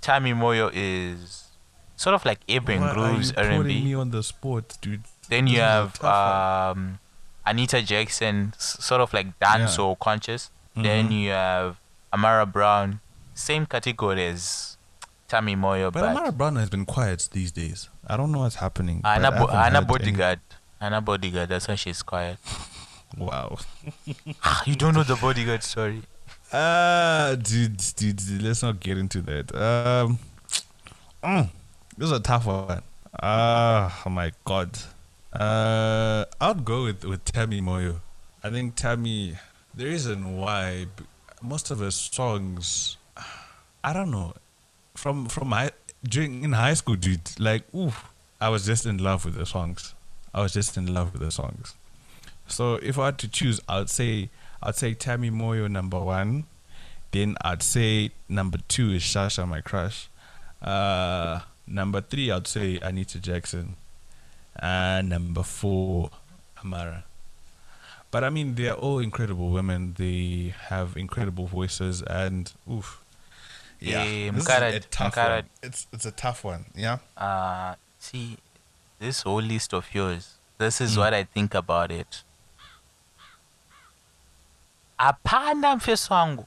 [0.00, 1.44] tammy moyo is
[1.96, 5.02] sort of like urban grooves you putting r&b me on the spot, dude?
[5.28, 6.98] Then you have um,
[7.46, 9.84] anita jackson sort of like dance Yeah.
[9.84, 11.12] or conscious then Mhm.
[11.20, 11.76] you have
[12.12, 13.00] amara brown
[13.34, 14.76] same category as
[15.28, 17.88] tammy moyo But but, Amara Brown has been quiet these days.
[18.06, 19.02] I don't know what's happening.
[19.04, 20.40] Anna, bo- Anna heard any- bodyguard
[20.80, 22.38] Anna bodyguard that's why she's quiet
[23.16, 23.58] Wow.
[24.66, 26.02] you don't know the bodyguard story
[26.52, 29.54] Ah, dude, dude, dude, let's not get into that.
[29.54, 30.18] Um,
[31.22, 31.50] mm,
[31.98, 32.80] this is a tough one.
[33.22, 34.70] Ah, oh my god.
[35.38, 38.00] Uh, I'd go with with Tammy Moyo.
[38.42, 39.38] I think Tammy.
[39.72, 40.86] The reason why
[41.40, 42.96] most of her songs,
[43.84, 44.34] I don't know,
[44.94, 45.70] from from high
[46.02, 47.38] during in high school, dude.
[47.38, 47.92] Like, ooh,
[48.40, 49.94] I was just in love with the songs.
[50.34, 51.76] I was just in love with the songs.
[52.48, 56.46] So if I had to choose, I'd say I'd say Tammy Moyo number one.
[57.12, 60.08] Then I'd say number two is Shasha, my crush.
[60.60, 63.76] Uh, number three, I'd say Anita Jackson.
[64.58, 66.10] And number four,
[66.64, 67.04] Amara.
[68.10, 69.94] But I mean, they're all incredible women.
[69.98, 73.02] They have incredible voices, and oof,
[73.80, 74.02] yeah,
[74.32, 75.50] this is Mkara- a tough Mkara- one.
[75.62, 76.64] It's it's a tough one.
[76.74, 76.98] Yeah.
[77.16, 78.38] uh see
[78.98, 80.98] this whole list of yours this is Mm.
[80.98, 82.22] what i think about it
[84.98, 86.46] hapana mfeso wangu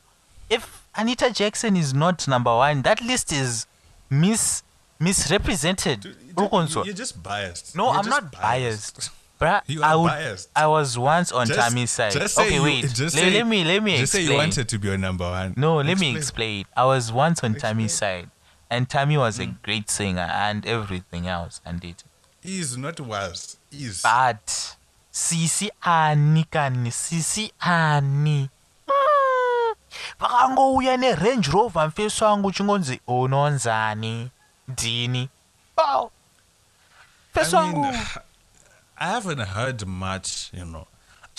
[0.50, 3.68] if anita jackson is not number one that list is
[4.10, 4.64] mis
[5.02, 6.16] misrepresented.
[6.38, 7.76] You're just biased.
[7.76, 9.10] no You're i'm not biased
[9.40, 10.50] Bruh, You I would, biased.
[10.56, 12.12] I was once on Just- Tammy's side.
[12.12, 12.82] just okay, you- wait.
[12.94, 15.28] just Le- say- let me let me Just say you wanted to be your number
[15.28, 15.56] one.
[15.58, 16.18] No, let me Explain.
[16.18, 16.66] explain.
[16.78, 18.30] I was once on Tammy's side,
[18.70, 19.56] and Tammy was a Mm.
[19.64, 22.04] great singer and everything else, and it.
[22.44, 23.58] Is not was.
[23.72, 24.04] Is.
[24.04, 24.76] But
[25.12, 28.50] sisi ani kani sisi ani.
[28.88, 29.76] Mm.
[30.20, 34.30] vakangouya nerange rover mfeso wangu uchingonzi unonzani
[35.78, 36.12] oh.
[37.34, 37.86] mfeso I mean,
[38.98, 40.88] I haven't heard much, you know.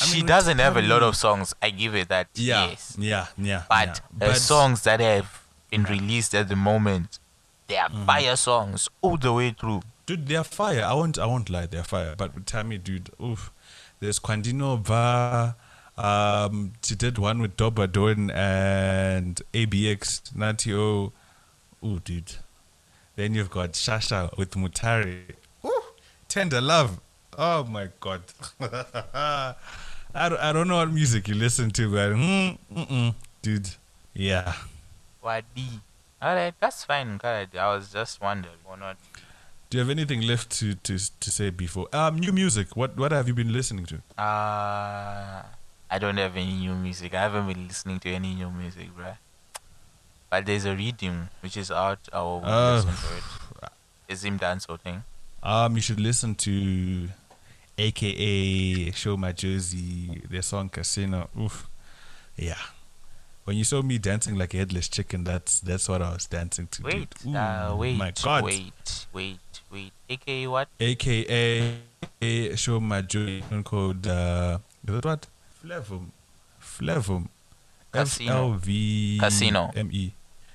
[0.01, 2.97] I she mean, doesn't have a lot of songs i give it that Yeah, yes
[2.99, 3.63] yeah, yeah.
[3.69, 4.29] but yeah.
[4.29, 7.19] the songs that have been released at the moment
[7.69, 8.07] they are Mm-hmm.
[8.07, 10.83] fire songs all the way through dude, they're fire.
[10.85, 12.15] I won't, I won't lie, they're fire.
[12.17, 13.51] But tell me, dude, oof.
[14.01, 15.55] There's Quandino Va.
[15.97, 21.13] Um, she did one with Doba Don and ABX Natio.
[21.85, 22.33] Ooh, dude.
[23.17, 25.23] Then you've got Shasha with Mutari.
[25.65, 25.83] Ooh,
[26.29, 27.01] Tender Love.
[27.39, 28.23] Oh my god.
[28.61, 33.69] I, don't, I don't know what music you listen to, but mm, mm-mm, dude.
[34.15, 34.53] Yeah.
[35.23, 35.81] wadi
[36.21, 38.97] all right that's fine i was just wondering or not
[39.71, 41.87] Do you have anything left to, to, to say before?
[41.95, 42.77] Um, new music.
[42.77, 43.97] What what have you been listening to?
[44.21, 45.43] uh
[45.95, 49.17] i don't have any new music i haven't been listening to any new music bruh
[50.33, 53.73] but there's a rhythm which is out will Uh, listen to it
[54.09, 55.05] is him dance or thing
[55.43, 57.09] Um, you should listen to
[57.77, 61.29] AKA Show My Jersey, their song Casino.
[61.39, 61.69] Oof.
[62.37, 62.63] Yeah.
[63.45, 66.69] When you saw me dancing like a headless chicken, that's that's what I was dancing
[66.69, 66.83] to.
[66.83, 67.13] wait.
[67.27, 68.45] Ooh, uh wait my God.
[68.45, 69.41] wait wait
[69.71, 71.77] wait aka what AKA
[72.57, 75.27] Show My Jersey called uh, is it what?
[75.63, 76.07] Flavum.
[76.61, 77.29] Flavum.
[77.93, 78.33] Casino.
[78.33, 79.71] L V Casino.
[79.75, 80.15] M E.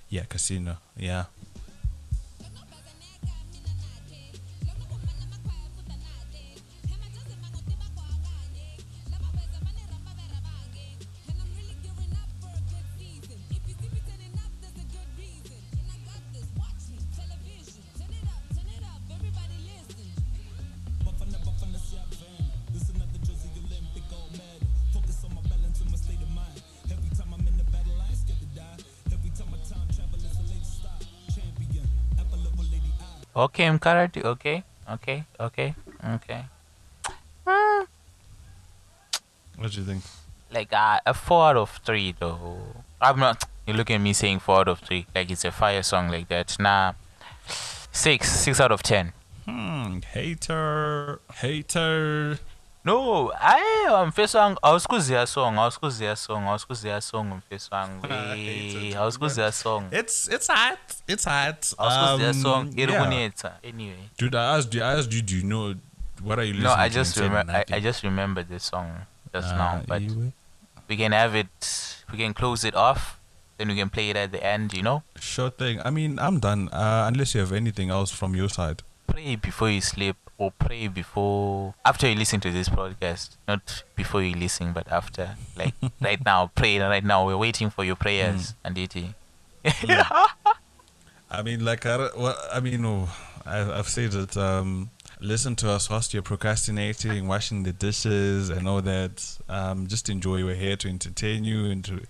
[0.10, 0.78] Yeah, casino.
[0.96, 1.26] Yeah.
[33.38, 34.26] Okay, Mkarati.
[34.26, 36.46] Okay, okay, okay, okay.
[39.56, 40.04] What do you think?
[40.52, 42.58] Like uh, a four out of three, though.
[43.00, 43.44] I'm not.
[43.68, 46.30] You look at me saying four out of three, like it's a fire song like
[46.30, 46.58] that.
[46.60, 46.94] Nah,
[47.92, 49.14] six, six out of ten.
[49.46, 50.00] Hmm.
[50.14, 51.20] Hater.
[51.36, 52.40] Hater.
[52.88, 54.58] No, I am first song.
[54.64, 55.58] I was kuziya song.
[55.58, 56.46] I was kuziya song.
[56.46, 56.64] I was
[57.04, 57.42] song.
[57.50, 58.02] First song.
[58.02, 59.90] hated I was song.
[59.92, 60.80] It's it's hot.
[61.06, 61.74] It's hot.
[61.78, 62.68] I was kuziya song.
[62.68, 62.86] Um, yeah.
[62.86, 63.52] Irikunetsa.
[63.62, 64.08] Anyway.
[64.18, 64.82] Dude, I asked you.
[64.84, 65.22] I asked you.
[65.22, 65.76] Do you know
[66.24, 66.78] what are you listening to?
[66.78, 67.52] No, I just in 10 remember.
[67.52, 67.74] I, 90?
[67.74, 68.90] I just remember this song
[69.34, 69.82] just Ah, now.
[69.86, 70.32] But anyway.
[70.88, 72.04] we can have it.
[72.10, 73.20] We can close it off.
[73.58, 74.74] Then we can play it at the end.
[74.74, 75.04] You know.
[75.20, 75.82] Sure thing.
[75.84, 76.70] I mean, I'm done.
[76.72, 78.84] Uh, unless you have anything else from your side.
[79.08, 83.38] Pray before you sleep, or pray before after you listen to this podcast.
[83.48, 85.36] Not before you listen, but after.
[85.56, 87.26] Like right now, pray right now.
[87.26, 88.96] We're waiting for your prayers, and it.
[91.30, 93.10] I mean, like, I, well, I mean, oh,
[93.46, 94.38] I, I've said it.
[94.38, 99.38] Um, listen to us whilst you're procrastinating, washing the dishes, and all that.
[99.50, 100.44] Um, just enjoy.
[100.46, 102.02] We're here to entertain you and to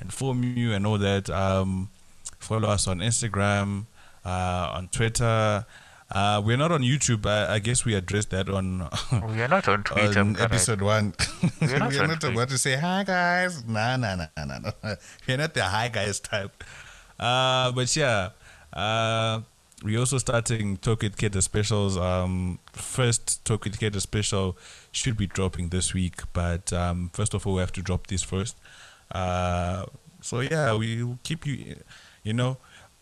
[0.00, 1.30] inform you and all that.
[1.30, 1.90] Um,
[2.38, 3.86] follow us on Instagram,
[4.24, 5.66] uh, on Twitter.
[6.14, 7.26] Uh, we're not on YouTube.
[7.26, 10.20] I, I guess we addressed that on We are not on Twitter.
[10.20, 11.14] on episode one.
[11.60, 13.64] We're not We're not about to say hi guys.
[13.66, 14.58] Nah, nah, nah, nah, nah.
[14.82, 14.94] nah.
[15.26, 16.62] We're not the hi guys type.
[17.18, 18.30] Uh, but yeah,
[18.72, 19.40] uh,
[19.82, 21.96] we also starting Talk It Kid specials.
[21.96, 24.56] Um, first Talk It Kid special
[24.92, 28.22] should be dropping this week, but um, first of all, we have to drop this
[28.22, 28.56] first.
[29.10, 29.86] Uh,
[30.20, 31.76] so yeah, we'll keep you,
[32.22, 32.56] you know,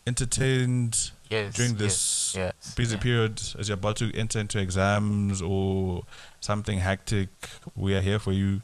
[0.05, 3.01] entertained Yes, during this yes, busy yeah.
[3.01, 6.03] period as you're about to enter into exams or
[6.39, 7.29] something hectic.
[7.75, 8.61] We are here for you.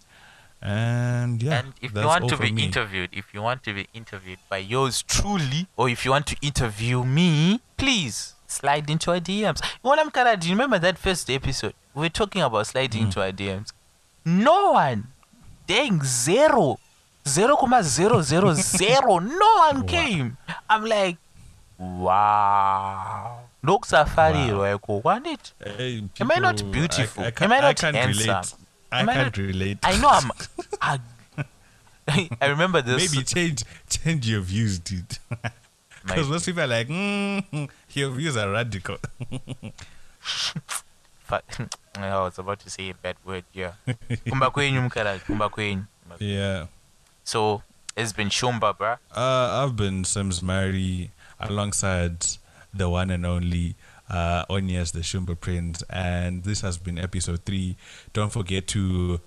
[0.61, 2.65] And yeah, and if you want to be me.
[2.65, 6.35] interviewed, if you want to be interviewed by yours truly, or if you want to
[6.41, 9.61] interview me, please slide into our DMs.
[9.83, 11.73] Wanam Kara, do you remember that first episode?
[11.95, 13.05] We were talking about sliding Mm.
[13.05, 13.71] into our DMs.
[14.25, 15.07] No one,
[15.65, 16.77] dang zero,
[17.27, 19.17] zero comma zero zero zero.
[19.43, 19.87] No one Wow.
[19.87, 20.37] came.
[20.69, 21.17] I'm like,
[21.79, 23.39] wow.
[23.63, 24.79] Look safari, Wow.
[24.87, 25.01] wow.
[25.03, 25.53] want it?
[25.63, 27.23] Hey, Am I not beautiful?
[27.23, 28.27] I, I Am can't, I not can't handsome?
[28.27, 28.53] relate.
[28.91, 29.77] I Am I can't not- relate.
[29.83, 30.31] I know I'm.
[30.81, 30.99] I,
[32.41, 33.11] I remember this.
[33.13, 35.17] Maybe change change your views, dude.
[36.05, 38.97] Because most people are like, mm, your views are radical.
[41.23, 41.43] Fa-
[41.95, 43.73] I was about to say a bad word, yeah.
[44.25, 45.19] Kumba kwenyu mkara,
[46.19, 46.67] yeah.
[47.23, 47.61] So,
[47.95, 48.97] it's been Shumba, bruh.
[49.15, 52.25] Uh, I've been Sims Mary alongside
[52.73, 53.75] the one and only
[54.09, 57.77] uh, Onias the Shumba Prince, and this has been episode three.
[58.13, 59.19] Don't forget to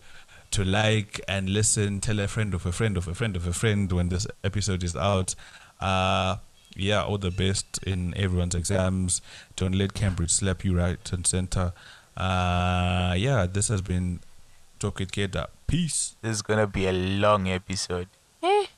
[0.50, 2.00] to like and listen.
[2.00, 4.82] Tell a friend of a friend of a friend of a friend when this episode
[4.82, 5.34] is out.
[5.80, 6.36] Uh,
[6.74, 9.20] yeah, all the best in everyone's exams.
[9.56, 11.72] Don't let Cambridge slap you right and center.
[12.16, 14.20] Uh, yeah, this has been
[14.78, 15.36] Talk It Kid.
[15.66, 16.16] Peace.
[16.22, 18.08] This is gonna be a long episode.